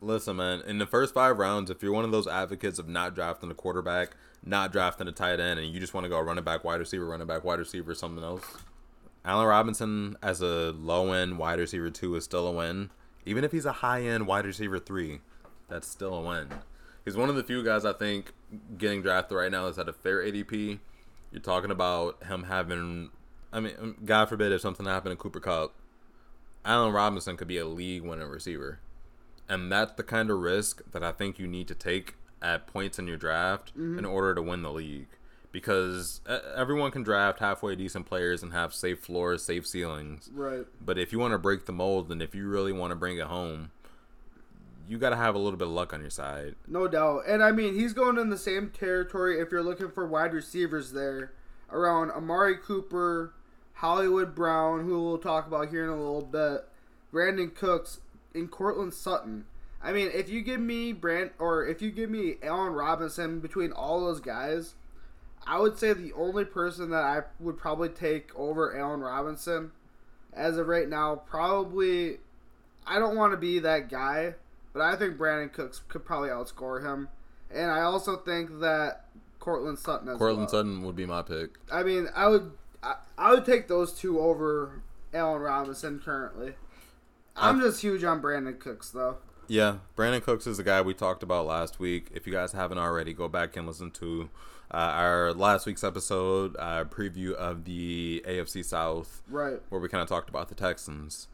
Listen, 0.00 0.36
man, 0.36 0.62
in 0.66 0.78
the 0.78 0.86
first 0.86 1.12
five 1.12 1.38
rounds, 1.38 1.70
if 1.70 1.82
you're 1.82 1.92
one 1.92 2.04
of 2.04 2.12
those 2.12 2.28
advocates 2.28 2.78
of 2.78 2.88
not 2.88 3.14
drafting 3.14 3.50
a 3.50 3.54
quarterback, 3.54 4.16
not 4.44 4.70
drafting 4.72 5.08
a 5.08 5.12
tight 5.12 5.40
end, 5.40 5.58
and 5.58 5.72
you 5.72 5.80
just 5.80 5.92
want 5.92 6.04
to 6.04 6.08
go 6.08 6.20
running 6.20 6.44
back, 6.44 6.62
wide 6.62 6.78
receiver, 6.78 7.06
running 7.06 7.26
back, 7.26 7.42
wide 7.42 7.58
receiver, 7.58 7.94
something 7.94 8.22
else, 8.22 8.44
Allen 9.24 9.46
Robinson 9.46 10.16
as 10.22 10.40
a 10.40 10.72
low 10.72 11.12
end 11.12 11.38
wide 11.38 11.58
receiver 11.58 11.90
two 11.90 12.14
is 12.16 12.24
still 12.24 12.46
a 12.46 12.52
win. 12.52 12.90
Even 13.26 13.44
if 13.44 13.52
he's 13.52 13.66
a 13.66 13.72
high 13.72 14.02
end 14.02 14.26
wide 14.26 14.46
receiver 14.46 14.78
three, 14.78 15.20
that's 15.68 15.86
still 15.86 16.14
a 16.14 16.22
win. 16.22 16.48
He's 17.08 17.16
one 17.16 17.30
of 17.30 17.36
the 17.36 17.42
few 17.42 17.64
guys 17.64 17.86
I 17.86 17.94
think 17.94 18.34
getting 18.76 19.00
drafted 19.00 19.38
right 19.38 19.50
now 19.50 19.66
is 19.68 19.78
at 19.78 19.88
a 19.88 19.94
fair 19.94 20.18
ADP. 20.18 20.78
You're 21.32 21.40
talking 21.40 21.70
about 21.70 22.22
him 22.24 22.42
having, 22.42 23.08
I 23.50 23.60
mean, 23.60 23.72
um, 23.80 23.96
God 24.04 24.28
forbid 24.28 24.52
if 24.52 24.60
something 24.60 24.84
happened 24.84 25.12
to 25.12 25.16
Cooper 25.16 25.40
Kupp, 25.40 25.72
Allen 26.66 26.92
Robinson 26.92 27.38
could 27.38 27.48
be 27.48 27.56
a 27.56 27.64
league 27.64 28.02
winning 28.02 28.28
receiver. 28.28 28.80
And 29.48 29.72
that's 29.72 29.92
the 29.92 30.02
kind 30.02 30.28
of 30.28 30.38
risk 30.40 30.82
that 30.92 31.02
I 31.02 31.12
think 31.12 31.38
you 31.38 31.46
need 31.46 31.66
to 31.68 31.74
take 31.74 32.16
at 32.42 32.66
points 32.66 32.98
in 32.98 33.06
your 33.06 33.16
draft 33.16 33.72
in 33.74 33.82
mm-hmm. 33.82 34.06
order 34.06 34.34
to 34.34 34.42
win 34.42 34.60
the 34.60 34.70
league. 34.70 35.08
Because 35.50 36.20
everyone 36.54 36.90
can 36.90 37.04
draft 37.04 37.38
halfway 37.38 37.74
decent 37.74 38.04
players 38.04 38.42
and 38.42 38.52
have 38.52 38.74
safe 38.74 39.00
floors, 39.00 39.42
safe 39.42 39.66
ceilings. 39.66 40.28
Right. 40.30 40.66
But 40.78 40.98
if 40.98 41.10
you 41.10 41.18
want 41.18 41.32
to 41.32 41.38
break 41.38 41.64
the 41.64 41.72
mold 41.72 42.12
and 42.12 42.20
if 42.20 42.34
you 42.34 42.46
really 42.48 42.72
want 42.72 42.90
to 42.90 42.96
bring 42.96 43.16
it 43.16 43.28
home, 43.28 43.70
you 44.88 44.98
got 44.98 45.10
to 45.10 45.16
have 45.16 45.34
a 45.34 45.38
little 45.38 45.58
bit 45.58 45.68
of 45.68 45.74
luck 45.74 45.92
on 45.92 46.00
your 46.00 46.10
side. 46.10 46.54
No 46.66 46.88
doubt. 46.88 47.24
And 47.28 47.42
I 47.42 47.52
mean, 47.52 47.74
he's 47.74 47.92
going 47.92 48.18
in 48.18 48.30
the 48.30 48.38
same 48.38 48.70
territory 48.70 49.40
if 49.40 49.52
you're 49.52 49.62
looking 49.62 49.90
for 49.90 50.06
wide 50.06 50.32
receivers 50.32 50.92
there 50.92 51.32
around 51.70 52.10
Amari 52.10 52.56
Cooper, 52.56 53.34
Hollywood 53.74 54.34
Brown, 54.34 54.84
who 54.84 55.04
we'll 55.04 55.18
talk 55.18 55.46
about 55.46 55.68
here 55.68 55.84
in 55.84 55.90
a 55.90 55.96
little 55.96 56.22
bit, 56.22 56.66
Brandin 57.12 57.54
Cooks, 57.54 58.00
and 58.34 58.50
Courtland 58.50 58.94
Sutton. 58.94 59.44
I 59.82 59.92
mean, 59.92 60.10
if 60.12 60.28
you 60.28 60.40
give 60.40 60.60
me 60.60 60.92
Brand 60.92 61.30
or 61.38 61.66
if 61.66 61.82
you 61.82 61.90
give 61.90 62.10
me 62.10 62.36
Allen 62.42 62.72
Robinson 62.72 63.40
between 63.40 63.72
all 63.72 64.00
those 64.00 64.20
guys, 64.20 64.74
I 65.46 65.60
would 65.60 65.78
say 65.78 65.92
the 65.92 66.12
only 66.14 66.44
person 66.44 66.90
that 66.90 67.04
I 67.04 67.22
would 67.38 67.58
probably 67.58 67.90
take 67.90 68.34
over 68.36 68.76
Allen 68.76 69.00
Robinson 69.00 69.72
as 70.32 70.56
of 70.58 70.66
right 70.66 70.88
now, 70.88 71.16
probably 71.16 72.18
I 72.86 72.98
don't 72.98 73.16
want 73.16 73.32
to 73.32 73.36
be 73.36 73.58
that 73.60 73.88
guy, 73.88 74.34
but 74.78 74.84
I 74.84 74.96
think 74.96 75.16
Brandin 75.16 75.52
Cooks 75.52 75.82
could 75.88 76.04
probably 76.04 76.28
outscore 76.28 76.82
him. 76.84 77.08
And 77.52 77.70
I 77.70 77.80
also 77.80 78.16
think 78.16 78.60
that 78.60 79.06
Courtland 79.40 79.78
Sutton 79.78 80.08
as 80.08 80.18
Courtland 80.18 80.42
well. 80.42 80.48
Sutton 80.48 80.82
would 80.82 80.94
be 80.96 81.06
my 81.06 81.22
pick. 81.22 81.50
I 81.72 81.82
mean, 81.82 82.08
I 82.14 82.28
would 82.28 82.52
I, 82.82 82.94
I 83.16 83.32
would 83.32 83.44
take 83.44 83.66
those 83.66 83.92
two 83.92 84.20
over 84.20 84.82
Allen 85.12 85.42
Robinson 85.42 86.00
currently. 86.04 86.54
I'm 87.36 87.60
just 87.60 87.80
huge 87.82 88.04
on 88.04 88.20
Brandin 88.22 88.58
Cooks 88.58 88.90
though. 88.90 89.16
Yeah, 89.48 89.78
Brandin 89.96 90.22
Cooks 90.22 90.46
is 90.46 90.58
the 90.58 90.62
guy 90.62 90.82
we 90.82 90.92
talked 90.94 91.22
about 91.22 91.46
last 91.46 91.80
week. 91.80 92.08
If 92.14 92.26
you 92.26 92.32
guys 92.32 92.52
haven't 92.52 92.78
already, 92.78 93.14
go 93.14 93.28
back 93.28 93.56
and 93.56 93.66
listen 93.66 93.90
to 93.92 94.28
uh, 94.70 94.76
our 94.76 95.32
last 95.32 95.64
week's 95.64 95.82
episode 95.82 96.54
uh, 96.58 96.84
preview 96.84 97.32
of 97.32 97.64
the 97.64 98.22
AFC 98.28 98.62
South, 98.64 99.22
Right. 99.28 99.58
where 99.70 99.80
we 99.80 99.88
kind 99.88 100.02
of 100.02 100.08
talked 100.08 100.28
about 100.28 100.50
the 100.50 100.54
Texans. 100.54 101.28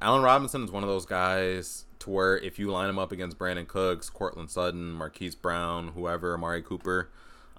Allen 0.00 0.22
Robinson 0.24 0.64
is 0.64 0.72
one 0.72 0.82
of 0.82 0.88
those 0.88 1.06
guys 1.06 1.84
to 2.02 2.10
where 2.10 2.38
if 2.38 2.58
you 2.58 2.70
line 2.70 2.88
him 2.88 2.98
up 2.98 3.12
against 3.12 3.38
Brandin 3.38 3.66
Cooks, 3.66 4.10
Courtland 4.10 4.50
Sutton, 4.50 4.92
Marquise 4.92 5.34
Brown, 5.34 5.88
whoever, 5.88 6.34
Amari 6.34 6.62
Cooper, 6.62 7.10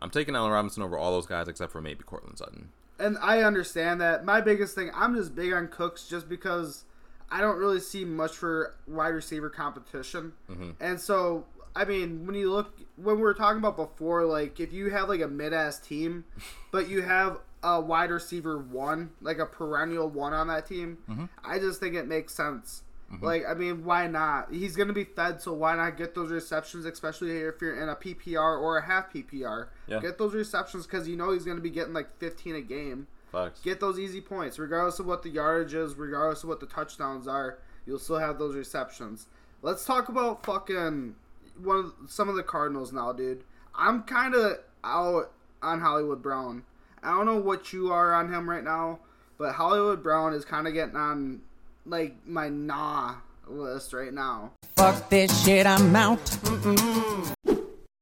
I'm 0.02 0.10
taking 0.10 0.36
Allen 0.36 0.52
Robinson 0.52 0.84
over 0.84 0.98
all 0.98 1.12
those 1.12 1.26
guys 1.26 1.48
except 1.48 1.72
for 1.72 1.82
maybe 1.82 2.04
Courtland 2.04 2.38
Sutton. 2.38 2.70
And 3.00 3.18
I 3.22 3.42
understand 3.42 4.02
that. 4.02 4.24
My 4.24 4.42
biggest 4.42 4.76
thing, 4.76 4.92
I'm 4.94 5.16
just 5.16 5.34
big 5.34 5.54
on 5.54 5.68
Cooks 5.68 6.08
just 6.08 6.30
because 6.30 6.86
I 7.32 7.42
don't 7.42 7.58
really 7.58 7.80
see 7.80 8.06
much 8.06 8.34
for 8.34 8.76
wide 8.88 9.08
receiver 9.10 9.50
competition. 9.50 10.34
Mm-hmm. 10.50 10.72
And 10.80 11.00
so, 11.00 11.46
I 11.76 11.86
mean, 11.86 12.26
when 12.26 12.36
you 12.36 12.52
look, 12.52 12.80
when 12.98 13.16
we 13.16 13.24
were 13.24 13.34
talking 13.34 13.58
about 13.58 13.76
before, 13.76 14.26
like 14.26 14.60
if 14.60 14.72
you 14.72 14.92
have 14.92 15.10
like 15.10 15.22
a 15.22 15.28
mid 15.28 15.54
ass 15.54 15.80
team, 15.80 16.26
but 16.72 16.88
you 16.90 17.02
have 17.02 17.40
a 17.64 17.82
wide 17.82 18.12
receiver 18.12 18.60
one, 18.60 19.12
like 19.22 19.40
a 19.40 19.46
perennial 19.46 20.10
one 20.10 20.34
on 20.34 20.48
that 20.48 20.68
team, 20.68 21.00
mm-hmm. 21.10 21.26
I 21.44 21.60
just 21.60 21.80
think 21.80 21.96
it 21.96 22.08
makes 22.08 22.36
sense. 22.36 22.83
Mm-hmm. 23.14 23.26
Like, 23.26 23.44
I 23.48 23.54
mean, 23.54 23.84
why 23.84 24.08
not? 24.08 24.52
He's 24.52 24.76
going 24.76 24.88
to 24.88 24.94
be 24.94 25.04
fed, 25.04 25.42
so 25.42 25.54
why 25.54 25.76
not 25.76 25.98
get 25.98 26.16
those 26.16 26.32
receptions, 26.32 26.86
especially 26.86 27.32
if 27.32 27.62
you're 27.62 27.82
in 27.82 27.90
a 27.90 27.96
PPR 27.96 28.60
or 28.60 28.78
a 28.78 28.86
half 28.86 29.14
PPR? 29.14 29.68
Yeah. 29.88 30.00
Get 30.00 30.18
those 30.18 30.34
receptions 30.34 30.88
because 30.88 31.08
you 31.08 31.16
know 31.16 31.32
he's 31.32 31.46
going 31.46 31.58
to 31.58 31.64
be 31.64 31.70
getting 31.70 31.94
like 31.94 32.18
15 32.20 32.56
a 32.56 32.62
game. 32.62 33.08
Facts. 33.32 33.62
Get 33.62 33.80
those 33.80 34.00
easy 34.00 34.22
points, 34.22 34.60
regardless 34.60 35.00
of 35.00 35.06
what 35.06 35.24
the 35.24 35.30
yardage 35.30 35.74
is, 35.74 35.96
regardless 35.96 36.44
of 36.44 36.50
what 36.50 36.60
the 36.60 36.66
touchdowns 36.66 37.28
are. 37.28 37.60
You'll 37.86 38.00
still 38.00 38.20
have 38.20 38.40
those 38.40 38.56
receptions. 38.56 39.28
Let's 39.62 39.86
talk 39.86 40.10
about 40.10 40.46
fucking 40.46 41.16
one 41.62 41.78
of 41.78 41.94
some 42.08 42.30
of 42.30 42.36
the 42.36 42.44
Cardinals 42.44 42.94
now, 42.94 43.12
dude. 43.12 43.44
I'm 43.76 44.04
kind 44.04 44.36
of 44.36 44.60
out 44.84 45.32
on 45.62 45.82
Hollywood 45.82 46.22
Brown. 46.22 46.64
I 47.02 47.12
don't 47.12 47.26
know 47.26 47.38
what 47.38 47.74
you 47.74 47.92
are 47.92 48.14
on 48.14 48.32
him 48.32 48.50
right 48.50 48.64
now, 48.64 49.00
but 49.38 49.54
Hollywood 49.54 50.02
Brown 50.02 50.34
is 50.34 50.46
kind 50.46 50.68
of 50.68 50.74
getting 50.74 50.96
on 50.96 51.42
like 51.86 52.16
my 52.26 52.50
nah 52.50 53.16
list 53.48 53.94
right 53.94 54.14
now. 54.14 54.52
Fuck 54.76 55.10
this 55.10 55.44
shit, 55.44 55.66
I'm 55.66 55.96
out. 55.96 56.20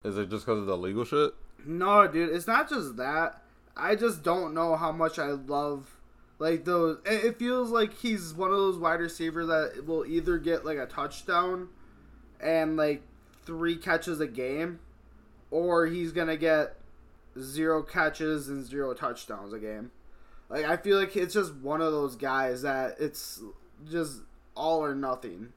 Is 0.04 0.18
it 0.18 0.30
just 0.30 0.46
because 0.46 0.60
of 0.60 0.66
the 0.66 0.78
legal 0.78 1.06
shit? 1.06 1.32
No, 1.66 2.08
dude, 2.08 2.34
it's 2.34 2.48
not 2.48 2.70
just 2.70 2.98
that. 2.98 3.42
I 3.76 3.96
just 3.96 4.24
don't 4.24 4.54
know 4.54 4.76
how 4.76 4.92
much 4.92 5.20
I 5.20 5.32
love 5.32 6.00
like 6.40 6.66
those. 6.66 6.98
It, 7.06 7.26
it 7.26 7.40
feels 7.40 7.70
like 7.70 7.94
he's 7.94 8.34
one 8.34 8.52
of 8.52 8.58
those 8.58 8.78
wide 8.78 9.00
receivers 9.00 9.48
that 9.48 9.86
will 9.86 10.06
either 10.06 10.38
get 10.38 10.66
like 10.66 10.78
a 10.78 10.86
touchdown 10.86 11.70
and 12.40 12.78
like 12.78 13.04
three 13.46 13.78
catches 13.78 14.20
a 14.20 14.28
game, 14.28 14.80
or 15.52 15.86
he's 15.86 16.12
gonna 16.12 16.38
get 16.38 16.78
zero 17.40 17.82
catches 17.84 18.50
and 18.50 18.66
zero 18.66 18.94
touchdowns 18.94 19.54
a 19.54 19.60
game. 19.60 19.92
Like 20.50 20.66
I 20.66 20.78
feel 20.78 20.98
like 20.98 21.16
it's 21.16 21.34
just 21.34 21.54
one 21.56 21.82
of 21.82 21.92
those 21.92 22.16
guys 22.16 22.64
that 22.64 22.98
it's 23.00 23.42
just 23.90 24.22
all 24.56 24.84
or 24.84 24.96
nothing. 24.96 25.54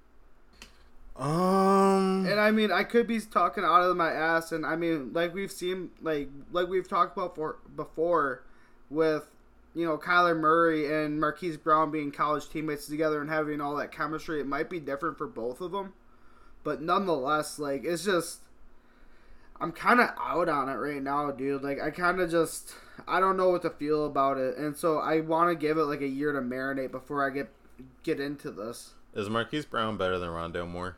Um. 1.17 2.27
And 2.27 2.41
I 2.41 2.51
mean, 2.51 2.73
I 2.73 2.83
could 2.83 3.07
be 3.07 3.21
talking 3.21 3.65
out 3.65 3.83
of 3.83 3.97
my 3.97 4.11
ass, 4.11 4.51
and 4.51 4.67
I 4.67 4.75
mean, 4.75 5.13
like 5.13 5.33
we've 5.33 5.53
seen, 5.53 5.91
like 6.03 6.29
like 6.51 6.69
we've 6.69 6.89
talked 6.89 7.17
about 7.17 7.37
for 7.37 7.59
before, 7.77 8.43
with 8.91 9.27
you 9.77 9.87
know 9.87 9.97
Kyler 9.97 10.37
Murray 10.37 10.93
and 10.93 11.21
Marquise 11.21 11.57
Brown 11.57 11.93
being 11.93 12.11
college 12.11 12.49
teammates 12.49 12.87
together 12.87 13.21
and 13.21 13.31
having 13.31 13.61
all 13.61 13.77
that 13.77 13.93
chemistry. 13.93 14.41
It 14.41 14.47
might 14.47 14.69
be 14.69 14.81
different 14.81 15.17
for 15.17 15.29
both 15.29 15.61
of 15.61 15.71
them, 15.71 15.93
but 16.65 16.83
nonetheless, 16.83 17.61
like 17.61 17.85
it's 17.85 18.05
just, 18.05 18.41
I'm 19.61 19.71
kind 19.71 20.01
of 20.01 20.11
out 20.21 20.49
on 20.49 20.69
it 20.69 20.75
right 20.75 21.01
now, 21.01 21.31
dude. 21.31 21.63
Like 21.63 21.81
I 21.81 21.91
kind 21.91 22.21
of 22.21 22.29
just 22.29 22.75
I 23.07 23.21
don't 23.21 23.37
know 23.37 23.51
what 23.51 23.63
to 23.63 23.71
feel 23.71 24.05
about 24.05 24.37
it, 24.39 24.57
and 24.57 24.77
so 24.77 24.99
I 24.99 25.21
want 25.21 25.51
to 25.51 25.55
give 25.55 25.79
it 25.79 25.85
like 25.85 26.01
a 26.01 26.09
year 26.09 26.33
to 26.33 26.41
marinate 26.41 26.91
before 26.91 27.25
I 27.25 27.31
get 27.33 27.51
get 28.03 28.21
into 28.21 28.51
this. 28.51 28.95
Is 29.15 29.29
Marquise 29.31 29.65
Brown 29.65 29.97
better 29.97 30.19
than 30.19 30.29
Rondale 30.31 30.69
Moore? 30.69 30.97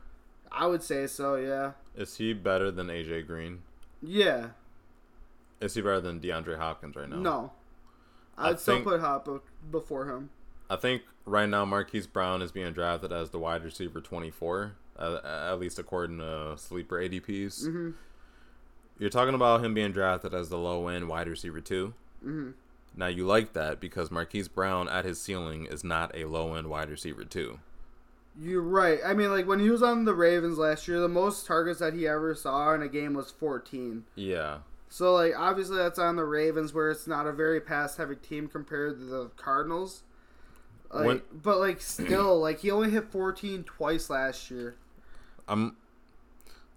I 0.51 0.67
would 0.67 0.83
say 0.83 1.07
so, 1.07 1.37
yeah. 1.37 1.73
Is 1.97 2.17
he 2.17 2.33
better 2.33 2.71
than 2.71 2.87
AJ 2.89 3.27
Green? 3.27 3.63
Yeah. 4.03 4.49
Is 5.61 5.75
he 5.75 5.83
better 5.83 6.01
than 6.01 6.21
DeAndre 6.21 6.57
Hopkins 6.59 6.97
right 6.97 7.09
now? 7.09 7.17
No. 7.17 7.53
I 8.39 8.51
I'd 8.51 8.61
still 8.61 8.75
think- 8.77 8.87
put 8.87 9.01
Hop 9.01 9.29
before 9.71 10.07
him. 10.09 10.31
I 10.69 10.77
think 10.77 11.03
right 11.25 11.49
now 11.49 11.65
Marquise 11.65 12.07
Brown 12.07 12.43
is 12.43 12.51
being 12.53 12.73
drafted 12.73 13.13
as 13.13 13.31
the 13.31 13.39
wide 13.39 13.63
receiver 13.65 14.01
24, 14.01 14.73
uh, 14.99 15.21
at 15.25 15.61
least 15.61 15.79
according 15.79 16.19
to 16.19 16.55
sleeper 16.57 16.97
ADPs. 16.97 17.67
Mm-hmm. 17.67 17.91
You're 18.99 19.11
talking 19.11 19.35
about 19.35 19.65
him 19.65 19.75
being 19.75 19.93
drafted 19.93 20.35
as 20.35 20.49
the 20.49 20.59
low 20.59 20.89
end 20.89 21.09
wide 21.09 21.29
receiver 21.29 21.61
2. 21.61 21.95
Mm-hmm. 22.25 22.51
Now 22.95 23.07
you 23.09 23.27
like 23.27 23.53
that 23.55 23.81
because 23.81 24.11
Marquise 24.11 24.49
Brown 24.49 24.89
at 24.89 25.05
his 25.05 25.21
ceiling 25.21 25.67
is 25.67 25.83
not 25.85 26.15
a 26.17 26.25
low 26.27 26.55
end 26.55 26.69
wide 26.69 26.89
receiver 26.91 27.25
too. 27.25 27.59
You're 28.39 28.63
right. 28.63 28.99
I 29.05 29.15
mean, 29.15 29.31
like 29.31 29.47
when 29.47 29.61
he 29.61 29.71
was 29.71 29.83
on 29.83 30.05
the 30.05 30.15
Ravens 30.15 30.59
last 30.59 30.87
year, 30.89 31.01
the 31.01 31.09
most 31.09 31.47
targets 31.47 31.81
that 31.81 31.95
he 31.95 32.07
ever 32.07 32.35
saw 32.35 32.75
in 32.75 32.83
a 32.83 32.89
game 32.89 33.15
was 33.15 33.31
14. 33.31 34.05
Yeah. 34.15 34.59
So 34.89 35.15
like 35.15 35.33
obviously 35.37 35.77
that's 35.79 35.99
on 35.99 36.17
the 36.17 36.25
Ravens 36.25 36.73
where 36.73 36.91
it's 36.91 37.07
not 37.07 37.27
a 37.27 37.33
very 37.33 37.61
pass 37.61 37.97
heavy 37.97 38.17
team 38.17 38.47
compared 38.49 38.99
to 38.99 39.05
the 39.05 39.31
Cardinals. 39.37 40.03
Like, 40.93 41.07
When- 41.07 41.23
but 41.33 41.59
like 41.59 41.81
still 41.81 42.39
like 42.41 42.61
he 42.61 42.71
only 42.71 42.91
hit 42.91 43.11
14 43.11 43.65
twice 43.65 44.09
last 44.11 44.51
year. 44.51 44.77
I'm 45.49 45.77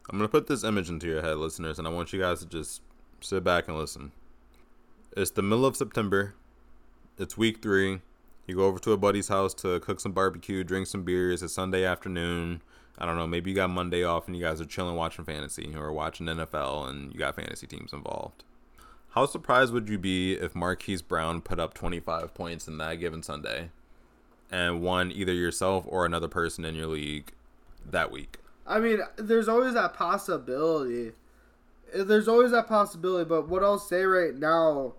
I'm 0.10 0.17
gonna 0.17 0.28
put 0.28 0.48
this 0.48 0.63
image 0.63 0.89
into 0.89 1.08
your 1.08 1.22
head, 1.22 1.38
listeners, 1.38 1.78
and 1.78 1.88
I 1.88 1.91
want 1.91 2.12
you 2.13 2.19
guys 2.19 2.39
to 2.39 2.45
just 2.48 2.82
sit 3.22 3.43
back 3.43 3.67
and 3.67 3.78
listen. 3.78 4.12
It's 5.17 5.32
the 5.32 5.41
middle 5.41 5.65
of 5.65 5.76
September. 5.76 6.36
It's 7.17 7.36
week 7.36 7.63
three. 7.63 8.02
You 8.45 8.56
go 8.56 8.65
over 8.65 8.78
to 8.80 8.91
a 8.91 8.98
buddy's 8.98 9.28
house 9.28 9.56
to 9.56 9.80
cook 9.80 10.00
some 10.00 10.12
barbecue, 10.12 10.63
drink 10.63 10.86
some 10.86 11.04
beers. 11.04 11.41
It's 11.41 11.54
Sunday 11.54 11.84
afternoon. 11.84 12.62
I 12.98 13.06
don't 13.06 13.17
know. 13.17 13.26
Maybe 13.26 13.50
you 13.50 13.56
got 13.56 13.72
Monday 13.72 14.04
off 14.04 14.28
and 14.28 14.36
you 14.36 14.43
guys 14.43 14.62
are 14.62 14.65
chilling 14.65 14.95
watching 14.95 15.26
fantasy 15.26 15.74
or 15.76 15.91
watching 15.91 16.28
NFL 16.28 16.89
and 16.89 17.12
you 17.12 17.19
got 17.19 17.36
fantasy 17.36 17.65
teams 17.65 17.91
involved. 17.91 18.43
How 19.12 19.26
surprised 19.26 19.74
would 19.74 19.89
you 19.89 19.98
be 19.98 20.34
if 20.34 20.54
Marquise 20.54 21.02
Brown 21.02 21.41
put 21.41 21.60
up 21.60 21.74
25 21.74 22.36
points 22.36 22.67
in 22.67 22.78
that 22.78 22.95
given 22.95 23.24
Sunday 23.24 23.72
and 24.52 24.82
won 24.82 25.12
either 25.12 25.34
yourself 25.34 25.86
or 25.88 26.06
another 26.06 26.28
person 26.28 26.65
in 26.65 26.76
your 26.76 26.88
league 26.88 27.34
that 27.84 28.12
week? 28.12 28.38
I 28.67 28.80
mean, 28.80 29.00
there's 29.17 29.48
always 29.48 29.74
that 29.74 29.95
possibility. 29.95 31.13
Eh, 31.93 32.04
there's 32.04 32.28
always 32.28 32.52
that 32.52 32.67
possibility, 32.67 33.28
but 33.28 33.47
what 33.49 33.63
I'll 33.63 33.80
say 33.80 34.04
right 34.04 34.34
now 34.36 34.93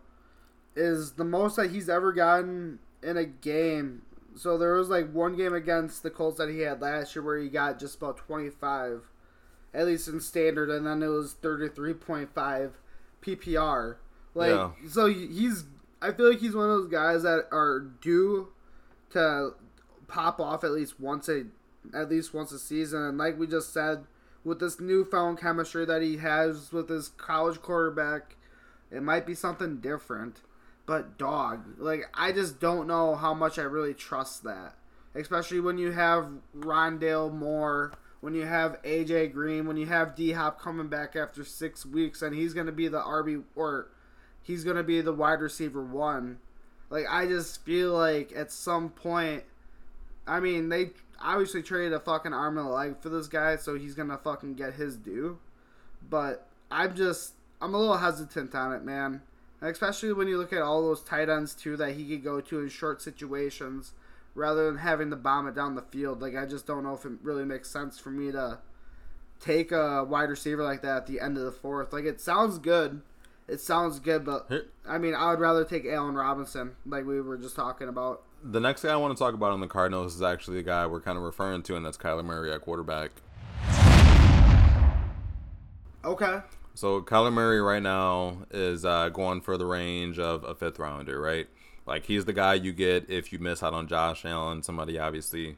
is 0.76 1.12
the 1.12 1.24
most 1.24 1.56
that 1.56 1.70
he's 1.70 1.88
ever 1.88 2.12
gotten 2.12 2.78
in 3.02 3.16
a 3.16 3.24
game. 3.24 4.02
So 4.36 4.56
there 4.56 4.74
was 4.74 4.88
like 4.88 5.12
one 5.12 5.36
game 5.36 5.54
against 5.54 6.02
the 6.02 6.10
Colts 6.10 6.38
that 6.38 6.48
he 6.48 6.60
had 6.60 6.80
last 6.80 7.14
year 7.14 7.24
where 7.24 7.38
he 7.38 7.48
got 7.48 7.78
just 7.80 7.96
about 7.96 8.16
25, 8.16 9.02
at 9.74 9.86
least 9.86 10.08
in 10.08 10.20
standard, 10.20 10.70
and 10.70 10.86
then 10.86 11.02
it 11.02 11.08
was 11.08 11.34
33.5 11.42 12.70
PPR. 13.22 13.96
Like, 14.34 14.50
Yeah. 14.50 14.70
so 14.88 15.06
he's, 15.06 15.64
I 16.00 16.12
feel 16.12 16.30
like 16.30 16.38
he's 16.38 16.54
one 16.54 16.70
of 16.70 16.70
those 16.70 16.88
guys 16.88 17.22
that 17.24 17.46
are 17.50 17.80
due 18.00 18.48
to 19.10 19.54
pop 20.06 20.40
off 20.40 20.64
at 20.64 20.70
least 20.72 20.98
once 21.00 21.28
a 21.28 21.44
at 21.94 22.10
least 22.10 22.32
once 22.34 22.52
a 22.52 22.58
season. 22.58 23.02
And 23.02 23.18
like 23.18 23.38
we 23.38 23.46
just 23.46 23.72
said, 23.72 24.04
with 24.44 24.60
this 24.60 24.80
newfound 24.80 25.38
chemistry 25.38 25.84
that 25.84 26.02
he 26.02 26.18
has 26.18 26.72
with 26.72 26.88
his 26.88 27.08
college 27.08 27.60
quarterback, 27.60 28.36
it 28.90 29.02
might 29.02 29.26
be 29.26 29.34
something 29.34 29.78
different. 29.80 30.40
But 30.86 31.18
dog, 31.18 31.78
like 31.78 32.10
I 32.14 32.32
just 32.32 32.58
don't 32.58 32.86
know 32.86 33.14
how 33.14 33.34
much 33.34 33.58
I 33.58 33.62
really 33.62 33.94
trust 33.94 34.42
that. 34.44 34.74
Especially 35.14 35.60
when 35.60 35.78
you 35.78 35.92
have 35.92 36.28
Rondale 36.56 37.32
Moore, 37.32 37.92
when 38.20 38.34
you 38.34 38.46
have 38.46 38.80
AJ 38.82 39.32
Green, 39.32 39.66
when 39.66 39.76
you 39.76 39.86
have 39.86 40.14
D 40.16 40.32
Hop 40.32 40.60
coming 40.60 40.88
back 40.88 41.16
after 41.16 41.44
six 41.44 41.84
weeks, 41.84 42.22
and 42.22 42.34
he's 42.34 42.54
gonna 42.54 42.72
be 42.72 42.88
the 42.88 43.00
RB 43.00 43.42
or 43.54 43.88
he's 44.42 44.64
gonna 44.64 44.82
be 44.82 45.00
the 45.00 45.12
wide 45.12 45.40
receiver 45.40 45.82
one. 45.82 46.38
Like 46.88 47.06
I 47.08 47.26
just 47.26 47.64
feel 47.64 47.92
like 47.92 48.32
at 48.34 48.50
some 48.50 48.90
point, 48.90 49.44
I 50.30 50.38
mean 50.38 50.68
they 50.68 50.90
obviously 51.20 51.60
traded 51.60 51.92
a 51.92 51.98
fucking 51.98 52.32
arm 52.32 52.56
and 52.56 52.68
a 52.68 52.70
leg 52.70 53.00
for 53.00 53.08
this 53.08 53.26
guy, 53.26 53.56
so 53.56 53.76
he's 53.76 53.94
gonna 53.96 54.16
fucking 54.16 54.54
get 54.54 54.74
his 54.74 54.96
due. 54.96 55.38
But 56.08 56.46
I'm 56.70 56.94
just 56.94 57.34
I'm 57.60 57.74
a 57.74 57.78
little 57.78 57.98
hesitant 57.98 58.54
on 58.54 58.72
it, 58.72 58.84
man. 58.84 59.22
Especially 59.60 60.12
when 60.12 60.28
you 60.28 60.38
look 60.38 60.52
at 60.52 60.62
all 60.62 60.82
those 60.82 61.02
tight 61.02 61.28
ends 61.28 61.52
too 61.54 61.76
that 61.76 61.94
he 61.94 62.06
could 62.08 62.22
go 62.22 62.40
to 62.40 62.60
in 62.60 62.68
short 62.68 63.02
situations, 63.02 63.92
rather 64.36 64.66
than 64.66 64.78
having 64.78 65.10
to 65.10 65.16
bomb 65.16 65.48
it 65.48 65.54
down 65.56 65.74
the 65.74 65.82
field. 65.82 66.22
Like 66.22 66.36
I 66.36 66.46
just 66.46 66.64
don't 66.64 66.84
know 66.84 66.94
if 66.94 67.04
it 67.04 67.12
really 67.22 67.44
makes 67.44 67.68
sense 67.68 67.98
for 67.98 68.10
me 68.10 68.30
to 68.30 68.60
take 69.40 69.72
a 69.72 70.04
wide 70.04 70.30
receiver 70.30 70.62
like 70.62 70.82
that 70.82 70.96
at 70.96 71.06
the 71.08 71.20
end 71.20 71.38
of 71.38 71.44
the 71.44 71.52
fourth. 71.52 71.92
Like 71.92 72.04
it 72.04 72.20
sounds 72.20 72.58
good. 72.58 73.02
It 73.48 73.60
sounds 73.60 73.98
good, 73.98 74.24
but 74.24 74.48
I 74.86 74.98
mean, 74.98 75.12
I 75.12 75.30
would 75.30 75.40
rather 75.40 75.64
take 75.64 75.84
Allen 75.86 76.14
Robinson, 76.14 76.76
like 76.86 77.04
we 77.04 77.20
were 77.20 77.36
just 77.36 77.56
talking 77.56 77.88
about. 77.88 78.22
The 78.42 78.60
next 78.60 78.82
guy 78.82 78.92
I 78.92 78.96
want 78.96 79.16
to 79.16 79.22
talk 79.22 79.34
about 79.34 79.52
on 79.52 79.60
the 79.60 79.66
Cardinals 79.66 80.14
is 80.14 80.22
actually 80.22 80.58
the 80.58 80.62
guy 80.62 80.86
we're 80.86 81.00
kind 81.00 81.18
of 81.18 81.24
referring 81.24 81.62
to, 81.64 81.76
and 81.76 81.84
that's 81.84 81.98
Kyler 81.98 82.24
Murray 82.24 82.50
at 82.52 82.62
quarterback. 82.62 83.10
Okay. 86.04 86.40
So 86.74 87.02
Kyler 87.02 87.32
Murray 87.32 87.60
right 87.60 87.82
now 87.82 88.38
is 88.50 88.84
uh, 88.86 89.10
going 89.10 89.42
for 89.42 89.58
the 89.58 89.66
range 89.66 90.18
of 90.18 90.44
a 90.44 90.54
fifth 90.54 90.78
rounder, 90.78 91.20
right? 91.20 91.48
Like 91.84 92.06
he's 92.06 92.24
the 92.24 92.32
guy 92.32 92.54
you 92.54 92.72
get 92.72 93.10
if 93.10 93.32
you 93.32 93.38
miss 93.38 93.62
out 93.62 93.74
on 93.74 93.86
Josh 93.86 94.24
Allen. 94.24 94.62
Somebody 94.62 94.98
obviously 94.98 95.56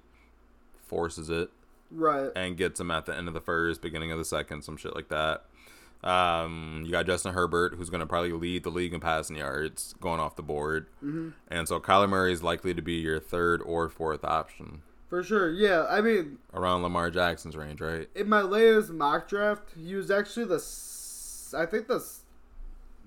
forces 0.86 1.30
it 1.30 1.50
Right. 1.90 2.30
and 2.34 2.56
gets 2.56 2.80
him 2.80 2.90
at 2.90 3.06
the 3.06 3.14
end 3.16 3.28
of 3.28 3.34
the 3.34 3.40
first, 3.40 3.80
beginning 3.82 4.10
of 4.10 4.18
the 4.18 4.24
second, 4.24 4.62
some 4.62 4.76
shit 4.76 4.94
like 4.96 5.08
that. 5.10 5.44
Um, 6.02 6.82
you 6.84 6.90
got 6.90 7.06
Justin 7.06 7.32
Herbert, 7.32 7.74
who's 7.74 7.88
going 7.90 8.00
to 8.00 8.06
probably 8.06 8.32
lead 8.32 8.64
the 8.64 8.70
league 8.70 8.92
in 8.92 9.00
passing 9.00 9.36
yards 9.36 9.94
going 10.00 10.18
off 10.20 10.34
the 10.36 10.42
board. 10.42 10.86
Mm-hmm. 10.96 11.30
And 11.48 11.68
so 11.68 11.78
Kyler 11.78 12.08
Murray 12.08 12.32
is 12.32 12.42
likely 12.42 12.74
to 12.74 12.82
be 12.82 12.94
your 12.94 13.20
third 13.20 13.62
or 13.62 13.88
fourth 13.88 14.24
option 14.24 14.82
For 15.08 15.22
sure. 15.22 15.52
Yeah. 15.52 15.86
I 15.88 16.00
mean, 16.00 16.38
around 16.52 16.82
Lamar 16.82 17.10
Jackson's 17.10 17.56
range, 17.56 17.80
right? 17.80 18.08
in 18.16 18.28
my 18.28 18.42
latest 18.42 18.90
mock 18.90 19.28
draft, 19.28 19.70
he 19.76 19.94
was 19.94 20.10
actually 20.10 20.46
the, 20.46 20.62
I 21.56 21.66
think 21.66 21.86
the 21.86 22.04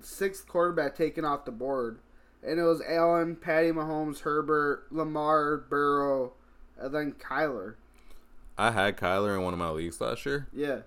sixth 0.00 0.46
quarterback 0.48 0.94
taken 0.94 1.24
off 1.24 1.44
the 1.44 1.50
board, 1.52 1.98
and 2.42 2.58
it 2.58 2.62
was 2.62 2.80
Allen, 2.88 3.36
Patty 3.36 3.72
Mahomes, 3.72 4.20
Herbert, 4.20 4.86
Lamar, 4.90 5.56
Burrow, 5.58 6.32
and 6.78 6.94
then 6.94 7.12
Kyler. 7.12 7.74
I 8.56 8.70
had 8.70 8.96
Kyler 8.96 9.36
in 9.36 9.42
one 9.42 9.52
of 9.52 9.58
my 9.58 9.68
leagues 9.70 10.00
last 10.00 10.24
year. 10.24 10.46
Yeah. 10.52 10.78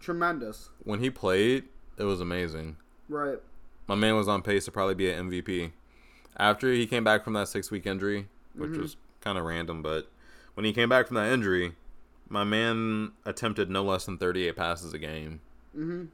Tremendous. 0.00 0.70
When 0.84 1.00
he 1.00 1.10
played, 1.10 1.64
it 1.96 2.04
was 2.04 2.20
amazing. 2.20 2.76
Right. 3.08 3.38
My 3.86 3.94
man 3.94 4.16
was 4.16 4.28
on 4.28 4.42
pace 4.42 4.64
to 4.66 4.72
probably 4.72 4.94
be 4.94 5.10
an 5.10 5.30
MVP. 5.30 5.72
After 6.36 6.72
he 6.72 6.86
came 6.86 7.04
back 7.04 7.24
from 7.24 7.32
that 7.32 7.48
six 7.48 7.70
week 7.70 7.86
injury, 7.86 8.28
which 8.54 8.76
was 8.76 8.96
kind 9.20 9.38
of 9.38 9.44
random, 9.44 9.82
but 9.82 10.08
when 10.54 10.64
he 10.64 10.72
came 10.72 10.88
back 10.88 11.06
from 11.06 11.16
that 11.16 11.32
injury, 11.32 11.72
my 12.28 12.44
man 12.44 13.12
attempted 13.24 13.70
no 13.70 13.82
less 13.82 14.04
than 14.06 14.18
38 14.18 14.54
passes 14.56 14.92
a 14.92 14.98
game. 14.98 15.40
hmm 15.74 16.04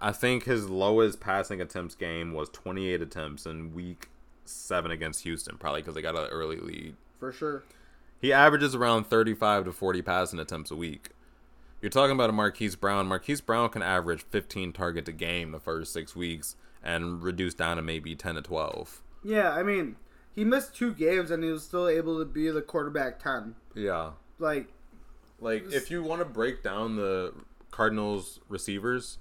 I 0.00 0.12
think 0.12 0.44
his 0.44 0.70
lowest 0.70 1.18
passing 1.18 1.60
attempts 1.60 1.96
game 1.96 2.32
was 2.32 2.48
28 2.50 3.02
attempts 3.02 3.46
in 3.46 3.74
week 3.74 4.08
seven 4.44 4.92
against 4.92 5.24
Houston, 5.24 5.56
probably 5.58 5.80
because 5.82 5.96
they 5.96 6.02
got 6.02 6.14
an 6.14 6.28
early 6.30 6.58
lead. 6.58 6.94
For 7.18 7.32
sure. 7.32 7.64
He 8.20 8.32
averages 8.32 8.76
around 8.76 9.08
35 9.08 9.64
to 9.64 9.72
40 9.72 10.02
passing 10.02 10.38
attempts 10.38 10.70
a 10.70 10.76
week. 10.76 11.08
You're 11.80 11.90
talking 11.90 12.12
about 12.12 12.30
a 12.30 12.32
Marquise 12.32 12.76
Brown. 12.76 13.06
Marquise 13.06 13.40
Brown 13.40 13.68
can 13.68 13.82
average 13.82 14.22
15 14.22 14.72
targets 14.72 15.08
a 15.08 15.12
game 15.12 15.52
the 15.52 15.60
first 15.60 15.92
six 15.92 16.16
weeks 16.16 16.56
and 16.82 17.22
reduce 17.22 17.54
down 17.54 17.76
to 17.76 17.82
maybe 17.82 18.16
10 18.16 18.34
to 18.34 18.42
12. 18.42 19.02
Yeah, 19.22 19.50
I 19.52 19.62
mean, 19.62 19.96
he 20.34 20.44
missed 20.44 20.74
two 20.74 20.92
games 20.92 21.30
and 21.30 21.44
he 21.44 21.50
was 21.50 21.62
still 21.62 21.88
able 21.88 22.18
to 22.18 22.24
be 22.24 22.50
the 22.50 22.62
quarterback 22.62 23.20
10. 23.22 23.54
Yeah. 23.74 24.12
Like, 24.38 24.68
Like, 25.40 25.72
if 25.72 25.90
you 25.90 26.02
want 26.02 26.20
to 26.20 26.24
break 26.24 26.62
down 26.62 26.96
the 26.96 27.32
Cardinals 27.70 28.40
receivers, 28.48 29.18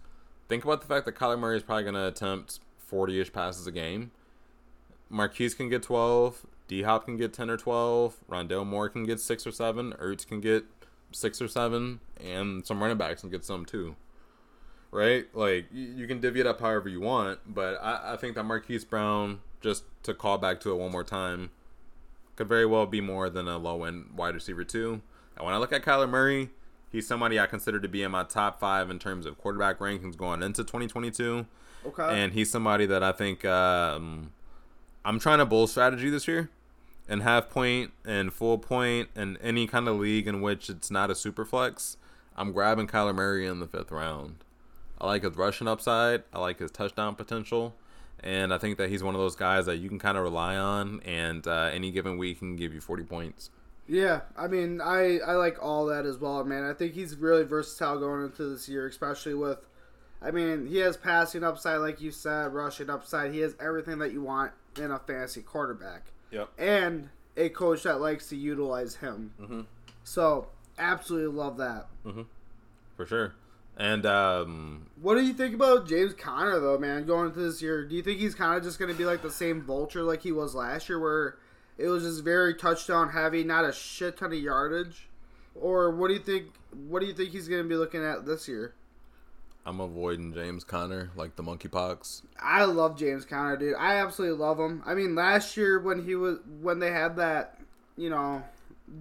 think 0.47 0.63
about 0.63 0.81
the 0.81 0.87
fact 0.87 1.05
that 1.05 1.15
Kyler 1.15 1.37
Murray 1.37 1.57
is 1.57 1.63
probably 1.63 1.83
going 1.83 1.95
to 1.95 2.07
attempt 2.07 2.59
40 2.79 3.21
ish 3.21 3.31
passes 3.33 3.67
a 3.67 3.71
game. 3.71 4.11
Marquise 5.09 5.53
can 5.53 5.69
get 5.69 5.83
12. 5.83 6.45
D 6.67 6.81
Hop 6.81 7.05
can 7.05 7.17
get 7.17 7.33
10 7.33 7.49
or 7.49 7.57
12. 7.57 8.17
Rondale 8.29 8.65
Moore 8.65 8.89
can 8.89 9.03
get 9.03 9.19
6 9.19 9.47
or 9.47 9.51
7. 9.51 9.93
Ertz 9.93 10.27
can 10.27 10.41
get 10.41 10.65
6 11.17 11.41
or 11.41 11.47
7. 11.47 11.99
And 12.23 12.65
some 12.65 12.81
running 12.81 12.97
backs 12.97 13.23
and 13.23 13.31
get 13.31 13.45
some 13.45 13.65
too. 13.65 13.95
Right? 14.91 15.25
Like, 15.33 15.65
you, 15.71 15.85
you 15.87 16.07
can 16.07 16.19
divvy 16.19 16.39
it 16.39 16.47
up 16.47 16.61
however 16.61 16.89
you 16.89 17.01
want. 17.01 17.39
But 17.47 17.79
I, 17.81 18.13
I 18.13 18.17
think 18.17 18.35
that 18.35 18.43
Marquise 18.43 18.85
Brown, 18.85 19.41
just 19.61 19.83
to 20.03 20.13
call 20.13 20.37
back 20.37 20.59
to 20.61 20.71
it 20.71 20.75
one 20.75 20.91
more 20.91 21.03
time, 21.03 21.51
could 22.35 22.47
very 22.47 22.65
well 22.65 22.85
be 22.85 23.01
more 23.01 23.29
than 23.29 23.47
a 23.47 23.57
low 23.57 23.83
end 23.83 24.11
wide 24.15 24.35
receiver, 24.35 24.63
too. 24.63 25.01
And 25.35 25.45
when 25.45 25.53
I 25.53 25.57
look 25.57 25.73
at 25.73 25.83
Kyler 25.83 26.09
Murray, 26.09 26.49
He's 26.89 27.07
somebody 27.07 27.39
I 27.39 27.47
consider 27.47 27.79
to 27.79 27.87
be 27.87 28.01
in 28.03 28.11
my 28.11 28.23
top 28.23 28.59
five 28.59 28.89
in 28.89 28.97
terms 28.97 29.25
of 29.25 29.37
quarterback 29.37 29.79
rankings 29.79 30.15
going 30.15 30.41
into 30.41 30.63
2022. 30.63 31.45
Okay. 31.85 32.03
And 32.03 32.33
he's 32.33 32.49
somebody 32.49 32.85
that 32.85 33.03
I 33.03 33.11
think 33.11 33.43
um, 33.45 34.31
I'm 35.03 35.19
trying 35.19 35.39
to 35.39 35.45
bull 35.45 35.67
strategy 35.67 36.09
this 36.09 36.27
year 36.27 36.49
and 37.07 37.23
half 37.23 37.49
point 37.49 37.91
and 38.05 38.33
full 38.33 38.57
point 38.57 39.09
and 39.15 39.37
any 39.41 39.67
kind 39.67 39.87
of 39.87 39.97
league 39.97 40.27
in 40.27 40.41
which 40.41 40.69
it's 40.69 40.91
not 40.91 41.09
a 41.09 41.15
super 41.15 41.45
flex. 41.45 41.97
I'm 42.35 42.51
grabbing 42.51 42.87
Kyler 42.87 43.15
Murray 43.15 43.47
in 43.47 43.59
the 43.59 43.67
fifth 43.67 43.91
round. 43.91 44.43
I 44.99 45.07
like 45.07 45.23
his 45.23 45.35
rushing 45.35 45.67
upside. 45.67 46.23
I 46.33 46.39
like 46.39 46.59
his 46.59 46.71
touchdown 46.71 47.15
potential. 47.15 47.75
And 48.23 48.53
I 48.53 48.57
think 48.57 48.77
that 48.77 48.89
he's 48.89 49.03
one 49.03 49.15
of 49.15 49.21
those 49.21 49.35
guys 49.35 49.67
that 49.67 49.77
you 49.77 49.89
can 49.89 49.99
kind 49.99 50.17
of 50.17 50.23
rely 50.23 50.55
on, 50.55 51.01
and 51.05 51.45
uh, 51.45 51.69
any 51.71 51.91
given 51.91 52.17
week 52.17 52.39
can 52.39 52.55
give 52.55 52.73
you 52.73 52.81
40 52.81 53.03
points. 53.03 53.51
Yeah, 53.87 54.21
I 54.35 54.47
mean, 54.47 54.81
I 54.81 55.19
I 55.19 55.33
like 55.33 55.63
all 55.63 55.85
that 55.85 56.05
as 56.05 56.17
well, 56.17 56.43
man. 56.43 56.63
I 56.65 56.73
think 56.73 56.93
he's 56.93 57.15
really 57.15 57.43
versatile 57.43 57.99
going 57.99 58.25
into 58.25 58.49
this 58.49 58.67
year, 58.67 58.87
especially 58.87 59.33
with, 59.33 59.59
I 60.21 60.31
mean, 60.31 60.65
he 60.65 60.79
has 60.79 60.97
passing 60.97 61.43
upside, 61.43 61.79
like 61.79 62.01
you 62.01 62.11
said, 62.11 62.53
rushing 62.53 62.89
upside. 62.89 63.33
He 63.33 63.39
has 63.39 63.55
everything 63.61 63.99
that 63.99 64.11
you 64.11 64.21
want 64.21 64.51
in 64.77 64.91
a 64.91 64.99
fantasy 64.99 65.41
quarterback, 65.41 66.11
Yep. 66.31 66.49
and 66.57 67.09
a 67.35 67.49
coach 67.49 67.83
that 67.83 68.01
likes 68.01 68.27
to 68.29 68.35
utilize 68.35 68.95
him. 68.95 69.31
Mhm. 69.39 69.65
So, 70.03 70.47
absolutely 70.77 71.35
love 71.37 71.57
that. 71.57 71.87
For 72.95 73.05
sure. 73.05 73.33
And 73.77 74.05
um, 74.07 74.87
What 75.01 75.15
do 75.15 75.21
you 75.21 75.33
think 75.33 75.53
about 75.53 75.87
James 75.87 76.13
Conner 76.15 76.59
though, 76.59 76.79
man? 76.79 77.05
Going 77.05 77.27
into 77.27 77.39
this 77.41 77.61
year, 77.61 77.85
do 77.85 77.95
you 77.95 78.01
think 78.01 78.19
he's 78.19 78.33
kind 78.33 78.57
of 78.57 78.63
just 78.63 78.79
going 78.79 78.91
to 78.91 78.97
be 78.97 79.05
like 79.05 79.21
the 79.21 79.29
same 79.31 79.61
vulture 79.61 80.01
like 80.01 80.23
he 80.23 80.31
was 80.31 80.55
last 80.55 80.89
year, 80.89 80.99
where 80.99 81.37
it 81.77 81.87
was 81.87 82.03
just 82.03 82.23
very 82.23 82.55
touchdown 82.55 83.09
heavy, 83.09 83.43
not 83.43 83.65
a 83.65 83.71
shit 83.71 84.17
ton 84.17 84.33
of 84.33 84.39
yardage? 84.39 85.07
Or 85.53 85.91
what 85.91 86.07
do 86.07 86.15
you 86.15 86.19
think? 86.19 86.47
What 86.87 87.01
do 87.01 87.05
you 87.05 87.13
think 87.13 87.29
he's 87.31 87.47
going 87.47 87.61
to 87.61 87.69
be 87.69 87.75
looking 87.75 88.03
at 88.03 88.25
this 88.25 88.47
year? 88.47 88.73
I'm 89.67 89.81
avoiding 89.81 90.33
James 90.33 90.63
Conner 90.63 91.11
like 91.17 91.35
the 91.35 91.43
monkeypox. 91.43 92.21
I 92.41 92.63
love 92.63 92.97
James 92.97 93.25
Conner, 93.25 93.57
dude. 93.57 93.75
I 93.75 93.95
absolutely 93.95 94.37
love 94.37 94.57
him. 94.57 94.81
I 94.85 94.93
mean, 94.93 95.13
last 95.13 95.57
year 95.57 95.77
when 95.77 96.05
he 96.05 96.15
was 96.15 96.37
when 96.61 96.79
they 96.79 96.89
had 96.89 97.17
that, 97.17 97.59
you 97.97 98.09
know, 98.09 98.41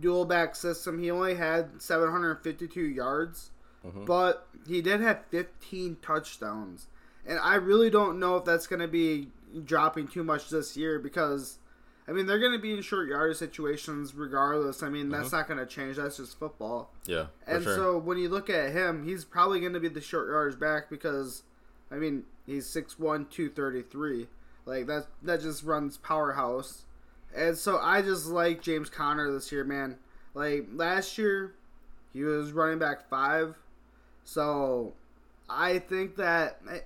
dual 0.00 0.24
back 0.24 0.56
system, 0.56 1.00
he 1.00 1.08
only 1.08 1.36
had 1.36 1.80
752 1.80 2.80
yards, 2.80 3.52
mm-hmm. 3.86 4.06
but 4.06 4.48
he 4.66 4.82
did 4.82 5.00
have 5.00 5.24
15 5.30 5.98
touchdowns. 6.02 6.88
And 7.24 7.38
I 7.38 7.54
really 7.54 7.88
don't 7.88 8.18
know 8.18 8.34
if 8.34 8.44
that's 8.44 8.66
going 8.66 8.82
to 8.82 8.88
be 8.88 9.28
dropping 9.64 10.08
too 10.08 10.24
much 10.24 10.50
this 10.50 10.76
year 10.76 10.98
because 10.98 11.60
I 12.08 12.12
mean, 12.12 12.26
they're 12.26 12.38
going 12.38 12.52
to 12.52 12.58
be 12.58 12.72
in 12.72 12.82
short 12.82 13.08
yardage 13.08 13.36
situations 13.36 14.14
regardless. 14.14 14.82
I 14.82 14.88
mean, 14.88 15.08
that's 15.08 15.32
uh-huh. 15.32 15.38
not 15.38 15.48
going 15.48 15.58
to 15.58 15.66
change. 15.66 15.96
That's 15.96 16.18
just 16.18 16.38
football. 16.38 16.92
Yeah, 17.06 17.26
And 17.46 17.64
sure. 17.64 17.74
so 17.74 17.98
when 17.98 18.16
you 18.18 18.28
look 18.28 18.48
at 18.48 18.72
him, 18.72 19.04
he's 19.04 19.24
probably 19.24 19.60
going 19.60 19.72
to 19.72 19.80
be 19.80 19.88
the 19.88 20.00
short 20.00 20.28
yardage 20.28 20.58
back 20.58 20.88
because, 20.88 21.42
I 21.90 21.96
mean, 21.96 22.24
he's 22.46 22.66
6'1", 22.66 22.96
233. 23.30 24.28
Like 24.66 24.86
that, 24.86 25.06
that 25.22 25.40
just 25.40 25.64
runs 25.64 25.96
powerhouse. 25.96 26.82
And 27.34 27.56
so 27.56 27.78
I 27.78 28.02
just 28.02 28.26
like 28.26 28.62
James 28.62 28.88
Conner 28.88 29.32
this 29.32 29.50
year, 29.50 29.64
man. 29.64 29.96
Like 30.34 30.66
last 30.72 31.18
year, 31.18 31.54
he 32.12 32.22
was 32.22 32.52
running 32.52 32.78
back 32.78 33.08
five. 33.08 33.56
So 34.24 34.94
I 35.48 35.78
think 35.78 36.16
that 36.16 36.60
eh, 36.70 36.80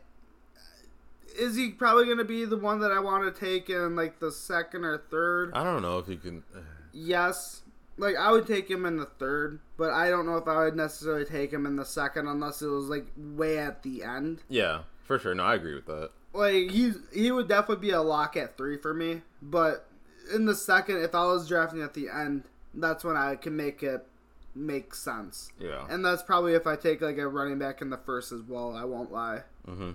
is 1.38 1.56
he 1.56 1.70
probably 1.70 2.04
going 2.06 2.18
to 2.18 2.24
be 2.24 2.44
the 2.44 2.56
one 2.56 2.80
that 2.80 2.92
I 2.92 3.00
want 3.00 3.32
to 3.32 3.40
take 3.40 3.70
in 3.70 3.96
like 3.96 4.20
the 4.20 4.32
second 4.32 4.84
or 4.84 4.98
third. 5.10 5.52
I 5.54 5.64
don't 5.64 5.82
know 5.82 5.98
if 5.98 6.08
you 6.08 6.16
can. 6.16 6.42
Uh. 6.54 6.60
Yes. 6.92 7.62
Like 7.96 8.16
I 8.16 8.32
would 8.32 8.46
take 8.46 8.70
him 8.70 8.86
in 8.86 8.96
the 8.96 9.04
third, 9.04 9.60
but 9.76 9.90
I 9.90 10.08
don't 10.08 10.24
know 10.24 10.36
if 10.36 10.48
I 10.48 10.64
would 10.64 10.76
necessarily 10.76 11.24
take 11.26 11.52
him 11.52 11.66
in 11.66 11.76
the 11.76 11.84
second 11.84 12.28
unless 12.28 12.62
it 12.62 12.68
was 12.68 12.86
like 12.86 13.06
way 13.16 13.58
at 13.58 13.82
the 13.82 14.02
end. 14.02 14.40
Yeah, 14.48 14.82
for 15.04 15.18
sure. 15.18 15.34
No, 15.34 15.44
I 15.44 15.54
agree 15.54 15.74
with 15.74 15.86
that. 15.86 16.10
Like 16.32 16.70
he's 16.70 16.96
he 17.12 17.30
would 17.30 17.48
definitely 17.48 17.88
be 17.88 17.90
a 17.90 18.00
lock 18.00 18.36
at 18.36 18.56
three 18.56 18.78
for 18.78 18.94
me. 18.94 19.20
But 19.42 19.86
in 20.34 20.46
the 20.46 20.54
second, 20.54 21.02
if 21.02 21.14
I 21.14 21.26
was 21.26 21.46
drafting 21.46 21.82
at 21.82 21.92
the 21.92 22.08
end, 22.08 22.44
that's 22.72 23.04
when 23.04 23.16
I 23.16 23.36
can 23.36 23.54
make 23.56 23.82
it 23.82 24.06
make 24.54 24.94
sense. 24.94 25.52
Yeah. 25.58 25.86
And 25.88 26.04
that's 26.04 26.22
probably 26.22 26.54
if 26.54 26.66
I 26.66 26.76
take 26.76 27.00
like 27.00 27.18
a 27.18 27.28
running 27.28 27.58
back 27.58 27.82
in 27.82 27.90
the 27.90 27.98
first 27.98 28.32
as 28.32 28.42
well. 28.42 28.74
I 28.74 28.84
won't 28.84 29.12
lie. 29.12 29.42
Mm-hmm. 29.68 29.90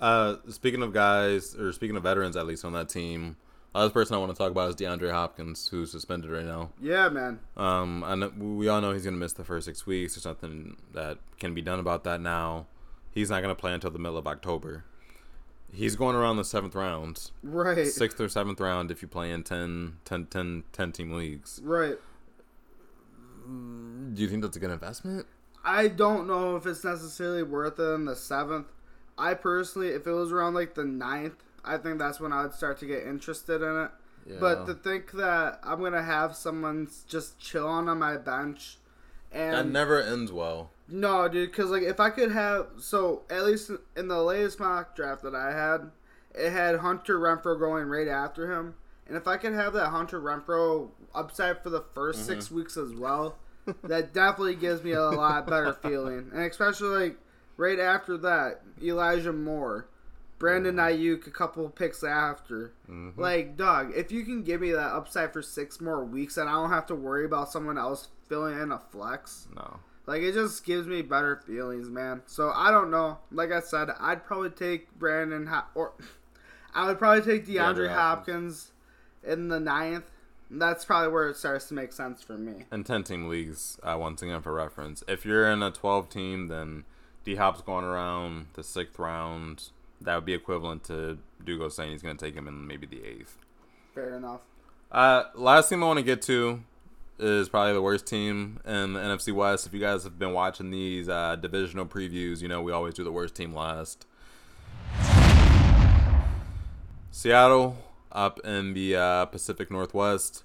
Uh, 0.00 0.36
speaking 0.48 0.82
of 0.82 0.92
guys, 0.92 1.54
or 1.56 1.72
speaking 1.72 1.96
of 1.96 2.02
veterans, 2.02 2.36
at 2.36 2.46
least 2.46 2.64
on 2.64 2.72
that 2.72 2.88
team, 2.88 3.36
other 3.74 3.90
person 3.90 4.14
I 4.14 4.18
want 4.18 4.32
to 4.32 4.38
talk 4.38 4.50
about 4.50 4.68
is 4.68 4.76
DeAndre 4.76 5.10
Hopkins, 5.10 5.68
who's 5.68 5.90
suspended 5.90 6.30
right 6.30 6.44
now. 6.44 6.70
Yeah, 6.80 7.08
man. 7.08 7.40
Um, 7.56 8.04
I 8.04 8.14
know, 8.14 8.32
we 8.36 8.68
all 8.68 8.80
know 8.80 8.92
he's 8.92 9.04
going 9.04 9.14
to 9.14 9.20
miss 9.20 9.32
the 9.32 9.44
first 9.44 9.66
six 9.66 9.86
weeks. 9.86 10.14
There's 10.14 10.26
nothing 10.26 10.76
that 10.92 11.18
can 11.38 11.54
be 11.54 11.62
done 11.62 11.78
about 11.80 12.04
that 12.04 12.20
now. 12.20 12.66
He's 13.10 13.30
not 13.30 13.42
going 13.42 13.54
to 13.54 13.60
play 13.60 13.72
until 13.72 13.90
the 13.90 13.98
middle 13.98 14.18
of 14.18 14.26
October. 14.26 14.84
He's 15.72 15.96
going 15.96 16.14
around 16.14 16.36
the 16.36 16.44
seventh 16.44 16.74
round, 16.76 17.30
Right. 17.42 17.86
sixth 17.86 18.20
or 18.20 18.28
seventh 18.28 18.60
round 18.60 18.90
if 18.92 19.02
you 19.02 19.08
play 19.08 19.30
in 19.32 19.42
10, 19.42 19.96
10, 20.04 20.26
10, 20.26 20.64
10 20.72 20.92
team 20.92 21.12
leagues. 21.12 21.60
Right. 21.64 21.96
Do 23.46 24.22
you 24.22 24.28
think 24.28 24.42
that's 24.42 24.56
a 24.56 24.60
good 24.60 24.70
investment? 24.70 25.26
I 25.64 25.88
don't 25.88 26.26
know 26.28 26.56
if 26.56 26.66
it's 26.66 26.84
necessarily 26.84 27.42
worth 27.42 27.78
it 27.78 27.82
in 27.94 28.04
the 28.04 28.14
seventh. 28.16 28.66
I 29.16 29.34
personally, 29.34 29.88
if 29.88 30.06
it 30.06 30.12
was 30.12 30.32
around 30.32 30.54
like 30.54 30.74
the 30.74 30.84
ninth, 30.84 31.42
I 31.64 31.78
think 31.78 31.98
that's 31.98 32.20
when 32.20 32.32
I 32.32 32.42
would 32.42 32.54
start 32.54 32.78
to 32.80 32.86
get 32.86 33.06
interested 33.06 33.62
in 33.62 33.84
it. 33.84 33.90
But 34.40 34.66
to 34.66 34.74
think 34.74 35.12
that 35.12 35.60
I'm 35.62 35.82
gonna 35.82 36.02
have 36.02 36.34
someone 36.34 36.88
just 37.06 37.38
chilling 37.38 37.88
on 37.88 37.98
my 37.98 38.16
bench, 38.16 38.78
and 39.32 39.54
That 39.54 39.66
never 39.66 40.00
ends 40.02 40.32
well. 40.32 40.70
no, 40.88 41.28
dude, 41.28 41.50
because 41.50 41.70
like 41.70 41.82
if 41.82 42.00
I 42.00 42.10
could 42.10 42.32
have, 42.32 42.68
so 42.78 43.22
at 43.28 43.44
least 43.44 43.70
in 43.96 44.08
the 44.08 44.22
latest 44.22 44.60
mock 44.60 44.96
draft 44.96 45.22
that 45.22 45.34
I 45.34 45.52
had, 45.52 45.90
it 46.34 46.50
had 46.50 46.76
Hunter 46.76 47.18
Renfrow 47.18 47.58
going 47.58 47.86
right 47.86 48.08
after 48.08 48.50
him, 48.50 48.74
and 49.06 49.16
if 49.16 49.28
I 49.28 49.36
could 49.36 49.52
have 49.52 49.74
that 49.74 49.88
Hunter 49.88 50.20
Renfrow 50.20 50.88
upside 51.14 51.62
for 51.62 51.70
the 51.70 51.82
1st 51.82 52.14
six 52.14 52.46
mm-hmm. 52.46 52.56
weeks 52.56 52.76
as 52.76 52.94
well, 52.94 53.36
that 53.84 54.14
definitely 54.14 54.56
gives 54.56 54.82
me 54.82 54.92
a 54.92 55.02
lot 55.02 55.46
better 55.46 55.74
feeling, 55.74 56.30
and 56.32 56.42
especially 56.44 57.08
like 57.08 57.18
right 57.56 57.78
after 57.78 58.16
that, 58.18 58.62
Elijah 58.82 59.32
Moore. 59.32 59.88
Brandon 60.38 60.76
Aiyuk 60.76 61.26
a 61.26 61.30
couple 61.30 61.68
picks 61.70 62.02
after. 62.04 62.72
Like, 63.16 63.56
dog, 63.56 63.92
if 63.94 64.10
you 64.12 64.24
can 64.24 64.42
give 64.42 64.60
me 64.60 64.72
that 64.72 64.92
upside 64.92 65.32
for 65.32 65.40
six 65.40 65.80
more 65.80 66.04
weeks 66.04 66.36
and 66.36 66.48
I 66.48 66.52
don't 66.52 66.70
have 66.70 66.86
to 66.86 66.94
worry 66.94 67.24
about 67.24 67.50
someone 67.50 67.78
else 67.78 68.08
filling 68.28 68.58
in 68.58 68.72
a 68.72 68.78
flex, 68.78 69.46
No. 69.54 69.78
like 70.06 70.22
it 70.22 70.32
just 70.34 70.64
gives 70.64 70.86
me 70.86 71.00
better 71.02 71.36
feelings, 71.46 71.88
man. 71.88 72.22
So 72.26 72.50
I 72.54 72.70
don't 72.72 72.90
know. 72.90 73.18
Like 73.30 73.52
I 73.52 73.60
said, 73.60 73.88
I'd 73.98 74.24
probably 74.26 74.50
take 74.50 74.92
Brandon 74.98 75.46
Hop- 75.46 75.70
or 75.74 75.92
I 76.74 76.88
would 76.88 76.98
probably 76.98 77.22
take 77.22 77.46
DeAndre 77.46 77.88
DeAndre 77.88 77.94
Hopkins 77.94 78.72
in 79.22 79.48
the 79.48 79.60
ninth. 79.60 80.10
That's 80.50 80.84
probably 80.84 81.10
where 81.12 81.28
it 81.30 81.36
starts 81.36 81.68
to 81.68 81.74
make 81.74 81.92
sense 81.92 82.22
for 82.22 82.36
me. 82.36 82.64
And 82.70 82.84
10 82.84 83.04
team 83.04 83.28
leagues, 83.28 83.78
uh, 83.82 83.96
once 83.98 84.20
again, 84.20 84.42
for 84.42 84.52
reference. 84.52 85.02
If 85.08 85.24
you're 85.24 85.50
in 85.50 85.62
a 85.62 85.70
12 85.70 86.08
team, 86.10 86.48
then 86.48 86.84
D 87.24 87.36
Hop's 87.36 87.62
going 87.62 87.84
around 87.84 88.46
the 88.54 88.62
sixth 88.62 88.98
round. 88.98 89.70
That 90.00 90.16
would 90.16 90.24
be 90.24 90.34
equivalent 90.34 90.84
to 90.84 91.18
Dugo 91.44 91.68
saying 91.68 91.92
he's 91.92 92.02
going 92.02 92.16
to 92.16 92.24
take 92.24 92.34
him 92.34 92.46
in 92.46 92.66
maybe 92.66 92.86
the 92.86 93.04
eighth. 93.04 93.36
Fair 93.94 94.16
enough. 94.16 94.40
Uh, 94.92 95.24
last 95.34 95.68
team 95.68 95.82
I 95.82 95.86
want 95.86 95.98
to 95.98 96.04
get 96.04 96.22
to 96.22 96.62
is 97.18 97.48
probably 97.48 97.72
the 97.72 97.82
worst 97.82 98.06
team 98.06 98.60
in 98.64 98.92
the 98.92 99.00
NFC 99.00 99.32
West. 99.32 99.66
If 99.66 99.72
you 99.72 99.80
guys 99.80 100.04
have 100.04 100.18
been 100.18 100.32
watching 100.32 100.70
these 100.70 101.08
uh, 101.08 101.36
divisional 101.36 101.86
previews, 101.86 102.42
you 102.42 102.48
know 102.48 102.62
we 102.62 102.72
always 102.72 102.94
do 102.94 103.04
the 103.04 103.12
worst 103.12 103.34
team 103.34 103.54
last. 103.54 104.06
Seattle 107.10 107.76
up 108.12 108.40
in 108.44 108.74
the 108.74 108.96
uh, 108.96 109.26
Pacific 109.26 109.70
Northwest 109.70 110.42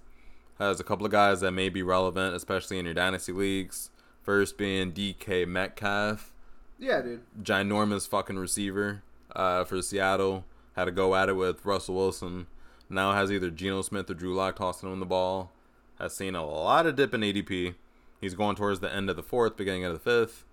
has 0.59 0.80
a 0.80 0.84
couple 0.84 1.05
of 1.05 1.11
guys 1.11 1.41
that 1.41 1.51
may 1.51 1.69
be 1.69 1.82
relevant, 1.82 2.36
especially 2.36 2.77
in 2.77 2.86
your 2.86 2.93
dynasty 2.93 3.32
leagues. 3.32 3.89
First 4.21 4.57
being 4.57 4.91
DK 4.91 5.47
Metcalf, 5.47 6.32
Yeah, 6.80 7.01
dude. 7.01 7.21
ginormous 7.43 8.07
fucking 8.07 8.38
receiver 8.39 9.03
uh, 9.36 9.65
for 9.65 9.82
Seattle. 9.82 10.45
Had 10.75 10.86
to 10.86 10.91
go 10.91 11.13
at 11.15 11.30
it 11.30 11.34
with 11.34 11.65
Russell 11.65 11.95
Wilson. 11.95 12.47
Now 12.89 13.11
has 13.11 13.32
either 13.32 13.51
Geno 13.51 13.82
Smith 13.82 14.09
or 14.09 14.13
Drew 14.13 14.34
Lock 14.34 14.55
tossing 14.55 14.91
him 14.91 14.99
the 14.99 15.05
ball. 15.05 15.51
Has 15.99 16.15
seen 16.15 16.36
a 16.36 16.45
lot 16.45 16.86
of 16.86 16.95
dip 16.95 17.13
in 17.13 17.21
ADP. 17.21 17.75
He's 18.21 18.34
going 18.34 18.55
towards 18.55 18.80
the 18.80 18.93
end 18.93 19.09
of 19.09 19.15
the 19.15 19.23
fourth, 19.23 19.57
beginning 19.57 19.84
of 19.84 19.93
the 19.93 19.99
fifth. 19.99 20.45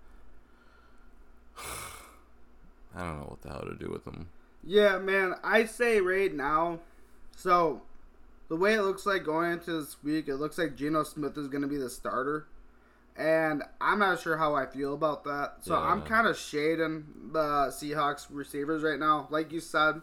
I 2.95 2.99
don't 2.99 3.19
know 3.19 3.25
what 3.25 3.41
the 3.41 3.49
hell 3.49 3.61
to 3.61 3.75
do 3.75 3.89
with 3.89 4.05
him. 4.05 4.27
Yeah, 4.63 4.97
man. 4.97 5.35
I 5.43 5.65
say 5.65 6.01
right 6.01 6.33
now. 6.33 6.79
So, 7.35 7.81
the 8.49 8.55
way 8.55 8.73
it 8.73 8.81
looks 8.81 9.05
like 9.05 9.23
going 9.23 9.51
into 9.51 9.79
this 9.79 9.97
week, 10.03 10.27
it 10.27 10.35
looks 10.35 10.57
like 10.57 10.75
Geno 10.75 11.03
Smith 11.03 11.37
is 11.37 11.47
going 11.47 11.61
to 11.61 11.67
be 11.67 11.77
the 11.77 11.89
starter. 11.89 12.47
And 13.17 13.63
I'm 13.81 13.97
not 13.99 14.21
sure 14.21 14.37
how 14.37 14.53
I 14.55 14.67
feel 14.67 14.93
about 14.93 15.23
that. 15.23 15.55
So, 15.61 15.73
I'm 15.75 16.01
kind 16.03 16.27
of 16.27 16.37
shading 16.37 17.05
the 17.31 17.69
Seahawks 17.71 18.27
receivers 18.29 18.83
right 18.83 18.99
now. 18.99 19.27
Like 19.31 19.51
you 19.51 19.59
said, 19.59 20.01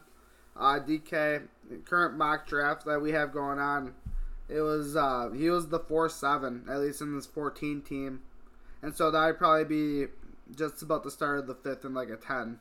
uh, 0.57 0.81
DK, 0.81 1.43
current 1.85 2.17
mock 2.19 2.47
draft 2.49 2.85
that 2.87 3.01
we 3.01 3.13
have 3.13 3.33
going 3.33 3.61
on, 3.61 3.95
it 4.49 4.61
was 4.63 4.97
uh, 4.97 5.31
he 5.35 5.49
was 5.49 5.69
the 5.69 5.79
4 5.79 6.09
7, 6.09 6.65
at 6.69 6.81
least 6.81 7.01
in 7.01 7.15
this 7.15 7.27
14 7.27 7.83
team. 7.83 8.23
and 8.83 8.95
so 8.97 9.11
that'd 9.11 9.39
probably 9.39 9.65
be 9.65 10.11
just 10.55 10.83
about 10.83 11.03
the 11.05 11.11
start 11.11 11.39
of 11.39 11.47
the 11.47 11.55
fifth 11.55 11.85
and 11.85 11.95
like 11.95 12.11
a 12.11 12.17
ten. 12.17 12.59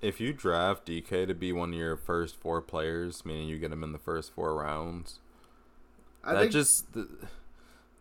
If 0.00 0.20
you 0.20 0.32
draft 0.32 0.86
DK 0.86 1.26
to 1.26 1.34
be 1.34 1.52
one 1.52 1.70
of 1.70 1.74
your 1.78 1.96
first 1.96 2.36
four 2.36 2.62
players, 2.62 3.24
meaning 3.24 3.48
you 3.48 3.58
get 3.58 3.72
him 3.72 3.82
in 3.82 3.92
the 3.92 3.98
first 3.98 4.32
four 4.32 4.54
rounds, 4.54 5.18
I 6.22 6.34
that 6.34 6.50
just 6.50 6.86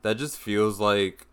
that 0.03 0.17
just 0.17 0.37
feels 0.37 0.79
like 0.79 1.25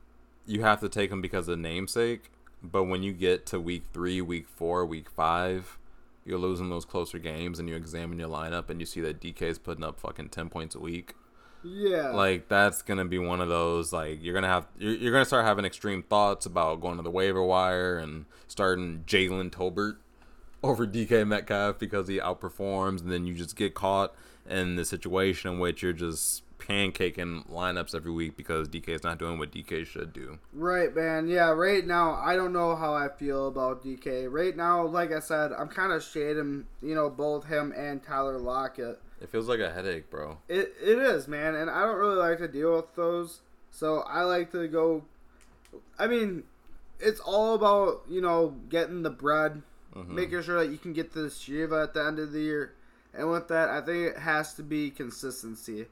you 0.46 0.62
have 0.62 0.80
to 0.80 0.88
take 0.88 1.10
them 1.10 1.20
because 1.20 1.48
of 1.48 1.58
namesake. 1.58 2.30
But 2.62 2.84
when 2.84 3.02
you 3.02 3.12
get 3.12 3.46
to 3.46 3.60
week 3.60 3.84
three, 3.92 4.20
week 4.20 4.48
four, 4.48 4.84
week 4.86 5.10
five, 5.10 5.78
you're 6.24 6.38
losing 6.38 6.70
those 6.70 6.84
closer 6.84 7.18
games, 7.18 7.58
and 7.58 7.68
you 7.68 7.76
examine 7.76 8.18
your 8.18 8.28
lineup 8.28 8.70
and 8.70 8.80
you 8.80 8.86
see 8.86 9.00
that 9.02 9.20
DK 9.20 9.42
is 9.42 9.58
putting 9.58 9.84
up 9.84 10.00
fucking 10.00 10.30
ten 10.30 10.48
points 10.48 10.74
a 10.74 10.80
week. 10.80 11.14
yeah, 11.62 12.10
Like 12.10 12.48
that's 12.48 12.82
gonna 12.82 13.04
be 13.04 13.18
one 13.18 13.40
of 13.40 13.48
those 13.48 13.92
like 13.92 14.22
you're 14.22 14.34
gonna 14.34 14.48
have 14.48 14.66
you're, 14.78 14.94
you're 14.94 15.12
gonna 15.12 15.24
start 15.24 15.44
having 15.44 15.64
extreme 15.64 16.02
thoughts 16.02 16.46
about 16.46 16.80
going 16.80 16.96
to 16.96 17.02
the 17.02 17.10
waiver 17.10 17.42
wire 17.42 17.98
and 17.98 18.24
starting 18.48 19.04
Jalen 19.06 19.50
Tolbert 19.50 19.96
over 20.62 20.86
DK 20.86 21.26
Metcalf 21.26 21.78
because 21.78 22.08
he 22.08 22.18
outperforms, 22.18 23.00
and 23.02 23.12
then 23.12 23.26
you 23.26 23.34
just 23.34 23.54
get 23.54 23.74
caught 23.74 24.14
in 24.48 24.76
the 24.76 24.84
situation 24.84 25.52
in 25.52 25.58
which 25.58 25.82
you're 25.82 25.92
just 25.92 26.42
pancaking 26.68 27.48
lineups 27.48 27.94
every 27.94 28.12
week 28.12 28.36
because 28.36 28.68
DK 28.68 28.88
is 28.88 29.04
not 29.04 29.18
doing 29.18 29.38
what 29.38 29.52
DK 29.52 29.86
should 29.86 30.12
do. 30.12 30.38
Right, 30.52 30.94
man. 30.94 31.28
Yeah, 31.28 31.50
right 31.50 31.86
now 31.86 32.14
I 32.14 32.36
don't 32.36 32.52
know 32.52 32.74
how 32.74 32.94
I 32.94 33.08
feel 33.08 33.48
about 33.48 33.84
DK. 33.84 34.30
Right 34.30 34.56
now, 34.56 34.86
like 34.86 35.12
I 35.12 35.20
said, 35.20 35.52
I'm 35.52 35.68
kind 35.68 35.92
of 35.92 36.02
shading, 36.02 36.66
you 36.82 36.94
know, 36.94 37.08
both 37.08 37.46
him 37.46 37.72
and 37.76 38.02
Tyler 38.02 38.38
Lockett. 38.38 39.00
It 39.20 39.30
feels 39.30 39.48
like 39.48 39.60
a 39.60 39.72
headache, 39.72 40.10
bro. 40.10 40.38
It 40.48 40.74
it 40.82 40.98
is, 40.98 41.26
man, 41.26 41.54
and 41.54 41.70
I 41.70 41.82
don't 41.82 41.96
really 41.96 42.16
like 42.16 42.38
to 42.38 42.48
deal 42.48 42.76
with 42.76 42.94
those. 42.94 43.40
So 43.70 44.00
I 44.06 44.22
like 44.22 44.52
to 44.52 44.68
go. 44.68 45.04
I 45.98 46.06
mean, 46.06 46.44
it's 47.00 47.20
all 47.20 47.54
about 47.54 48.02
you 48.08 48.20
know 48.20 48.56
getting 48.68 49.02
the 49.02 49.10
bread, 49.10 49.62
mm-hmm. 49.94 50.14
making 50.14 50.42
sure 50.42 50.62
that 50.62 50.70
you 50.70 50.78
can 50.78 50.92
get 50.92 51.12
the 51.12 51.30
Shiva 51.30 51.82
at 51.82 51.94
the 51.94 52.04
end 52.04 52.18
of 52.18 52.32
the 52.32 52.40
year, 52.40 52.74
and 53.14 53.30
with 53.30 53.48
that, 53.48 53.70
I 53.70 53.80
think 53.80 54.10
it 54.10 54.18
has 54.18 54.52
to 54.54 54.62
be 54.62 54.90
consistency. 54.90 55.86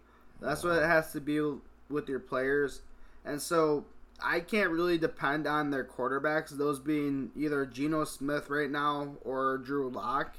That's 0.45 0.63
what 0.63 0.77
it 0.77 0.87
has 0.87 1.13
to 1.13 1.21
be 1.21 1.41
with 1.89 2.09
your 2.09 2.21
players, 2.21 2.83
and 3.25 3.41
so 3.41 3.85
I 4.23 4.41
can't 4.41 4.71
really 4.71 4.99
depend 4.99 5.47
on 5.47 5.71
their 5.71 5.85
quarterbacks. 5.85 6.51
Those 6.51 6.79
being 6.79 7.31
either 7.37 7.67
Geno 7.67 8.05
Smith 8.05 8.51
right 8.51 8.71
now 8.71 9.17
or 9.23 9.59
Drew 9.59 9.89
Lock. 9.91 10.37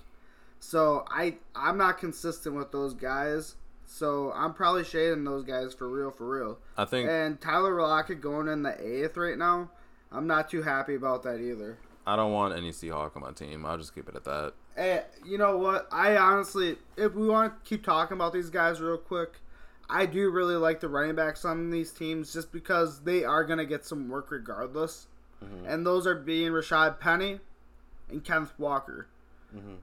So 0.59 1.05
I 1.09 1.35
I'm 1.55 1.77
not 1.77 1.97
consistent 1.97 2.55
with 2.55 2.71
those 2.71 2.93
guys. 2.93 3.55
So 3.85 4.31
I'm 4.35 4.53
probably 4.53 4.83
shading 4.83 5.23
those 5.23 5.43
guys 5.43 5.73
for 5.73 5.87
real, 5.87 6.09
for 6.11 6.27
real. 6.27 6.57
I 6.75 6.85
think 6.85 7.07
And 7.07 7.39
Tyler 7.39 7.79
Lockett 7.79 8.19
going 8.19 8.47
in 8.47 8.63
the 8.63 8.75
eighth 8.81 9.15
right 9.15 9.37
now. 9.37 9.69
I'm 10.11 10.27
not 10.27 10.49
too 10.49 10.63
happy 10.63 10.95
about 10.95 11.23
that 11.23 11.39
either. 11.39 11.77
I 12.07 12.15
don't 12.15 12.31
want 12.31 12.55
any 12.55 12.71
Seahawk 12.71 13.15
on 13.15 13.21
my 13.21 13.31
team. 13.31 13.65
I'll 13.65 13.77
just 13.77 13.93
keep 13.93 14.07
it 14.07 14.15
at 14.15 14.23
that. 14.23 14.53
Hey, 14.75 15.03
you 15.25 15.37
know 15.37 15.57
what? 15.57 15.87
I 15.91 16.17
honestly, 16.17 16.77
if 16.97 17.13
we 17.13 17.27
want 17.27 17.53
to 17.53 17.69
keep 17.69 17.83
talking 17.83 18.15
about 18.15 18.33
these 18.33 18.49
guys 18.49 18.79
real 18.79 18.97
quick, 18.97 19.33
I 19.89 20.05
do 20.05 20.29
really 20.29 20.55
like 20.55 20.79
the 20.79 20.89
running 20.89 21.15
backs 21.15 21.45
on 21.45 21.69
these 21.69 21.91
teams 21.91 22.33
just 22.33 22.51
because 22.51 23.01
they 23.01 23.23
are 23.23 23.43
going 23.43 23.59
to 23.59 23.65
get 23.65 23.85
some 23.85 24.09
work 24.09 24.31
regardless. 24.31 25.07
Mm-hmm. 25.43 25.67
And 25.67 25.85
those 25.85 26.07
are 26.07 26.15
being 26.15 26.51
Rashaad 26.51 26.99
Penny 26.99 27.39
and 28.09 28.23
Kenneth 28.23 28.53
Walker. 28.57 29.07
Mm-hmm. 29.55 29.75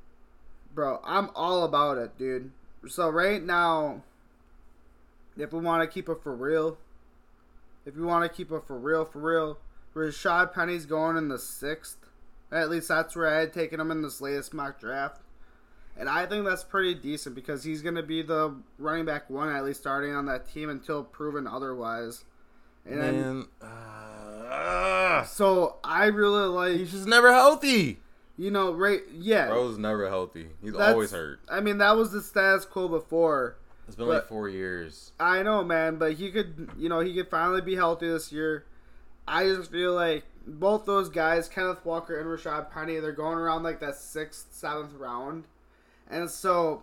Bro, 0.74 1.00
I'm 1.05 1.30
all 1.34 1.64
about 1.64 1.98
it, 1.98 2.18
dude. 2.18 2.50
So 2.88 3.09
right 3.09 3.42
now, 3.42 4.03
if 5.36 5.53
we 5.53 5.61
want 5.61 5.82
to 5.82 5.92
keep 5.92 6.09
it 6.09 6.22
for 6.22 6.34
real, 6.34 6.78
if 7.86 7.96
we 7.96 8.05
want 8.05 8.24
to 8.24 8.34
keep 8.34 8.50
it 8.50 8.62
for 8.66 8.78
real, 8.78 9.05
for 9.05 9.20
real, 9.20 9.59
Rashaad 9.94 10.53
Penny's 10.53 10.86
going 10.86 11.16
in 11.16 11.28
the 11.28 11.38
sixth. 11.38 11.98
At 12.50 12.70
least 12.70 12.88
that's 12.88 13.14
where 13.14 13.28
I 13.28 13.40
had 13.40 13.53
taken 13.53 13.80
him 13.80 13.90
in 13.90 14.03
this 14.03 14.20
latest 14.20 14.53
mock 14.53 14.80
draft. 14.80 15.20
And 15.97 16.09
I 16.09 16.26
think 16.26 16.45
that's 16.47 16.64
pretty 16.64 16.95
decent 16.95 17.34
because 17.34 17.64
he's 17.64 17.82
going 17.82 17.97
to 17.97 18.03
be 18.03 18.22
the 18.22 18.55
running 18.78 19.05
back 19.05 19.28
one, 19.28 19.55
at 19.55 19.64
least 19.64 19.80
starting 19.80 20.14
on 20.14 20.26
that 20.26 20.51
team 20.53 20.70
until 20.70 21.05
proven 21.05 21.47
otherwise. 21.47 22.24
And 22.86 22.99
Man, 22.99 23.47
uh, 23.61 25.24
so 25.24 25.76
I 25.84 26.07
really 26.07 26.47
like, 26.47 26.76
he's 26.76 26.90
just 26.93 27.07
never 27.07 27.32
healthy. 27.32 27.99
you 28.36 28.51
know, 28.51 28.72
right? 28.72 29.01
Yeah. 29.12 29.49
Bro's 29.49 29.78
never 29.78 30.09
healthy. 30.09 30.49
He's 30.62 30.72
that's- 30.72 30.93
always 30.93 31.11
hurt. 31.12 31.40
I 31.49 31.61
mean, 31.61 31.78
that 31.78 31.97
was 31.97 32.12
the 32.12 32.20
status 32.22 32.64
quo 32.64 32.88
before. 32.88 33.57
It's 33.86 33.97
been 33.97 34.09
like 34.09 34.26
four 34.28 34.49
years. 34.49 35.12
I 35.20 35.43
know, 35.43 35.62
man, 35.64 35.97
but 35.97 36.14
he 36.14 36.30
could, 36.30 36.70
you 36.78 36.88
know, 36.88 37.01
he 37.01 37.12
could 37.14 37.28
finally 37.28 37.61
be 37.61 37.74
healthy 37.74 38.09
this 38.09 38.32
year. 38.32 38.64
I 39.28 39.45
just 39.45 39.70
feel 39.70 39.93
like 39.93 40.24
both 40.47 40.86
those 40.86 41.09
guys, 41.09 41.49
Kenneth 41.49 41.84
Walker 41.84 42.18
and 42.18 42.26
Rashaad 42.28 42.70
Penny, 42.72 42.99
they're 43.01 43.12
going 43.12 43.38
around 43.38 43.64
like 43.64 43.80
that 43.80 43.97
sixth, 43.97 44.49
seventh 44.53 44.95
round, 44.95 45.45
and 46.11 46.28
so 46.30 46.82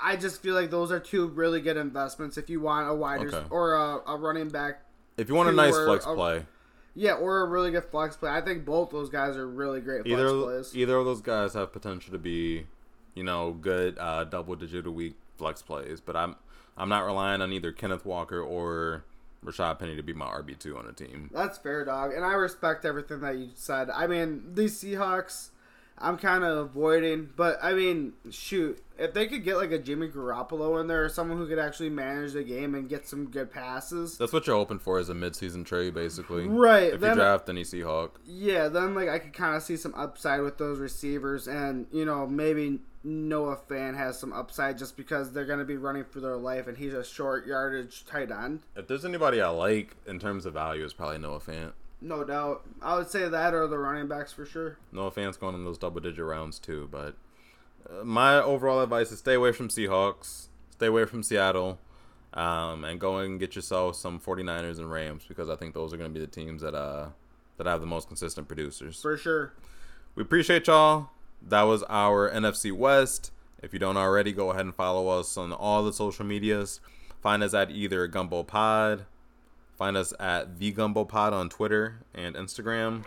I 0.00 0.16
just 0.16 0.42
feel 0.42 0.54
like 0.54 0.70
those 0.70 0.90
are 0.90 1.00
two 1.00 1.28
really 1.28 1.60
good 1.60 1.76
investments 1.76 2.36
if 2.36 2.50
you 2.50 2.60
want 2.60 2.88
a 2.88 2.94
wider 2.94 3.28
Okay. 3.28 3.46
or 3.50 3.74
a, 3.74 4.12
a 4.12 4.16
running 4.16 4.48
back. 4.48 4.82
If 5.16 5.28
you 5.28 5.34
want 5.34 5.48
a 5.48 5.52
nice 5.52 5.74
flex 5.76 6.04
a- 6.06 6.14
play, 6.14 6.46
Yeah, 6.94 7.14
or 7.14 7.40
a 7.42 7.44
really 7.48 7.70
good 7.70 7.84
flex 7.84 8.16
play. 8.16 8.30
I 8.30 8.40
think 8.40 8.64
both 8.64 8.90
those 8.90 9.08
guys 9.10 9.36
are 9.36 9.48
really 9.48 9.80
great 9.80 10.02
flex 10.04 10.12
either 10.12 10.30
plays. 10.42 10.76
either 10.76 10.96
of 10.96 11.04
those 11.04 11.20
guys 11.20 11.54
have 11.54 11.72
potential 11.72 12.12
to 12.12 12.18
be, 12.18 12.66
you 13.14 13.22
know, 13.22 13.52
good 13.52 13.96
uh, 13.98 14.24
double 14.24 14.56
digit 14.56 14.86
a 14.86 14.90
week 14.90 15.14
flex 15.38 15.62
plays. 15.62 16.00
But 16.00 16.16
I'm 16.16 16.34
I'm 16.76 16.88
not 16.88 17.04
relying 17.06 17.40
on 17.40 17.52
either 17.52 17.70
Kenneth 17.70 18.04
Walker 18.04 18.40
or 18.40 19.04
Rashaad 19.44 19.78
Penny 19.78 19.94
to 19.94 20.02
be 20.02 20.12
my 20.12 20.26
RB 20.26 20.58
two 20.58 20.76
on 20.76 20.86
a 20.86 20.92
team. 20.92 21.30
That's 21.32 21.56
fair, 21.58 21.84
dog, 21.84 22.12
and 22.12 22.24
I 22.24 22.32
respect 22.32 22.84
everything 22.84 23.20
that 23.20 23.36
you 23.36 23.50
said. 23.54 23.90
I 23.90 24.08
mean, 24.08 24.54
these 24.54 24.74
Seahawks, 24.82 25.50
I'm 25.96 26.18
kind 26.18 26.42
of 26.42 26.58
avoiding, 26.58 27.30
but 27.36 27.58
I 27.62 27.72
mean, 27.72 28.14
shoot, 28.30 28.82
if 28.98 29.14
they 29.14 29.26
could 29.26 29.44
get 29.44 29.56
like 29.56 29.70
a 29.70 29.78
Jimmy 29.78 30.08
Garoppolo 30.08 30.80
in 30.80 30.88
there 30.88 31.04
or 31.04 31.08
someone 31.08 31.38
who 31.38 31.46
could 31.46 31.58
actually 31.58 31.90
manage 31.90 32.32
the 32.32 32.42
game 32.42 32.74
and 32.74 32.88
get 32.88 33.06
some 33.06 33.30
good 33.30 33.52
passes, 33.52 34.18
That's 34.18 34.32
what 34.32 34.46
you're 34.46 34.56
hoping 34.56 34.78
for 34.80 34.98
as 34.98 35.08
a 35.08 35.14
midseason 35.14 35.64
trade, 35.64 35.94
basically. 35.94 36.46
Right, 36.46 36.92
If 36.94 37.00
you 37.00 37.14
draft 37.14 37.48
any 37.48 37.62
Seahawk, 37.62 38.10
yeah, 38.26 38.68
then 38.68 38.94
like 38.94 39.08
I 39.08 39.18
could 39.18 39.32
kind 39.32 39.56
of 39.56 39.62
see 39.62 39.76
some 39.76 39.94
upside 39.94 40.42
with 40.42 40.58
those 40.58 40.78
receivers, 40.78 41.46
and 41.46 41.86
you 41.92 42.04
know 42.04 42.26
maybe 42.26 42.80
Noah 43.04 43.58
Fant 43.68 43.96
has 43.96 44.18
some 44.18 44.32
upside 44.32 44.78
just 44.78 44.96
because 44.96 45.32
they're 45.32 45.44
gonna 45.44 45.64
be 45.64 45.76
running 45.76 46.04
for 46.04 46.20
their 46.20 46.36
life, 46.36 46.66
and 46.66 46.76
he's 46.76 46.94
a 46.94 47.04
short 47.04 47.46
yardage 47.46 48.04
tight 48.04 48.32
end. 48.32 48.60
if 48.74 48.88
there's 48.88 49.04
anybody 49.04 49.40
I 49.40 49.48
like 49.48 49.96
in 50.06 50.18
terms 50.18 50.44
of 50.44 50.54
value, 50.54 50.84
it's 50.84 50.92
probably 50.92 51.18
Noah 51.18 51.40
Fant. 51.40 51.72
No 52.00 52.22
doubt, 52.24 52.66
I 52.82 52.96
would 52.96 53.08
say 53.08 53.28
that 53.28 53.54
or 53.54 53.66
the 53.66 53.78
running 53.78 54.08
backs 54.08 54.32
for 54.32 54.44
sure. 54.44 54.78
No 54.92 55.08
Fant's 55.10 55.38
going 55.38 55.54
in 55.54 55.64
those 55.64 55.78
double 55.78 56.00
digit 56.00 56.24
rounds 56.24 56.58
too. 56.58 56.88
But 56.90 57.16
uh, 57.88 58.04
my 58.04 58.36
overall 58.36 58.80
advice 58.82 59.10
is 59.10 59.20
stay 59.20 59.34
away 59.34 59.52
from 59.52 59.68
Seahawks, 59.68 60.48
stay 60.70 60.86
away 60.86 61.06
from 61.06 61.22
Seattle, 61.22 61.78
um, 62.34 62.84
and 62.84 63.00
go 63.00 63.18
and 63.18 63.40
get 63.40 63.56
yourself 63.56 63.96
some 63.96 64.20
49ers 64.20 64.78
and 64.78 64.90
Rams 64.90 65.24
because 65.26 65.48
I 65.48 65.56
think 65.56 65.72
those 65.74 65.94
are 65.94 65.96
going 65.96 66.12
to 66.12 66.18
be 66.18 66.24
the 66.24 66.30
teams 66.30 66.62
that 66.62 66.74
uh 66.74 67.08
that 67.56 67.66
have 67.66 67.80
the 67.80 67.86
most 67.86 68.08
consistent 68.08 68.48
producers. 68.48 69.00
For 69.00 69.16
sure. 69.16 69.52
We 70.14 70.22
appreciate 70.22 70.66
y'all. 70.66 71.10
That 71.40 71.62
was 71.62 71.84
our 71.88 72.30
NFC 72.30 72.72
West. 72.72 73.30
If 73.62 73.72
you 73.72 73.78
don't 73.78 73.96
already, 73.96 74.32
go 74.32 74.50
ahead 74.50 74.64
and 74.66 74.74
follow 74.74 75.08
us 75.08 75.36
on 75.36 75.52
all 75.52 75.84
the 75.84 75.92
social 75.92 76.24
medias. 76.24 76.80
Find 77.22 77.42
us 77.42 77.54
at 77.54 77.70
either 77.70 78.06
Gumbo 78.08 78.42
Pod. 78.42 79.06
Find 79.76 79.96
us 79.96 80.12
at 80.20 80.58
the 80.58 80.70
Gumbo 80.70 81.04
Pod 81.04 81.32
on 81.32 81.48
Twitter 81.48 82.00
and 82.14 82.34
Instagram. 82.36 83.04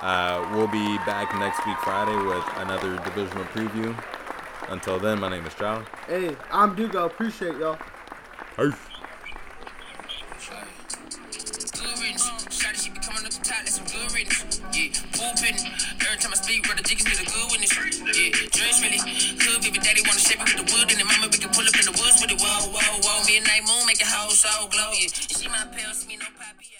Uh, 0.00 0.48
we'll 0.52 0.68
be 0.68 0.96
back 0.98 1.34
next 1.38 1.64
week 1.66 1.76
Friday 1.78 2.16
with 2.16 2.44
another 2.56 2.96
divisional 3.04 3.44
preview. 3.46 3.96
Until 4.68 4.98
then, 4.98 5.18
my 5.20 5.28
name 5.28 5.44
is 5.46 5.54
Joe. 5.54 5.82
Hey, 6.06 6.36
I'm 6.50 6.74
Dugo. 6.74 7.06
Appreciate 7.06 7.56
y'all. 7.56 7.78
Peace. 8.56 8.87
Some. 13.86 14.72
Yeah, 14.72 14.90
whooping. 15.14 15.58
Every 16.02 16.18
time 16.18 16.32
I 16.32 16.36
speak, 16.36 16.64
brother, 16.64 16.82
niggas 16.82 17.06
need 17.06 17.20
a 17.22 17.26
good 17.30 17.46
witness. 17.50 17.72
Yeah, 18.16 18.30
dress 18.50 18.82
really. 18.82 19.00
Good 19.38 19.62
baby 19.62 19.78
daddy 19.78 20.02
wanna 20.06 20.18
shape 20.18 20.40
it 20.40 20.48
with 20.50 20.66
the 20.66 20.66
wood, 20.74 20.90
and 20.90 20.98
then 20.98 21.06
mama, 21.06 21.28
we 21.30 21.38
can 21.38 21.50
pull 21.50 21.66
up 21.66 21.76
in 21.78 21.86
the 21.86 21.94
woods 21.94 22.18
with 22.20 22.32
it. 22.32 22.40
Whoa, 22.40 22.72
whoa, 22.74 23.00
whoa. 23.02 23.24
Me 23.26 23.36
and 23.38 23.46
Night 23.46 23.62
Moon 23.66 23.86
make 23.86 24.02
a 24.02 24.06
whole 24.06 24.30
soul 24.30 24.68
glow, 24.68 24.90
yeah. 24.94 25.08
And 25.10 25.36
she 25.36 25.48
my 25.48 25.64
pal, 25.70 25.94
see 25.94 26.08
me 26.08 26.16
no 26.16 26.26
poppy. 26.38 26.77